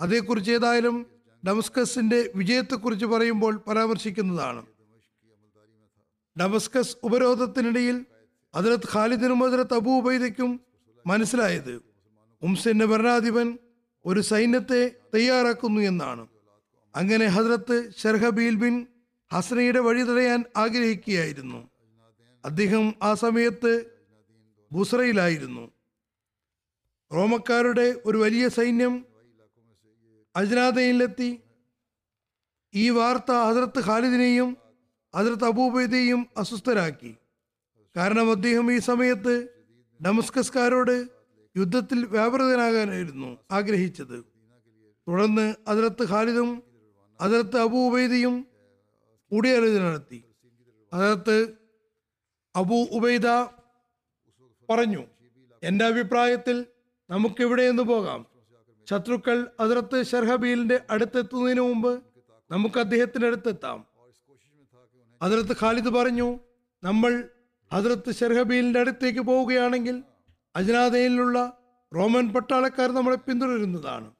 അതേക്കുറിച്ച് 0.00 0.52
ഏതായാലും 0.52 1.06
ഡമസ്കസിന്റെ 1.46 2.32
വിജയത്തെക്കുറിച്ച് 2.34 3.06
പറയുമ്പോൾ 3.06 3.56
പരാമർശിക്കുന്നതാണ്. 3.56 4.66
ഡമസ്കസ് 6.40 6.96
ഉപരോധത്തിനിടയിൽ 7.02 8.06
ഹജറത്ത് 8.56 8.88
ഖാലിദിനും 8.94 9.44
അതിലത്ത് 9.44 9.74
അബൂബൈദയ്ക്കും 9.74 10.60
മനസ്സിലായത് 11.06 11.82
ഉംസിന്റെ 12.42 12.86
ഭരണാധിപൻ 12.86 13.58
ഒരു 14.04 14.20
സൈന്യത്തെ 14.20 14.96
തയ്യാറാക്കുന്നു 15.14 15.80
എന്നാണ്. 15.80 16.26
അങ്ങനെ 16.96 17.26
ഹജ്രത്ത് 17.26 17.90
ഷെർഹബീൽ 17.98 18.54
ബിൻ 18.54 18.86
ഹസനയുടെ 19.32 19.78
വഴി 19.78 20.02
തടയാൻ 20.02 20.44
ആഗ്രഹിക്കുകയായിരുന്നു. 20.56 21.70
അദ്ദേഹം 22.44 22.94
ആ 23.02 23.14
സമയത്ത് 23.14 23.84
ബുസ്രയിലായിരുന്നു 24.72 25.70
റോമക്കാരുടെ 27.12 28.00
ഒരു 28.04 28.18
വലിയ 28.18 28.48
സൈന്യം 28.48 29.06
അജ്നാദയിലെത്തി. 30.36 31.40
ഈ 32.74 32.90
വാർത്ത 32.90 33.32
ഹജറത്ത് 33.32 33.84
ഖാലിദിനെയും 33.84 34.56
ഹജറത്ത് 35.16 35.44
അബൂബൈദയെയും 35.44 36.26
അസ്വസ്ഥരാക്കി. 36.36 37.16
കാരണം 37.96 38.30
അദ്ദേഹം 38.30 38.72
ഈ 38.72 38.78
സമയത്ത് 38.78 39.48
ഡമസ്കസ്കാരോട് 40.06 41.08
യുദ്ധത്തിൽ 41.56 42.04
വ്യാപൃതനാകാനായിരുന്നു 42.04 43.38
ആഗ്രഹിച്ചത്. 43.50 44.24
തുടർന്ന് 45.08 45.54
അതിലത്ത് 45.68 46.04
ഖാലിദും 46.08 46.62
അതിലത്ത് 47.20 47.56
അബൂ 47.60 47.88
ഉബൈദയും 47.88 48.46
കൂടിയാലോചന 49.32 49.82
നടത്തി. 49.82 50.24
അതിലത്ത് 50.92 51.36
അബു 52.56 52.74
ഉബൈദ 52.74 53.26
പറഞ്ഞു 54.70 55.02
എന്റെ 55.62 55.84
അഭിപ്രായത്തിൽ 55.84 56.66
നമുക്ക് 57.10 57.42
ഇവിടെ 57.42 57.70
നിന്ന് 57.70 57.82
പോകാം. 57.82 58.26
ശത്രുക്കൾ 58.90 59.50
അതിർത്ത് 59.60 60.04
ഷർഹബീലിന്റെ 60.04 60.80
അടുത്തെത്തുന്നതിന് 60.90 61.60
മുമ്പ് 61.60 62.02
നമുക്ക് 62.50 62.78
അദ്ദേഹത്തിന്റെ 62.78 63.26
അടുത്തെത്താം 63.26 63.86
അതിലത്ത് 65.22 65.56
ഖാലിദ് 65.60 65.88
പറഞ്ഞു 65.88 66.28
നമ്മൾ 66.82 67.28
ഹജറത്ത് 67.72 68.14
ഷെർഹബീലിന്റെ 68.14 68.80
അടുത്തേക്ക് 68.80 69.20
പോവുകയാണെങ്കിൽ 69.20 70.02
അജ്നാദയിലുള്ള 70.56 71.58
റോമൻ 71.94 72.28
പട്ടാളക്കാർ 72.28 72.92
നമ്മളെ 72.92 73.16
പിന്തുടരുന്നതാണ്. 73.16 74.10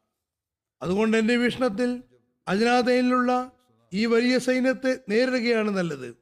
അതുകൊണ്ട് 0.82 1.16
എന്റെ 1.16 1.36
വീക്ഷണത്തിൽ 1.36 2.02
അജ്നാദയിലുള്ള 2.48 3.52
ഈ 3.92 4.06
വലിയ 4.06 4.38
സൈന്യത്തെ 4.38 4.98
നേരിടുകയാണ് 5.08 5.70
നല്ലത്. 5.70 6.16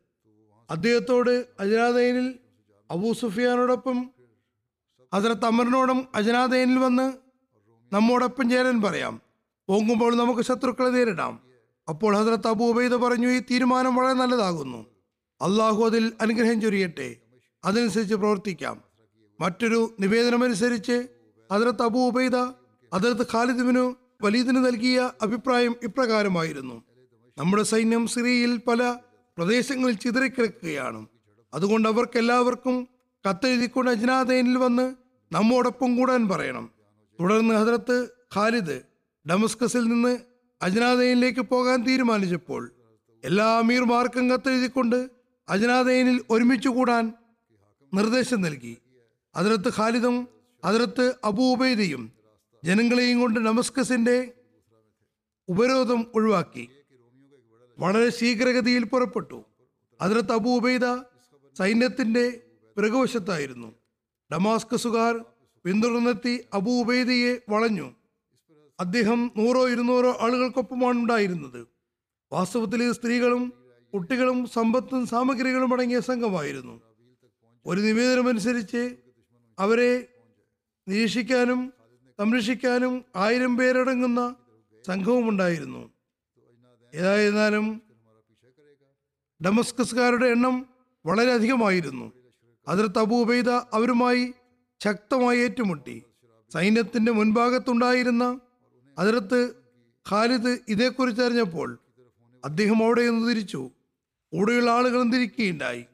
അദ്ദേഹത്തോട് 0.71 1.47
അജ്നാദയിനിൽ 1.61 2.39
അബൂ 2.91 3.13
സുഫിയാനോടൊപ്പം 3.13 4.11
ഹസരത്ത് 5.15 5.45
അമറിനോടും 5.45 6.09
അജ്നാദയിനിൽ 6.15 6.79
വന്ന് 6.79 7.13
നമ്മോടൊപ്പം 7.95 8.51
ചേരാൻ 8.51 8.83
പറയാം. 8.83 9.23
പോകുമ്പോൾ 9.69 10.17
നമുക്ക് 10.17 10.41
ശത്രുക്കളെ 10.41 10.89
നേരിടാം. 10.89 11.41
അപ്പോൾ 11.89 12.17
ഹസരത്ത് 12.17 12.49
അബൂ 12.49 12.69
ഉബൈദ 12.69 12.95
പറഞ്ഞു 12.95 13.29
ഈ 13.29 13.39
തീരുമാനം 13.39 13.97
വളരെ 13.97 14.13
നല്ലതാകുന്നു. 14.13 14.98
അള്ളാഹു 15.43 15.85
അതിൽ 15.85 16.13
അനുഗ്രഹം 16.21 16.61
ചൊരിയട്ടെ. 16.61 17.17
അതനുസരിച്ച് 17.65 18.15
പ്രവർത്തിക്കാം. 18.15 18.81
മറ്റൊരു 19.41 19.97
നിവേദനമനുസരിച്ച് 20.01 21.09
അതിർത്ത് 21.51 21.83
അബു 21.83 21.99
ഉബൈദ 21.99 22.37
അതിർത്ത് 22.93 23.23
ഖാലിദിനു 23.23 23.97
വലീദിന് 24.23 24.57
നൽകിയ 24.57 25.11
അഭിപ്രായം 25.23 25.75
ഇപ്രകാരമായിരുന്നു. 25.83 26.83
നമ്മുടെ 27.39 27.63
സൈന്യം 27.63 28.07
സിറിയയിൽ 28.07 28.57
പല 28.57 28.97
പ്രദേശങ്ങളിൽ 29.39 29.95
ചിതറിക്കിടക്കുകയാണ്. 29.95 31.07
അതുകൊണ്ട് 31.55 31.89
അവർക്കെല്ലാവർക്കും 31.89 32.89
കത്തെഴുതിക്കൊണ്ട് 33.31 33.91
അജ്നാദയനിൽ 33.91 34.59
വന്ന് 34.59 34.95
നമ്മോടൊപ്പം 35.33 35.97
കൂടാൻ 35.97 36.29
പറയണം. 36.29 36.71
തുടർന്ന് 37.21 37.55
ഹജറത്ത് 37.55 38.09
ഖാലിദ് 38.37 38.83
ഡമസ്കസിൽ 39.31 39.85
നിന്ന് 39.85 40.19
അജ്നാദയനിലേക്ക് 40.63 41.41
പോകാൻ 41.41 41.87
തീരുമാനിച്ചപ്പോൾ 41.87 42.73
എല്ലാ 43.25 43.59
അമീർമാർക്കും 43.59 44.31
കത്തെഴുതിക്കൊണ്ട് 44.31 45.18
അജ്നാദയനിൽ 45.49 46.25
ഒരുമിച്ച് 46.31 46.69
കൂടാൻ 46.69 47.13
നിർദ്ദേശം 47.95 48.43
നൽകി. 48.43 48.77
അതിലത്ത് 49.37 49.69
ഖാലിദും 49.69 50.29
അതിലത്ത് 50.65 51.15
അബൂബൈദയും 51.25 52.13
ജനങ്ങളെയും 52.65 53.21
കൊണ്ട് 53.21 53.41
നമസ്കസിന്റെ 53.41 54.33
ഉപരോധം 55.49 56.07
ഒഴിവാക്കി. 56.15 56.69
വളരെ 57.79 58.11
ശീഘ്രഗതിയിൽ 58.11 58.85
പുറപ്പെട്ടു. 58.85 59.45
അതിലത്ത് 60.01 60.33
അബൂബൈദ 60.33 60.97
സൈന്യത്തിന്റെ 61.59 62.41
പിറകുവശത്തായിരുന്നു. 62.77 63.75
ഡമാസ്കസുകാർ 64.33 65.25
പിന്തുടർന്നെത്തി 65.65 66.45
അബൂബൈദയെ 66.55 67.37
വളഞ്ഞു. 67.49 67.95
അദ്ദേഹം 68.81 69.31
നൂറോ 69.37 69.69
ഇരുന്നൂറോ 69.69 70.19
ആളുകൾക്കൊപ്പമാണ് 70.21 70.99
ഉണ്ടായിരുന്നത്. 70.99 71.69
വാസ്തവത്തിൽ 72.33 72.93
സ്ത്രീകളും 72.93 73.58
കുട്ടികളും 73.95 74.47
സമ്പത്തും 74.47 75.07
സാമഗ്രികളും 75.07 75.73
അടങ്ങിയ 75.75 76.01
സംഘമായിരുന്നു. 76.01 76.81
ഒരു 77.67 77.81
നിവേദനമനുസരിച്ച് 77.81 78.97
അവരെ 79.59 80.09
നിരീക്ഷിക്കാനും 80.89 81.73
സംരക്ഷിക്കാനും 82.19 83.05
ആയിരം 83.17 83.57
പേരടങ്ങുന്ന 83.57 84.37
സംഘവും 84.87 85.29
ഉണ്ടായിരുന്നു 85.29 85.91
ഏതായിരുന്നാലും 86.95 87.83
ഡമസ്കസുകാരുടെ 89.45 90.27
എണ്ണം 90.27 90.67
വളരെയധികമായിരുന്നു 91.07 92.13
അതിർത്ത് 92.69 92.99
അബൂബൈദ 92.99 93.51
അവരുമായി 93.51 94.33
ശക്തമായി 94.85 95.39
ഏറ്റുമുട്ടി. 95.39 96.03
സൈന്യത്തിന്റെ 96.53 97.13
മുൻഭാഗത്തുണ്ടായിരുന്ന 97.13 98.41
അതിർത്ത് 98.99 99.41
ഖാലിദ് 100.11 100.59
ഇതേക്കുറിച്ച് 100.69 101.23
അറിഞ്ഞപ്പോൾ 101.23 101.79
അദ്ദേഹം 102.45 102.85
അവിടെ 102.85 103.11
നിന്ന് 103.11 103.31
തിരിച്ചു. 103.31 103.71
കൂടെയുള്ള 104.33 104.71
ആളുകൾ 104.71 105.03
തിരിക്കുകയുണ്ടായി 105.03 105.85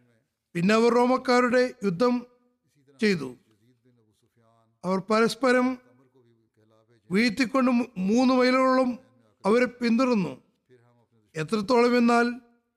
പിന്നെ 0.55 0.75
അവർ 0.75 0.93
റോമക്കാരുടെ 0.93 1.75
യുദ്ധം 1.85 2.27
ചെയ്തു. 3.01 3.37
അവർ 4.85 4.99
പരസ്പരം 4.99 5.79
വീഴ്ത്തിക്കൊണ്ട് 7.11 7.71
മൂന്ന് 7.99 8.35
മൈലുകളോളം 8.35 8.99
അവരെ 9.47 9.65
പിന്തുടർന്നു. 9.65 10.43
എത്രത്തോളം 11.37 11.97
എന്നാൽ 11.99 12.27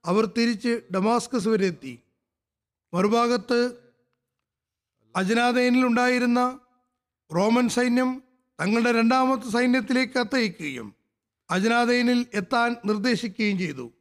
അവർ 0.05 0.25
തിരിച്ച് 0.25 0.81
ഡമാസ്കസ് 0.95 1.47
വരെ 1.47 1.65
എത്തി. 1.65 1.99
മറുഭാഗത്ത് 2.93 3.59
അജനാദയനിൽ 5.15 5.85
ഉണ്ടായിരുന്ന 5.85 6.59
റോമൻ 7.35 7.69
സൈന്യം 7.69 8.23
തങ്ങളുടെ 8.61 8.91
രണ്ടാമത്തെ 8.91 9.49
സൈന്യത്തിലേക്ക് 9.49 10.13
കത്തയക്കുകയും 10.13 10.95
അജനാദയനിൽ 11.49 12.25
എത്താൻ 12.33 12.75
നിർദ്ദേശിക്കുകയും 12.85 13.57
ചെയ്തു. 13.57 13.91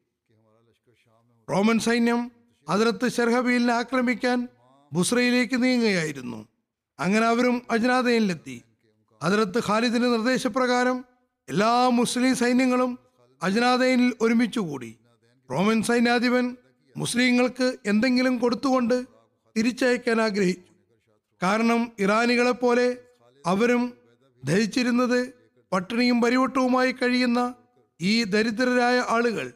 റോമൻ 1.50 1.78
സൈന്യം 1.78 2.30
അതിർത്ത് 2.68 3.12
ഷെർഹബീലിനെ 3.12 3.72
ആക്രമിക്കാൻ 3.72 4.48
ബുസ്രയിലേക്ക് 4.92 5.62
നീങ്ങുകയായിരുന്നു. 5.62 6.48
അങ്ങനെ 7.00 7.26
അവരും 7.26 7.62
അജ്നാദയിലെത്തി. 7.70 8.62
അതിർത്ത് 9.22 9.60
ഖാലിദിന്റെ 9.66 10.08
നിർദ്ദേശപ്രകാരം 10.08 11.04
എല്ലാ 11.48 11.88
മുസ്ലിം 11.88 12.36
സൈന്യങ്ങളും 12.36 12.98
അജ്നാദയനിൽ 13.42 14.14
ഒരുമിച്ചുകൂടി 14.20 14.96
റോമൻ 15.50 15.82
സൈന്യാധിപൻ 15.82 16.56
മുസ്ലിങ്ങൾക്ക് 16.96 17.76
എന്തെങ്കിലും 17.86 18.38
കൊടുത്തുകൊണ്ട് 18.38 19.06
തിരിച്ചയക്കാൻ 19.56 20.20
ആഗ്രഹിച്ചു. 20.20 20.72
കാരണം 21.42 21.92
ഇറാനികളെ 21.98 22.50
പോലെ 22.50 22.96
അവരും 23.46 23.92
ധരിച്ചിരുന്നത് 24.44 25.34
പട്ടിണിയും 25.72 26.20
പരിവട്ടവുമായി 26.20 26.92
കഴിയുന്ന 26.92 27.54
ഈ 28.00 28.24
ദരിദ്രരായ 28.24 29.04
ആളുകൾ 29.08 29.52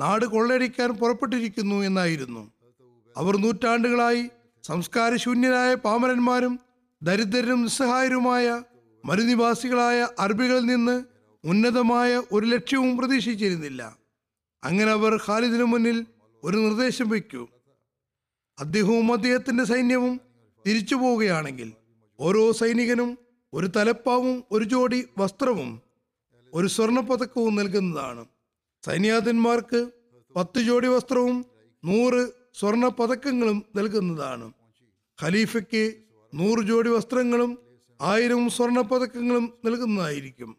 നാട് 0.00 0.24
കൊള്ളയടിക്കാൻ 0.24 0.90
പുറപ്പെട്ടിരിക്കുന്നു 0.90 1.76
എന്നായിരുന്നു. 1.84 2.42
അവർ 3.16 3.36
നൂറ്റാണ്ടുകളായി 3.36 4.22
സംസ്കാരശൂന്യരായ 4.62 5.74
പാമരന്മാരും 5.74 6.60
ദരിദ്രരും 7.02 7.62
നിസ്സഹായരുമായ 7.62 8.46
മരുനിവാസികളായ 9.04 10.08
അറബികളിൽ 10.18 10.64
നിന്ന് 10.66 10.96
ഉന്നതമായ 11.44 12.22
ഒരു 12.32 12.46
ലക്ഷ്യവും 12.46 12.96
പ്രതീക്ഷിച്ചിരുന്നില്ല. 12.96 13.96
അങ്ങനെ 14.64 14.90
അവർ 14.90 15.12
ഖാലിദിനു 15.28 15.64
മുന്നിൽ 15.64 15.98
ഒരു 16.44 16.56
നിർദ്ദേശം 16.56 17.08
വയ്ക്കൂ. 17.08 17.42
അദ്ദേഹവും 18.58 19.12
അദ്ദേഹത്തിന്റെ 19.12 19.64
സൈന്യവും 19.64 20.20
തിരിച്ചു 20.66 20.94
പോവുകയാണെങ്കിൽ 20.94 21.72
ഓരോ 22.20 22.52
സൈനികനും 22.52 23.18
ഒരു 23.52 23.68
തലപ്പാവും 23.76 24.36
ഒരു 24.52 24.64
ജോഡി 24.64 25.00
വസ്ത്രവും 25.18 25.70
ഒരു 26.54 26.66
സ്വർണപ്പതക്കവും 26.66 27.54
നൽകുന്നതാണ്. 27.56 28.24
സൈന്യാധിപന്മാർക്ക് 28.86 29.90
പത്ത് 30.36 30.60
ജോഡി 30.60 30.86
വസ്ത്രവും 30.86 31.44
നൂറ് 31.84 32.32
സ്വർണ 32.54 32.88
പതക്കങ്ങളും 32.88 33.64
നൽകുന്നതാണ്. 33.76 34.52
ഖലീഫയ്ക്ക് 35.22 35.94
നൂറ് 36.34 36.60
ജോഡി 36.64 36.88
വസ്ത്രങ്ങളും 36.88 37.58
ആയിരം 38.00 38.50
സ്വർണ 38.50 38.80
പതക്കങ്ങളും 38.80 39.52
നൽകുന്നതായിരിക്കും. 39.64 40.56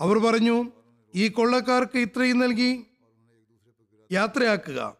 അവർ 0.00 0.18
പറഞ്ഞു 0.18 0.72
ഈ 1.14 1.28
കൊള്ളക്കാർക്ക് 1.28 1.98
ഇത്രയും 1.98 2.38
നൽകി 2.38 2.84
യാത്രയാക്കുക. 4.12 4.96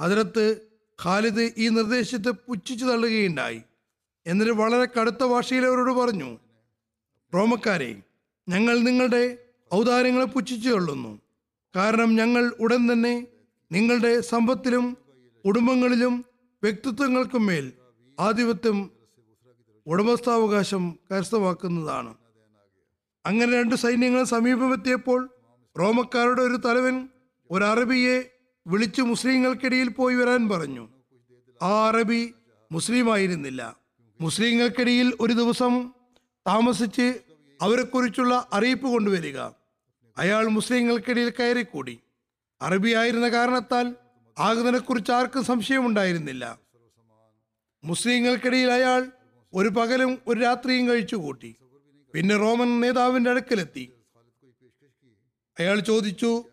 അതിനകത്ത് 0.00 0.60
ഖാലിദ് 1.04 1.50
ഈ 1.58 1.68
നിർദ്ദേശത്തെ 1.68 2.30
പുച്ഛിച്ചു 2.30 2.84
തള്ളുകയുണ്ടായി. 2.84 3.62
എന്നിട്ട് 4.26 4.52
വളരെ 4.52 5.00
കടുത്ത 5.00 5.24
ഭാഷയിൽ 5.24 5.66
അവരോട് 5.66 5.92
പറഞ്ഞു 5.92 6.38
റോമക്കാരെ 7.34 8.02
ഞങ്ങൾ 8.48 8.78
നിങ്ങളുടെ 8.78 9.43
ഔദാര്യങ്ങളെ 9.72 10.24
പുച്ഛിച്ചു 10.24 10.70
കൊള്ളുന്നു 10.70 11.12
കാരണം 11.76 12.16
ഞങ്ങൾ 12.16 12.52
ഉടൻ 12.60 12.92
തന്നെ 12.92 13.14
നിങ്ങളുടെ 13.72 14.20
സമ്പത്തിലും 14.20 14.96
കുടുംബങ്ങളിലും 15.44 16.24
വ്യക്തിത്വങ്ങൾക്കും 16.62 17.46
മേൽ 17.46 17.72
ആധിപത്യം 18.20 18.90
ഉടമസ്ഥാവകാശം 19.86 20.98
കരസ്ഥമാക്കുന്നതാണ്. 21.10 22.12
അങ്ങനെ 23.24 23.50
രണ്ട് 23.60 23.74
സൈന്യങ്ങൾ 23.74 24.24
സമീപമെത്തിയപ്പോൾ 24.24 25.30
റോമക്കാരുടെ 25.78 26.42
ഒരു 26.42 26.56
തലവൻ 26.56 27.08
ഒരു 27.50 27.64
അറബിയെ 27.64 28.16
വിളിച്ച് 28.66 29.02
മുസ്ലിങ്ങൾക്കിടയിൽ 29.02 29.88
പോയി 29.88 30.14
വരാൻ 30.14 30.48
പറഞ്ഞു. 30.48 30.84
ആ 31.62 31.88
അറബി 31.88 32.22
മുസ്ലിം 32.70 33.12
ആയിരുന്നില്ല 33.12 33.62
മുസ്ലിങ്ങൾക്കിടയിൽ 34.20 35.12
ഒരു 35.20 35.32
ദിവസം 35.32 35.92
താമസിച്ച് 36.46 37.06
അവരെക്കുറിച്ചുള്ള 37.62 38.48
അറിയിപ്പ് 38.52 38.86
കൊണ്ടുവരിക. 38.86 39.38
അയാൾ 40.16 40.48
മുസ്ലിങ്ങൾക്കിടയിൽ 40.48 41.30
കയറിക്കൂടി. 41.30 41.98
അറബി 42.62 42.94
ആയിരുന്ന 42.94 43.28
കാരണത്താൽ 43.28 43.94
ആഗതനെക്കുറിച്ച് 44.38 45.12
ആർക്കും 45.12 45.44
സംശയമുണ്ടായിരുന്നില്ല. 45.44 46.58
മുസ്ലിങ്ങൾക്കിടയിൽ 47.84 48.70
അയാൾ 48.70 49.10
ഒരു 49.54 49.68
പകലും 49.68 50.18
ഒരു 50.26 50.40
രാത്രിയും 50.40 50.88
കഴിച്ചുകൂട്ടി. 50.88 51.56
പിന്നെ 52.14 52.36
റോമൻ 52.36 52.80
നേതാവിന്റെ 52.80 53.30
അടുക്കലെത്തി. 53.30 53.92
അയാൾ 55.58 55.80
ചോദിച്ചു 55.80 56.44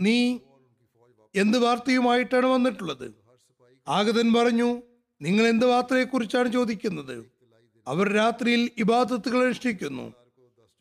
നീ 0.00 0.38
എന്ത് 1.34 1.58
വാർത്തയുമായിട്ടാണ് 1.58 2.46
വന്നിട്ടുള്ളത്? 2.46 3.14
ആഗതൻ 3.88 4.32
പറഞ്ഞു 4.32 4.82
നിങ്ങൾ 5.22 5.46
എന്ത് 5.46 5.66
വാർത്തയെക്കുറിച്ചാണ് 5.66 6.52
ചോദിക്കുന്നത്? 6.52 7.35
അവർ 7.86 8.12
രാത്രിയിൽ 8.12 8.70
ഇബാദത്തുകൾ 8.78 9.44
അനുഷ്ഠിക്കുന്നു. 9.44 10.12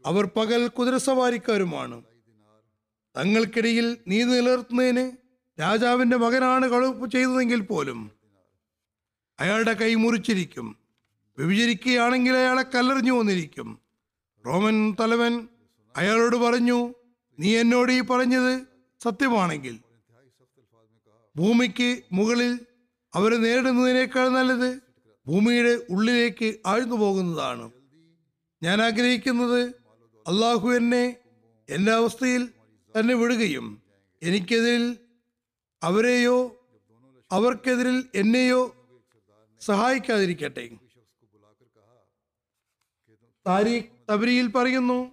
അവർ 0.06 0.26
പകൽ 0.26 0.68
കുതിരസവാരിക്കാരുമാണ് 0.68 2.03
തങ്ങൾക്കിടയിൽ 3.18 3.97
നീതി 4.08 4.30
നിലനിർത്തുന്നതിന് 4.30 5.12
രാജാവിന്റെ 5.62 6.18
മകനാണ് 6.18 6.66
കളവ് 6.70 7.10
ചെയ്തതെങ്കിൽ 7.10 7.62
പോലും 7.62 8.12
അയാളുടെ 9.39 9.74
കൈ 9.74 9.95
മുറിച്ചിരിക്കും. 9.95 10.68
വിഭജിക്കുകയാണെങ്കിൽ 11.39 12.34
അയാളെ 12.38 12.64
കല്ലെറിഞ്ഞു 12.64 13.14
വന്നിരിക്കും. 13.14 13.80
റോമൻ 14.45 14.95
തലവൻ 14.99 15.47
അയാളോട് 15.97 16.36
പറഞ്ഞു 16.36 16.93
നീ 17.39 17.58
എന്നോട് 17.60 17.91
ഈ 17.91 18.01
പറഞ്ഞത് 18.01 18.66
സത്യമാണെങ്കിൽ 18.99 19.76
ഭൂമിക്ക് 21.38 22.03
മുകളിൽ 22.14 22.60
അവരെ 23.16 23.38
നേരിടുന്നതിനേക്കാൾ 23.38 24.30
നല്ലത് 24.30 24.70
ഭൂമിയുടെ 25.28 25.82
ഉള്ളിലേക്ക് 25.89 26.59
ആഴ്ന്നു 26.65 26.95
പോകുന്നതാണ്. 26.95 27.71
ഞാൻ 28.63 28.82
ആഗ്രഹിക്കുന്നത് 28.82 29.61
അള്ളാഹു 30.28 30.69
എന്നെ 30.69 31.17
എന്റെ 31.69 31.91
അവസ്ഥയിൽ 31.91 32.49
തന്നെ 32.99 33.13
വിടുകയും 33.13 33.82
എനിക്കെതിരിൽ 34.23 34.97
അവരെയോ 35.84 36.65
അവർക്കെതിരിൽ 37.32 38.05
എന്നെയോ 38.15 38.76
സഹായിക്കാതിരിക്കട്ടെ. 39.59 40.69
താരിഖ് 43.47 43.84
തബരിയിൽ 44.11 44.47
പറയുന്നു 44.47 45.11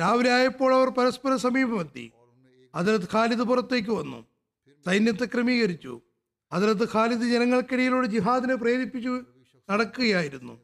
രാവിലെ 0.00 0.30
ആയപ്പോൾ 0.30 0.74
അവർ 0.74 0.88
പരസ്പരം 0.88 1.38
സമീപമെത്തി. 1.38 2.12
അതിൽ 2.74 3.08
ഖാലിദ് 3.12 3.38
പുറത്തേക്ക് 3.38 3.90
വന്നു. 3.90 4.26
സൈന്യത്തെ 4.86 5.24
ക്രമീകരിച്ചു. 5.24 6.00
അതിലത്ത് 6.56 6.88
ഖാലിദ് 6.94 7.26
ജനങ്ങൾക്കിടയിലൂടെ 7.32 8.06
ജിഹാദിനെ 8.06 8.54
പ്രേരിപ്പിച്ചു 8.54 9.12
നടക്കുകയായിരുന്നു. 9.70 10.54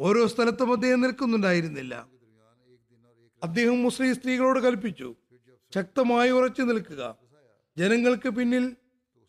ഓരോ 0.00 0.26
സ്ഥലത്തും 0.26 0.72
അദ്ദേഹം 0.72 1.00
നിൽക്കുന്നുണ്ടായിരുന്നില്ല. 1.00 1.94
അദ്ദേഹം 3.44 3.82
മുസ്ലിം 3.82 4.14
സ്ത്രീകളോട് 4.14 4.60
കൽപ്പിച്ചു 4.60 5.14
ശക്തമായി 5.74 6.30
ഉറച്ചു 6.30 6.62
നിൽക്കുക 6.62 7.02
ജനങ്ങൾക്ക് 7.76 8.28
പിന്നിൽ 8.28 8.76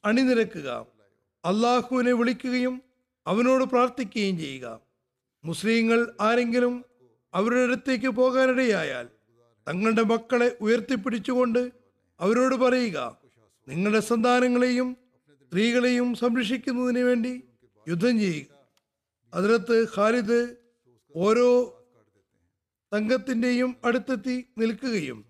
അണിനിരക്കുക 0.06 0.70
അള്ളാഹുവിനെ 1.46 2.14
വിളിക്കുകയും 2.14 2.82
അവനോട് 3.28 3.64
പ്രാർത്ഥിക്കുകയും 3.64 4.38
ചെയ്യുക. 4.38 4.80
മുസ്ലിങ്ങൾ 5.46 6.00
ആരെങ്കിലും 6.22 6.86
അവരുടെ 7.34 7.62
അടുത്തേക്ക് 7.62 8.08
പോകാനിടയായാൽ 8.08 9.08
തങ്ങളുടെ 9.68 10.04
മക്കളെ 10.04 10.58
ഉയർത്തിപ്പിടിച്ചുകൊണ്ട് 10.62 11.72
അവരോട് 12.20 12.56
പറയുക 12.56 13.18
നിങ്ങളുടെ 13.68 14.00
സന്താനങ്ങളെയും 14.00 14.98
സ്ത്രീകളെയും 15.52 16.16
സംരക്ഷിക്കുന്നതിന് 16.16 17.00
വേണ്ടി 17.00 17.44
യുദ്ധം 17.88 18.20
ചെയ്യുക. 18.20 18.46
അതിലത്ത് 19.34 19.88
ഖാലിദ് 19.96 20.56
ഓരോ 21.16 21.48
സംഘത്തിന്റെയും 22.92 23.76
അടുത്തെത്തി 23.86 24.46
നിൽക്കുകയും 24.58 25.26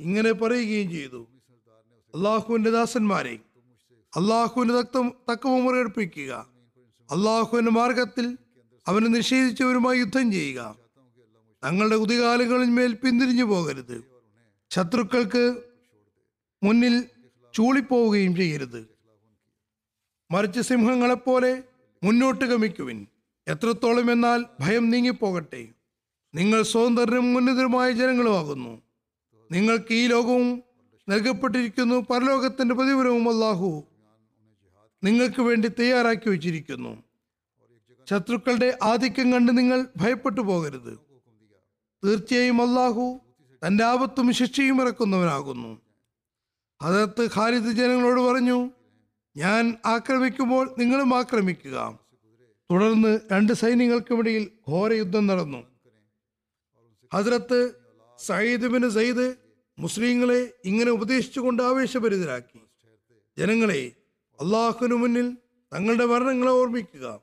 ഇങ്ങനെ 0.00 0.32
പറയുകയും 0.32 0.90
ചെയ്തു. 0.90 1.28
അള്ളാഹുവിന്റെ 2.14 2.70
ദാസന്മാരെ 2.70 3.38
അള്ളാഹുവിന്റെ 4.16 4.74
തക്തം 4.74 5.12
തക്കവ 5.32 5.58
മുറിയെടുപ്പിക്കുക 5.58 6.32
അള്ളാഹുവിന്റെ 7.10 7.70
മാർഗത്തിൽ 7.70 8.38
അവനെ 8.86 9.08
നിഷേധിച്ചവരുമായി 9.08 9.98
യുദ്ധം 9.98 10.32
ചെയ്യുക. 10.32 10.76
തങ്ങളുടെ 11.64 11.96
ഉദികാലങ്ങളിന്മേൽ 11.96 12.86
മേൽ 12.86 12.94
പിന്തിരിഞ്ഞു 12.94 13.44
പോകരുത്. 13.44 14.04
ശത്രുക്കൾക്ക് 14.70 15.62
മുന്നിൽ 16.62 17.04
ചൂളിപ്പോവുകയും 17.54 18.36
ചെയ്യരുത്. 18.36 18.97
മറിച്ച് 20.30 20.60
സിംഹങ്ങളെപ്പോലെ 20.60 21.62
മുന്നോട്ട് 22.04 22.44
ഗമിക്കുവിൻ. 22.44 23.06
എത്രത്തോളം 23.48 24.12
എന്നാൽ 24.12 24.44
ഭയം 24.60 24.90
നീങ്ങിപ്പോകട്ടെ. 24.90 25.68
നിങ്ങൾ 26.34 26.62
സ്വതന്ത്രരും 26.62 27.36
ഉന്നതരുമായ 27.36 27.92
ജനങ്ങളുമാകുന്നു 27.92 28.82
നിങ്ങൾക്ക് 29.52 29.94
ഈ 29.94 30.06
ലോകവും 30.06 30.62
നൽകപ്പെട്ടിരിക്കുന്നു 31.08 31.96
പരലോകത്തിന്റെ 31.96 32.74
പ്രതിഫലവും 32.74 33.28
അല്ലാഹു. 33.28 33.84
നിങ്ങൾക്ക് 35.04 35.42
വേണ്ടി 35.42 35.68
തയ്യാറാക്കി 35.68 36.28
വച്ചിരിക്കുന്നു. 36.30 37.02
ശത്രുക്കളുടെ 38.10 38.78
ആധിക്യം 38.82 39.32
കണ്ട് 39.32 39.58
നിങ്ങൾ 39.58 39.86
ഭയപ്പെട്ടു 39.96 40.40
പോകരുത്. 40.40 40.98
തീർച്ചയായും 42.04 42.62
അല്ലാഹു 42.62 43.20
തന്റെ 43.66 43.84
ആപത്തും 43.84 44.32
ശിക്ഷയും 44.32 44.82
ഇറക്കുന്നവനാകുന്നു. 44.82 45.80
അതത് 46.82 47.30
ഖാലിദ് 47.36 47.72
ജനങ്ങളോട് 47.72 48.20
പറഞ്ഞു 48.20 48.70
ഞാൻ 49.38 49.76
ആക്രമിക്കുമ്പോൾ 49.86 50.74
നിങ്ങളും 50.78 51.14
ആക്രമിക്കുക. 51.14 51.98
തുടർന്ന് 52.70 53.20
രണ്ട് 53.32 53.52
സൈന്യങ്ങൾക്കുമിടയിൽ 53.52 54.50
ഘോര 54.68 54.92
യുദ്ധം 54.92 55.26
നടന്നു. 55.26 55.64
ഹസ്രത്ത് 57.14 57.74
സയ്യിദ് 58.18 58.66
ബിൻ 58.66 58.90
സയ്യിദ് 58.90 59.34
മുസ്ലിങ്ങളെ 59.78 60.54
ഇങ്ങനെ 60.64 60.90
ഉപദേശിച്ചുകൊണ്ട് 60.90 61.62
ആവേശഭരിതരാക്കി. 61.62 62.60
ജനങ്ങളെ 63.38 63.92
അള്ളാഹുവിനു 64.40 64.94
മുന്നിൽ 64.94 65.36
തങ്ങളുടെ 65.74 66.04
മരണങ്ങളെ 66.04 66.50
ഓർമ്മിക്കുക. 66.50 67.20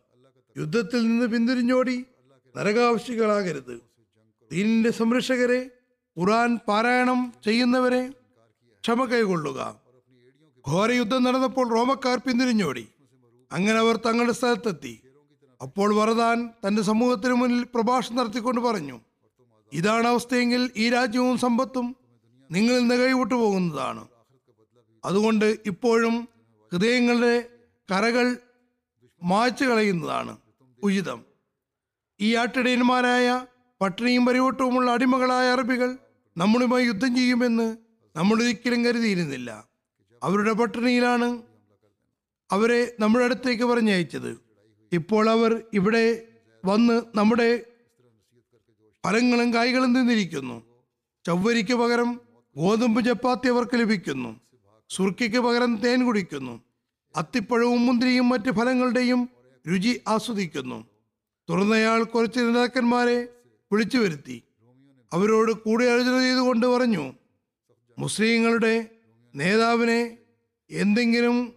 യുദ്ധത്തിൽ 0.58 1.02
നിന്ന് 1.08 1.28
പിന്തിരിഞ്ഞോടി 1.28 2.06
നരകാവശ്യകളാകരുത് 2.58 3.82
ദീനിന്റെ 4.52 4.92
സംരക്ഷകരെ 4.92 5.72
ഖുറാൻ 6.20 6.60
പാരായണം 6.68 7.34
ചെയ്യുന്നവരെ 7.44 8.10
ക്ഷമ 8.84 9.06
കൈകൊള്ളുക. 9.06 9.85
ഘോര 10.70 10.92
യുദ്ധം 10.92 11.24
നടന്നപ്പോൾ 11.24 11.70
റോമക്കാർ 11.70 12.18
പിന്തിരിഞ്ഞോടി. 12.18 12.88
അങ്ങനെ 13.52 13.78
അവർ 13.80 13.96
തങ്ങളുടെ 13.96 14.34
സ്ഥലത്തെത്തി. 14.34 15.02
അപ്പോൾ 15.62 15.96
വറദാൻ 15.96 16.50
തന്റെ 16.68 16.82
സമൂഹത്തിന് 16.82 17.34
മുന്നിൽ 17.34 17.64
പ്രഭാഷണം 17.64 18.18
നടത്തിക്കൊണ്ട് 18.18 18.62
പറഞ്ഞു 18.62 19.00
ഇതാണ് 19.74 20.08
അവസ്ഥയെങ്കിൽ 20.08 20.72
ഈ 20.78 20.90
രാജ്യവും 20.90 21.38
സമ്പത്തും 21.38 21.96
നിങ്ങളിൽ 22.52 22.80
നിന്ന് 22.80 22.96
കൈവിട്ടു 22.96 23.36
പോകുന്നതാണ്. 23.36 24.08
അതുകൊണ്ട് 25.06 25.46
ഇപ്പോഴും 25.66 26.28
ഹൃദയങ്ങളുടെ 26.72 27.50
കരകൾ 27.94 28.38
മായ്ച്ചു 29.24 29.66
കളയുന്നതാണ് 29.66 30.38
ഉചിതം. 30.84 31.26
ഈ 32.22 32.36
ആട്ടിടയന്മാരായ 32.36 33.46
പട്ടിണിയും 33.82 34.26
പരിവട്ടവുമുള്ള 34.26 34.92
അടിമകളായ 34.92 35.52
അറബികൾ 35.52 35.98
നമ്മളുമായി 36.38 36.86
യുദ്ധം 36.86 37.16
ചെയ്യുമെന്ന് 37.16 37.78
നമ്മൾ 38.16 38.44
ഒരിക്കലും 38.44 38.86
കരുതിയിരുന്നില്ല. 38.86 39.75
അവരുടെ 40.26 40.52
പട്ടിണിയിലാണ് 40.52 41.42
അവരെ 42.52 42.96
നമ്മുടെ 43.00 43.26
അടുത്തേക്ക് 43.26 43.64
പറഞ്ഞയച്ചത്. 43.64 44.40
ഇപ്പോൾ 44.94 45.30
അവർ 45.30 45.64
ഇവിടെ 45.74 46.28
വന്ന് 46.66 47.02
നമ്മുടെ 47.16 47.64
ഫലങ്ങളും 49.06 49.54
കായ്കളും 49.54 49.96
തിന്നിരിക്കുന്നു. 49.96 50.64
ചവ്വരിക്ക് 51.26 51.74
പകരം 51.74 52.22
ഗോതമ്പ് 52.58 53.06
ചപ്പാത്തി 53.06 53.48
അവർക്ക് 53.48 53.76
ലഭിക്കുന്നു. 53.76 54.40
സുർക്കയ്ക്ക് 54.90 55.38
പകരം 55.38 55.76
തേൻ 55.76 56.06
കുടിക്കുന്നു. 56.06 56.62
അത്തിപ്പഴവും 57.16 57.86
മുന്തിരിയും 57.86 58.30
മറ്റ് 58.30 58.52
ഫലങ്ങളുടെയും 58.52 59.30
രുചി 59.68 60.02
ആസ്വദിക്കുന്നു. 60.08 60.88
തുറന്നയാൾ 61.50 62.04
കുറച്ച് 62.04 62.40
നേതാക്കന്മാരെ 62.40 63.28
വിളിച്ചു 63.72 63.98
വരുത്തി 63.98 64.44
അവരോട് 65.14 65.52
കൂടിയാലോചന 65.52 66.20
ചെയ്തുകൊണ്ട് 66.20 66.66
പറഞ്ഞു 66.66 67.14
മുസ്ലിങ്ങളുടെ 68.00 68.95
നേതാവിനെ 69.36 70.18
എന്തെങ്കിലും 70.72 71.54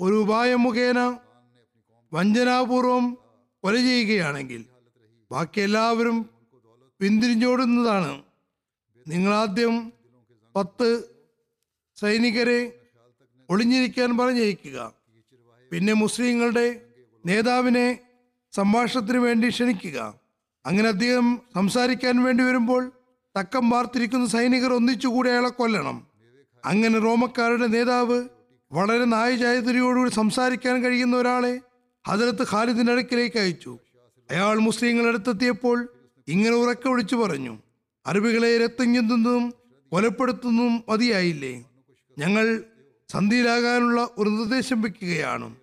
ഒരു 0.00 0.22
ഉപായം 0.22 0.62
മുഖേന 0.62 1.18
വഞ്ചനാപൂർവം 2.12 3.18
കൊല 3.64 3.76
ചെയ്യുകയാണെങ്കിൽ 3.76 4.64
ബാക്കി 5.32 5.60
എല്ലാവരും 5.60 6.30
പിന്തിരിഞ്ഞോടുന്നതാണ്. 7.00 8.22
നിങ്ങളാദ്യം 9.08 9.92
പത്ത് 10.56 10.88
സൈനികരെ 11.96 12.88
ഒളിഞ്ഞിരിക്കാൻ 13.50 14.18
പറഞ്ഞയക്കുക. 14.18 14.92
പിന്നെ 15.72 15.92
മുസ്ലിങ്ങളുടെ 15.92 16.80
നേതാവിനെ 17.26 17.98
സംഭാഷണത്തിന് 18.52 19.18
വേണ്ടി 19.18 19.48
ക്ഷണിക്കുക. 19.48 20.20
അങ്ങനെ 20.66 20.88
അദ്ദേഹം 20.88 21.40
സംസാരിക്കാൻ 21.54 22.22
വേണ്ടി 22.22 22.44
വരുമ്പോൾ 22.44 22.92
തക്കം 23.38 23.70
വാർത്തിരിക്കുന്ന 23.70 24.26
സൈനികർ 24.26 24.72
ഒന്നിച്ചുകൂടി 24.72 25.30
അയാളെ 25.30 25.48
കൊല്ലണം. 25.48 26.07
അങ്ങനെ 26.64 26.98
റോമക്കാരുടെ 26.98 27.66
നേതാവ് 27.66 28.28
വളരെ 28.72 29.04
നായചായതരിയോടുകൂടി 29.04 30.10
സംസാരിക്കാൻ 30.10 30.84
കഴിയുന്ന 30.84 31.16
ഒരാളെ 31.16 31.60
ഹജരത്ത് 32.06 32.42
ഖാലിദിന്റെ 32.42 32.92
അടുക്കിലേക്ക് 32.92 33.38
അയച്ചു. 33.38 33.78
അയാൾ 34.30 34.58
മുസ്ലിങ്ങളുടെ 34.58 35.08
അടുത്തെത്തിയപ്പോൾ 35.08 35.88
ഇങ്ങനെ 36.28 36.56
ഉറക്കെ 36.56 36.88
വിളിച്ചു 36.88 37.16
പറഞ്ഞു 37.16 37.58
അറബികളെ 38.06 38.58
രക്തം 38.58 38.94
ചിന്തുന്നതും 38.94 39.54
കൊലപ്പെടുത്തുന്നതും 39.92 40.84
മതിയായില്ലേ? 40.88 41.64
ഞങ്ങൾ 42.18 42.64
സന്ധിയിലാകാനുള്ള 43.08 44.08
ഒരു 44.18 44.28
നിർദ്ദേശം 44.28 44.82
വെക്കുകയാണ്. 44.82 45.56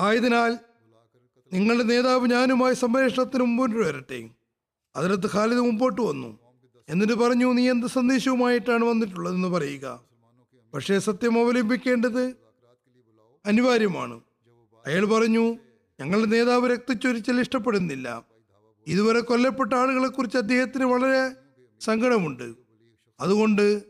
ആയതിനാൽ 0.00 0.58
നിങ്ങളുടെ 1.52 1.82
നേതാവ് 1.82 2.26
ഞാനുമായി 2.26 2.74
സംപ്രേഷണത്തിന് 2.74 3.40
മുമ്പോട്ട് 3.40 3.76
വരട്ടെ. 3.76 4.28
അതിനകത്ത് 4.96 5.30
ഖാലിദ് 5.34 5.60
മുമ്പോട്ട് 5.60 6.00
വന്നു. 6.02 6.38
എന്നിട്ട് 6.88 7.12
പറഞ്ഞു 7.12 7.52
നീ 7.52 7.70
എന്ത് 7.70 7.86
സന്ദേശവുമായിട്ടാണ് 7.86 8.84
വന്നിട്ടുള്ളതെന്ന് 8.84 9.48
പറയുക. 9.48 10.02
പക്ഷേ 10.74 10.98
സത്യം 10.98 11.44
അവലംബിക്കേണ്ടത് 11.44 12.36
അനിവാര്യമാണ്. 13.46 14.20
അയാൾ 14.86 15.04
പറഞ്ഞു 15.04 15.56
ഞങ്ങളുടെ 16.00 16.26
നേതാവ് 16.26 16.70
രക്തച്ചൊരിച്ചൽ 16.70 17.40
ഇഷ്ടപ്പെടുന്നില്ല. 17.40 18.24
ഇതുവരെ 18.86 19.20
കൊല്ലപ്പെട്ട 19.20 19.72
ആളുകളെ 19.72 20.08
കുറിച്ച് 20.08 20.36
അദ്ദേഹത്തിന് 20.36 20.84
വളരെ 20.84 21.30
സങ്കടമുണ്ട്. 21.80 22.54
അതുകൊണ്ട് 23.20 23.82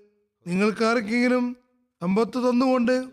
നിങ്ങൾക്ക് 0.46 0.84
ആർക്കെങ്കിലും 0.84 1.56
സമ്പത്ത് 2.02 2.50
തന്നുകൊണ്ട് 2.50 3.10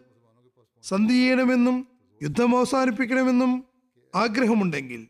സന്ധി 0.84 1.14
ചെയ്യണമെന്നും 1.14 1.88
യുദ്ധം 2.24 2.58
അവസാനിപ്പിക്കണമെന്നും 2.58 3.64
ആഗ്രഹമുണ്ടെങ്കിൽ 4.16 5.08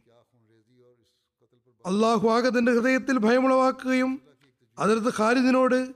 അള്ളാഹു 1.85 2.29
ആകെ 2.29 2.49
ഹൃദയത്തിൽ 2.49 3.17
ഭയമുളവാക്കുകയും 3.17 4.21
അതിർത്ത് 4.79 5.13
ഖാലിദിനോട് 5.17 5.93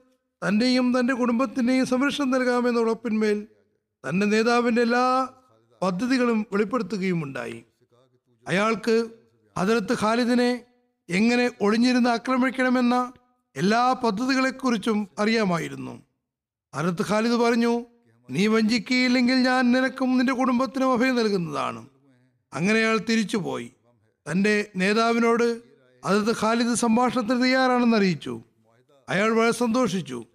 തന്റെയും 0.48 1.00
തന്റെ 1.00 1.14
കുടുംബത്തിന്റെയും 1.14 1.86
സംരക്ഷണം 1.86 2.32
നൽകാമെന്ന 2.32 2.80
ഉറപ്പിന്മേൽ 2.80 3.48
തന്റെ 4.10 4.26
നേതാവിന്റെ 4.26 4.82
എല്ലാ 4.82 5.30
പദ്ധതികളും 5.82 6.46
വെളിപ്പെടുത്തുകയും 6.54 7.24
ഉണ്ടായി 7.24 7.66
അയാൾക്ക് 8.48 9.10
അതിർത്ത് 9.58 9.98
ഖാലിദിനെ 10.02 10.64
എങ്ങനെ 11.10 11.52
ഒളിഞ്ഞിരുന്ന് 11.62 12.10
ആക്രമിക്കണമെന്ന 12.10 13.14
എല്ലാ 13.56 13.94
പദ്ധതികളെക്കുറിച്ചും 13.94 15.08
അറിയാമായിരുന്നു. 15.20 16.04
അരത്ത് 16.74 17.06
ഖാലിദ് 17.10 17.34
പറഞ്ഞു 17.34 17.86
നീ 18.30 18.48
വഞ്ചിക്കുകയില്ലെങ്കിൽ 18.48 19.36
ഞാൻ 19.36 19.72
നിനക്കും 19.72 20.18
നിന്റെ 20.18 20.34
കുടുംബത്തിനും 20.34 20.94
അഭയം 20.94 21.16
നൽകുന്നതാണ്. 21.16 21.88
അങ്ങനെ 22.54 22.80
അയാൾ 22.80 22.98
തിരിച്ചുപോയി. 22.98 23.72
തന്റെ 24.32 24.72
നേതാവിനോട് 24.76 25.62
അതത് 26.06 26.36
ഖാലിദ് 26.42 26.76
സംഭാഷണത്തിന് 26.76 27.44
തയ്യാറാണെന്ന് 27.44 27.98
അറിയിച്ചു. 27.98 28.42
അയാൾ 29.10 29.32
വളരെ 29.32 29.52
സന്തോഷിച്ചു. 29.52 30.26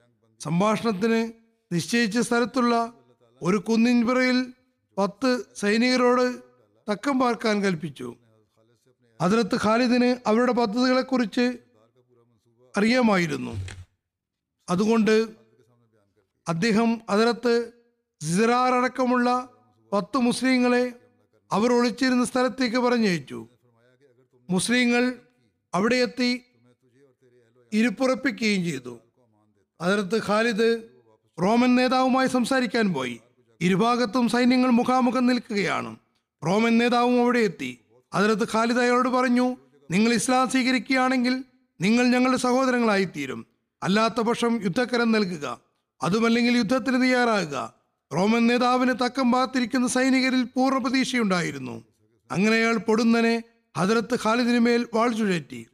സംഭാഷണത്തിന് 0.41 1.33
നിശ്ചയിച്ച 1.75 2.19
സ്ഥലത്തുള്ള 2.19 2.93
ഒരു 3.43 3.57
കുന്നിൻപുറയിൽ 3.57 4.53
പത്ത് 4.99 5.45
സൈനികരോട് 5.57 6.43
തക്കം 6.93 7.19
പാർക്കാൻ 7.19 7.63
കൽപ്പിച്ചു. 7.63 8.17
അതിനകത്ത് 9.21 9.59
ഖാലിദിന് 9.65 10.17
അവരുടെ 10.27 10.53
പദ്ധതികളെക്കുറിച്ച് 10.53 11.59
അറിയാമായിരുന്നു. 12.77 13.53
അതുകൊണ്ട് 14.69 15.29
അദ്ദേഹം 16.49 17.01
അതിനകത്ത് 17.11 17.73
സിറാർ 18.21 18.75
അടക്കമുള്ള 18.75 19.49
പത്ത് 19.93 20.19
മുസ്ലിങ്ങളെ 20.19 20.93
അവർ 21.53 21.73
ഒളിച്ചിരുന്ന 21.73 22.25
സ്ഥലത്തേക്ക് 22.25 22.77
പറഞ്ഞയച്ചു. 22.77 23.49
മുസ്ലിങ്ങൾ 24.51 25.19
അവിടെ 25.75 25.97
എത്തി 25.97 26.45
ഇരുപ്പുറപ്പിക്കുകയും 27.73 28.65
ചെയ്തു. 28.65 29.01
അതിർത്ത് 29.81 30.27
ഖാലിദ് 30.27 30.83
റോമൻ 31.43 31.75
നേതാവുമായി 31.75 32.29
സംസാരിക്കാൻ 32.29 32.93
പോയി. 32.93 33.21
ഇരുഭാഗത്തും 33.61 34.29
സൈന്യങ്ങൾ 34.29 34.71
മുഖാമുഖം 34.71 35.27
നിൽക്കുകയാണ്. 35.27 35.97
റോമൻ 36.47 36.79
നേതാവും 36.79 37.21
അവിടെ 37.21 37.39
എത്തി. 37.39 37.79
അതിർത്ത് 38.15 38.53
ഖാലിദ് 38.53 38.79
അയാളോട് 38.79 39.09
പറഞ്ഞു 39.09 39.57
നിങ്ങൾ 39.91 40.13
ഇസ്ലാം 40.13 40.51
സ്വീകരിക്കുകയാണെങ്കിൽ 40.51 41.45
നിങ്ങൾ 41.81 42.05
ഞങ്ങളുടെ 42.05 42.39
സഹോദരങ്ങളായിത്തീരും. 42.39 43.47
അല്ലാത്ത 43.83 44.15
പക്ഷം 44.15 44.63
യുദ്ധക്കരം 44.63 45.13
നൽകുക. 45.13 45.61
അതുമല്ലെങ്കിൽ 46.03 46.57
യുദ്ധത്തിന് 46.57 47.03
തയ്യാറാകുക. 47.03 47.75
റോമൻ 48.15 48.47
നേതാവിന് 48.47 48.95
തക്കം 49.05 49.33
പാത്തിരിക്കുന്ന 49.33 49.87
സൈനികരിൽ 49.87 50.43
പൂർണ 50.43 50.79
പ്രതീക്ഷയുണ്ടായിരുന്നു. 50.79 51.85
അങ്ങനെ 52.31 52.57
അയാൾ 52.57 52.77
പൊടുന്നനെ 52.77 53.43
ഹദരത്ത് 53.79 54.15
ഖാലിദിന് 54.15 54.59
മേൽ 54.59 54.87
വാൾ 54.95 55.13
ചുഴറ്റി. 55.13 55.67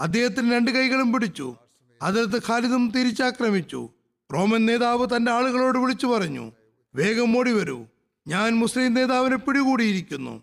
അദ്ദേഹത്തിന് 0.00 0.52
രണ്ട് 0.52 0.70
കൈകളും 0.70 1.12
പിടിച്ചു. 1.12 1.56
ഹജറത്ത് 2.02 2.46
ഖാലിദും 2.46 2.90
തിരിച്ചാക്രമിച്ചു. 2.90 3.88
റോമൻ 4.34 4.66
നേതാവ് 4.66 5.06
തന്റെ 5.16 5.32
ആളുകളോട് 5.32 5.78
വിളിച്ചു 5.78 6.06
പറഞ്ഞു 6.06 6.52
വേഗം 6.94 7.38
ഓടി 7.38 7.52
വരൂ. 7.52 7.86
ഞാൻ 8.26 8.56
മുസ്ലിം 8.56 8.94
നേതാവിനെ 8.94 9.36
പിടികൂടിയിരിക്കുന്നു. 9.36 10.42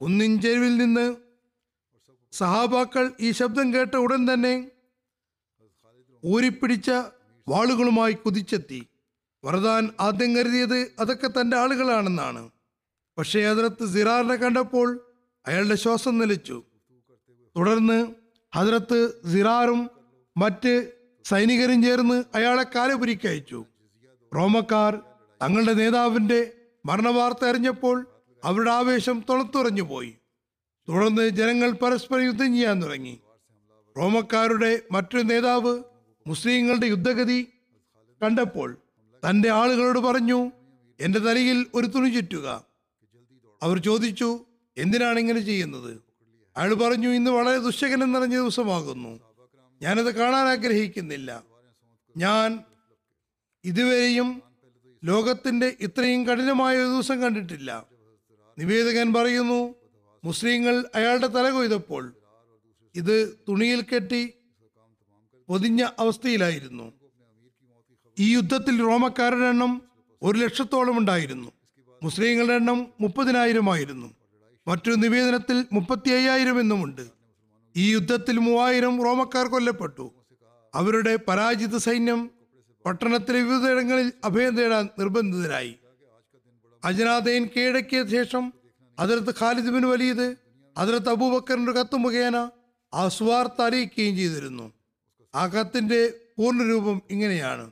കുന്നിൻ 0.00 0.40
ചെരുവിൽ 0.40 0.76
നിന്ന് 0.76 1.16
സഹാബാക്കൾ 2.32 3.12
ഈ 3.20 3.30
ശബ്ദം 3.30 3.74
കേട്ട 3.74 3.94
ഉടൻ 3.94 4.34
തന്നെ 4.34 4.70
ഊരിപ്പിടിച്ച 6.26 6.90
വാളുകളുമായി 7.48 8.12
കുതിച്ചെത്തി. 8.12 8.86
വറദാൻ 9.44 9.90
ആദ്യം 10.00 10.36
കരുതിയത് 10.36 10.92
അതൊക്കെ 11.00 11.28
തന്റെ 11.28 11.56
ആളുകളാണെന്നാണ്. 11.56 12.50
പക്ഷേ 13.18 13.40
അതിനകത്ത് 13.40 13.94
സിറാറിനെ 13.94 14.34
കണ്ടപ്പോൾ 14.34 15.00
അയാളുടെ 15.46 15.74
ശ്വാസം 15.74 16.18
നിലച്ചു. 16.18 16.62
തുടർന്ന് 17.56 18.19
ഹജറത്ത് 18.54 19.22
സിറാറും 19.32 19.90
മറ്റ് 20.36 20.92
സൈനികരും 21.24 21.82
ചേർന്ന് 21.82 22.24
അയാളെ 22.34 22.64
കാലപുരിക്കയച്ചു 22.74 23.64
റോമക്കാർ 24.34 25.00
തങ്ങളുടെ 25.42 25.74
നേതാവിന്റെ 25.74 26.52
മരണവാർത്ത 26.86 27.44
അറിഞ്ഞപ്പോൾ 27.44 28.06
അവരുടെ 28.44 28.70
ആവേശം 28.70 29.24
തുളത്തുറഞ്ഞു 29.28 29.82
പോയി. 29.82 30.12
തുടർന്ന് 30.88 31.28
ജനങ്ങൾ 31.28 31.70
പരസ്പരം 31.70 32.24
യുദ്ധം 32.24 32.52
ചെയ്യാൻ 32.54 32.82
തുടങ്ങി. 32.82 33.20
റോമക്കാരുടെ 33.98 34.82
മറ്റൊരു 34.92 35.22
നേതാവ് 35.22 35.82
മുസ്ലിങ്ങളുടെ 36.26 36.86
യുദ്ധഗതി 36.86 37.48
കണ്ടപ്പോൾ 38.22 38.78
തന്റെ 39.28 39.48
ആളുകളോട് 39.50 39.98
പറഞ്ഞു 39.98 40.52
എന്റെ 41.00 41.18
തലയിൽ 41.18 41.66
ഒരു 41.74 41.86
തുണി 41.86 42.10
ചുറ്റുക. 42.10 42.64
അവർ 43.62 43.78
ചോദിച്ചു 43.78 44.44
എന്തിനാണ് 44.76 45.18
ഇങ്ങനെ 45.18 45.40
ചെയ്യുന്നത്? 45.40 46.09
അയാൾ 46.60 46.74
പറഞ്ഞു 46.74 47.08
ഇന്ന് 47.08 47.30
വളരെ 47.30 47.58
ദുശകനം 47.58 48.12
നിറഞ്ഞ 48.12 48.34
ദിവസമാകുന്നു. 48.34 49.20
ഞാനത് 49.82 50.14
കാണാൻ 50.14 50.46
ആഗ്രഹിക്കുന്നില്ല. 50.48 51.42
ഞാൻ 52.16 52.60
ഇതുവരെയും 53.64 54.42
ലോകത്തിന്റെ 55.04 55.76
ഇത്രയും 55.80 56.26
കഠിനമായ 56.26 56.76
ഒരു 56.76 56.86
ദിവസം 56.86 57.22
കണ്ടിട്ടില്ല. 57.22 57.86
നിവേദകൻ 58.58 59.12
പറയുന്നു 59.12 59.74
മുസ്ലിങ്ങൾ 60.24 60.84
അയാളുടെ 60.94 61.26
തല 61.26 61.50
കൊയ്തപ്പോൾ 61.50 62.14
ഇത് 62.94 63.44
തുണിയിൽ 63.48 63.80
കെട്ടി 63.80 64.32
പൊതിഞ്ഞ 65.48 65.86
അവസ്ഥയിലായിരുന്നു. 65.98 66.92
ഈ 68.18 68.34
യുദ്ധത്തിൽ 68.34 68.80
റോമക്കാരുടെ 68.80 69.46
എണ്ണം 69.46 69.82
ഒരു 70.22 70.38
ലക്ഷത്തോളം 70.38 70.98
ഉണ്ടായിരുന്നു. 70.98 71.52
മുസ്ലിങ്ങളുടെ 72.02 72.52
എണ്ണം 72.52 72.86
മുപ്പതിനായിരമായിരുന്നു. 73.00 74.19
മറ്റൊരു 74.70 74.96
നിവേദനത്തിൽ 74.96 75.66
മുപ്പത്തി 75.72 76.10
അയ്യായിരം 76.10 76.60
എന്നുമുണ്ട് 76.60 77.08
ഈ 77.76 77.92
യുദ്ധത്തിൽ 77.92 78.38
മൂവായിരം 78.38 79.04
റോമക്കാർ 79.04 79.46
കൊല്ലപ്പെട്ടു. 79.46 80.12
അവരുടെ 80.74 81.16
പരാജിത 81.16 81.76
സൈന്യം 81.76 82.30
പട്ടണത്തിലെ 82.86 83.42
വിവിധയിടങ്ങളിൽ 83.42 84.12
അഭയം 84.24 84.56
തേടാൻ 84.56 84.88
നിർബന്ധിതരായി. 84.98 85.74
അജനാഥയൻ 86.84 87.48
കീഴടക്കിയ 87.56 88.04
ശേഷം 88.04 88.52
അതിർത്ത് 88.98 89.34
ഖാലിദ് 89.40 89.70
ബിൻ 89.70 89.86
വലീദ് 89.86 90.36
അതിർത്ത് 90.78 91.08
അബൂബക്കറിന്റെ 91.08 91.72
കത്ത് 91.72 91.96
മുഖേന 91.96 92.50
ആ 92.94 93.08
സുവാർത്ത 93.08 93.62
അറിയിക്കുകയും 93.62 94.16
ചെയ്തിരുന്നു. 94.16 94.72
ആ 95.34 95.46
കത്തിന്റെ 95.46 96.14
പൂർണരൂപം 96.38 97.02
ഇങ്ങനെയാണ്. 97.10 97.70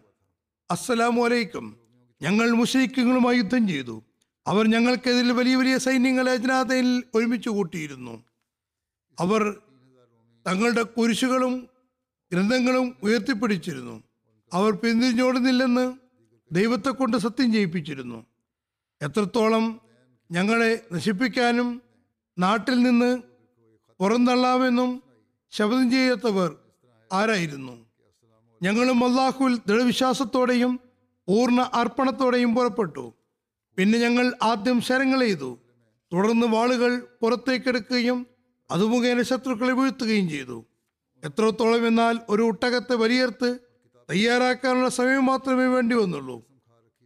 അസ്സലാമു 0.70 1.24
അലൈക്കും. 1.24 1.76
ഞങ്ങൾ 2.22 2.50
മുസ്ലിക്കുകളുമായി 2.50 3.36
യുദ്ധം 3.36 3.68
ചെയ്തു. 3.68 4.02
അവർ 4.48 4.66
ഞങ്ങൾക്കെതിരിൽ 4.66 5.32
വലിയ 5.32 5.56
വലിയ 5.56 5.78
സൈന്യങ്ങളെ 5.78 6.32
അജ്നാഥയിൽ 6.32 7.04
ഒരുമിച്ച് 7.14 7.48
കൂട്ടിയിരുന്നു. 7.48 8.24
അവർ 9.20 9.60
തങ്ങളുടെ 10.46 10.82
കുരിശുകളും 10.82 11.68
ഗ്രന്ഥങ്ങളും 12.32 12.96
ഉയർത്തിപ്പിടിച്ചിരുന്നു. 13.02 14.02
അവർ 14.52 14.72
പിന്തിരിഞ്ഞോടുന്നില്ലെന്ന് 14.72 15.94
ദൈവത്തെ 16.52 16.90
കൊണ്ട് 16.90 17.16
സത്യം 17.16 17.52
ചെയ്യിപ്പിച്ചിരുന്നു. 17.52 18.26
എത്രത്തോളം 19.02 19.80
ഞങ്ങളെ 20.30 20.86
നശിപ്പിക്കാനും 20.92 21.82
നാട്ടിൽ 22.38 22.82
നിന്ന് 22.82 23.22
പുറന്തള്ളാമെന്നും 23.98 25.02
ശബ്ദം 25.50 25.90
ചെയ്യാത്തവർ 25.90 26.56
ആരായിരുന്നു? 27.12 27.86
ഞങ്ങളും 28.62 29.04
അള്ളാഹുവിൽ 29.04 29.56
ദൃഢവിശ്വാസത്തോടെയും 29.56 30.80
പൂർണ 31.28 31.70
അർപ്പണത്തോടെയും 31.74 32.54
പുറപ്പെട്ടു. 32.54 33.14
പിന്നെ 33.78 33.98
ഞങ്ങൾ 33.98 34.34
ആദ്യം 34.42 34.80
ശരങ്ങൾ 34.80 35.20
ചെയ്തു. 35.20 35.58
തുടർന്ന് 36.12 36.46
വാളുകൾ 36.46 37.06
പുറത്തേക്കെടുക്കുകയും 37.22 38.26
അത് 38.70 38.84
മുഖേന 38.84 39.22
ശത്രുക്കളെ 39.22 39.72
വീഴ്ത്തുകയും 39.72 40.28
ചെയ്തു. 40.28 40.64
എത്രത്തോളം 41.24 41.86
എന്നാൽ 41.86 42.18
ഒരു 42.28 42.42
ഒട്ടകത്തെ 42.42 42.94
വലിയർത്ത് 42.94 43.58
തയ്യാറാക്കാനുള്ള 44.10 44.88
സമയം 44.88 45.26
മാത്രമേ 45.26 45.66
വേണ്ടി 45.66 45.96
വന്നുള്ളൂ. 45.96 46.42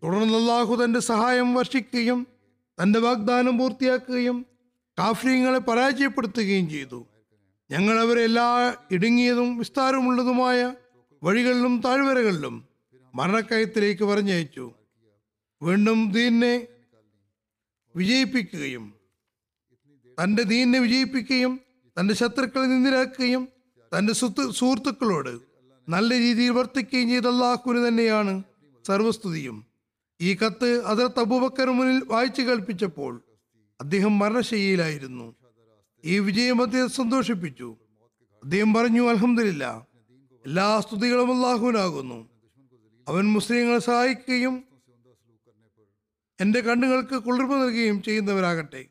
തുടർന്ന് 0.03 0.35
അള്ളാഹു 0.35 0.85
തന്റെ 0.85 1.01
സഹായം 1.01 1.55
വർഷിക്കുകയും 1.55 2.27
തന്റെ 2.83 2.99
വാഗ്ദാനം 2.99 3.59
പൂർത്തിയാക്കുകയും 3.59 4.47
കാഫ്രീങ്ങളെ 4.99 5.59
പരാജയപ്പെടുത്തുകയും 5.59 6.70
ചെയ്തു. 6.70 7.07
ഞങ്ങൾ 7.70 7.99
അവരെ 7.99 8.23
എല്ലാ 8.23 8.75
ഇടുങ്ങിയതും 8.91 9.59
വിസ്താരമുള്ളതുമായ 9.59 10.75
വഴികളിലും 11.23 11.81
താഴ്വരകളിലും 11.85 12.64
മരണക്കയത്തിലേക്ക് 13.14 14.05
പറഞ്ഞയച്ചു. 14.05 14.73
വീണ്ടും 15.63 16.13
ദീനെ 16.13 16.67
വിജയിപ്പിക്കുകയും 17.97 18.95
തന്റെ 20.23 20.43
ദീനെ 20.43 20.79
വിജയിപ്പിക്കുകയും 20.79 21.61
തന്റെ 21.99 22.15
ശത്രുക്കളെ 22.15 22.67
നിന്ദിരാക്കുകയും 22.67 23.49
തന്റെ 23.97 24.13
സുത്ത് 24.13 24.51
സുഹൃത്തുക്കളോട് 24.51 25.41
നല്ല 25.89 26.19
രീതിയിൽ 26.19 26.51
വർത്തിക്കുകയും 26.51 27.09
ചെയ്ത 27.09 27.27
അള്ളാഹുവിന് 27.27 27.89
തന്നെയാണ് 27.89 28.43
സർവസ്തുതിയും. 28.87 29.67
ഈ 30.21 30.35
കത്ത് 30.35 30.85
അതിർത്ത് 30.85 31.21
അബൂബക്കർ 31.21 31.71
മുന്നിൽ 31.71 32.05
വായിച്ചു 32.05 32.43
കേൾപ്പിച്ചപ്പോൾ 32.43 33.23
അദ്ദേഹം 33.81 34.19
മരണശയ്യയിലായിരുന്നു. 34.19 35.35
ഈ 36.05 36.19
വിജയം 36.19 36.63
അദ്ദേഹം 36.63 36.89
സന്തോഷിപ്പിച്ചു. 36.89 37.77
അദ്ദേഹം 38.43 38.75
പറഞ്ഞു 38.75 39.09
അലഹമില്ല 39.09 39.87
എല്ലാ 40.47 40.81
സ്തുതികളും 40.81 41.37
അള്ളാഹുവിനാകുന്നു 41.37 42.29
അവൻ 43.09 43.25
മുസ്ലിങ്ങളെ 43.33 43.79
സഹായിക്കുകയും 43.79 44.72
എന്റെ 46.43 46.61
കണ്ണുകൾക്ക് 46.61 47.16
കുളിർമ 47.24 47.55
നൽകുകയും 47.55 48.03
ചെയ്യുന്നവരാകട്ടെ. 48.03 48.84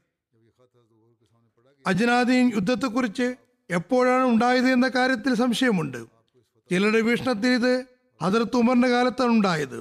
അജനാദീൻ 1.87 2.51
യുദ്ധത്തെക്കുറിച്ച് 2.55 3.35
എപ്പോഴാണ് 3.69 4.25
ഉണ്ടായത് 4.25 4.67
എന്ന 4.67 4.87
കാര്യത്തിൽ 4.87 5.33
സംശയമുണ്ട്. 5.33 5.97
ചിലരുടെ 6.71 7.01
വീക്ഷണത്തിൽ 7.01 7.47
ഇത് 7.47 7.73
ഹജറത്ത് 8.23 8.55
ഉമറിന്റെ 8.55 8.87
കാലത്താണ് 8.87 9.31
ഉണ്ടായത്. 9.31 9.79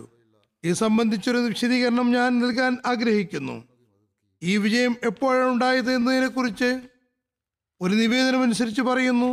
ഇത് 0.65 0.75
സംബന്ധിച്ചൊരു 0.75 1.37
വിശദീകരണം 1.39 2.11
ഞാൻ 2.11 2.41
നൽകാൻ 2.41 2.77
ആഗ്രഹിക്കുന്നു. 2.87 3.65
ഈ 4.43 4.57
വിജയം 4.57 4.97
എപ്പോഴാണ് 5.03 5.51
ഉണ്ടായത് 5.51 5.93
എന്നതിനെക്കുറിച്ച് 5.93 6.71
ഒരു 7.81 7.95
നിവേദനമനുസരിച്ച് 7.95 8.83
പറയുന്നു. 8.83 9.31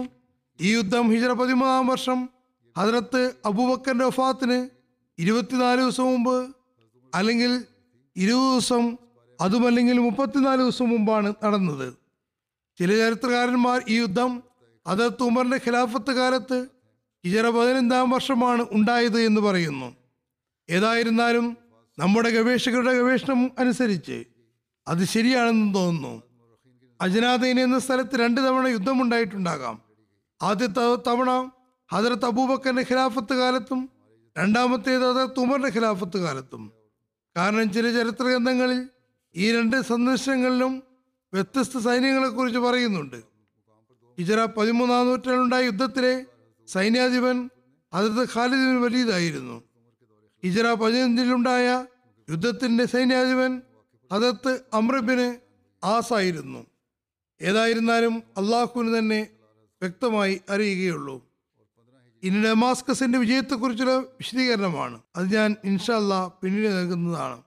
ഈ 0.62 0.76
യുദ്ധം 0.76 1.12
ഹിജറ 1.12 1.32
പതിമൂന്നാം 1.32 1.88
വർഷം 1.88 2.30
ഹജറത്ത് 2.78 3.22
അബൂബക്കറിന്റെ 3.46 4.06
വഫാത്തിന് 4.06 4.70
ഇരുപത്തിനാല് 5.22 5.82
ദിവസം 5.82 6.04
മുമ്പ് 6.04 6.38
അല്ലെങ്കിൽ 7.16 7.66
ഇരുപത് 8.18 8.52
ദിവസം 8.52 8.98
അതുമല്ലെങ്കിൽ 9.42 10.00
മുപ്പത്തിനാല് 10.00 10.62
ദിവസം 10.62 10.90
മുമ്പാണ് 10.90 11.34
നടന്നത്. 11.44 11.94
ചില 12.78 12.98
ചരിത്രകാരന്മാർ 12.98 13.84
ഈ 13.90 13.98
യുദ്ധം 13.98 14.44
അതത് 14.88 15.24
ഉമറിന്റെ 15.24 15.58
ഖിലാഫത്ത് 15.58 16.12
കാലത്ത് 16.12 16.68
ഇജറ 17.24 17.50
പതിനഞ്ചാം 17.50 18.10
വർഷമാണ് 18.10 18.66
ഉണ്ടായത് 18.72 19.22
എന്ന് 19.22 19.42
പറയുന്നു. 19.42 19.96
ഏതായിരുന്നാലും 20.70 21.58
നമ്മുടെ 22.00 22.30
ഗവേഷകരുടെ 22.30 22.94
ഗവേഷണം 22.94 23.52
അനുസരിച്ച് 23.60 24.24
അത് 24.88 25.04
ശരിയാണെന്ന് 25.04 25.76
തോന്നുന്നു. 25.76 26.24
അജനാദൈൻ 27.02 27.60
എന്ന 27.60 27.80
സ്ഥലത്ത് 27.80 28.20
രണ്ട് 28.20 28.42
തവണ 28.42 28.68
യുദ്ധമുണ്ടായിട്ടുണ്ടാകാം. 28.68 29.82
ആദ്യത്തെ 30.42 30.96
തവണ 30.96 31.52
ഹജറത്ത് 31.94 32.26
അബൂബക്കറിന്റെ 32.26 32.86
ഖിലാഫത്ത് 32.92 33.34
കാലത്തും 33.34 33.90
രണ്ടാമത്തേത് 34.38 35.14
ഹജറത്ത് 35.14 35.40
ഉമറിന്റെ 35.40 35.70
ഖിലാഫത്ത് 35.70 36.18
കാലത്തും. 36.18 36.77
കാരണം 37.38 37.74
ചില 37.74 37.92
ചരിത്ര 37.92 38.24
ഗ്രന്ഥങ്ങളിൽ 38.24 38.90
ഈ 39.36 39.58
രണ്ട് 39.58 39.82
സന്ദർശനങ്ങളിലും 39.82 40.84
വ്യത്യസ്ത 41.34 41.78
സൈന്യങ്ങളെക്കുറിച്ച് 41.78 42.60
പറയുന്നുണ്ട്. 42.60 43.20
ഹിജറ 44.18 44.46
പതിമൂന്നാം 44.46 45.08
നൂറ്റാണ്ടുണ്ടായ 45.08 45.64
യുദ്ധത്തിലെ 45.66 46.26
സൈന്യാധിപൻ 46.68 47.50
ഹജറത്ത് 47.94 48.34
ഖാലിദിന് 48.34 48.80
വലിയതായിരുന്നു 48.86 49.64
ഹിജറ 50.44 50.74
പതിനഞ്ചിലുണ്ടായ 50.74 51.68
യുദ്ധത്തിന്റെ 52.30 52.86
സൈന്യാധിപൻ 52.86 53.62
ഹജറത്ത് 54.14 54.62
അമ്രബിന് 54.74 55.28
ആസായിരുന്നു 55.84 56.66
ഏതായിരുന്നാലും 57.42 58.24
അള്ളാഹുവിന് 58.38 58.98
തന്നെ 58.98 59.28
വ്യക്തമായി 59.82 60.42
അറിയുകയുള്ളൂ. 60.50 61.27
ഇനി 62.24 62.44
ഡമാസ്കസിന്റെ 62.44 63.20
വിജയത്തെക്കുറിച്ചുള്ള 63.20 63.96
വിശദീകരണമാണ്. 63.96 65.00
അത് 65.16 65.36
ഞാൻ 65.36 65.56
ഇൻഷല്ല 65.64 66.28
പിന്നീട് 66.44 66.68
നൽകുന്നതാണ്. 66.68 67.47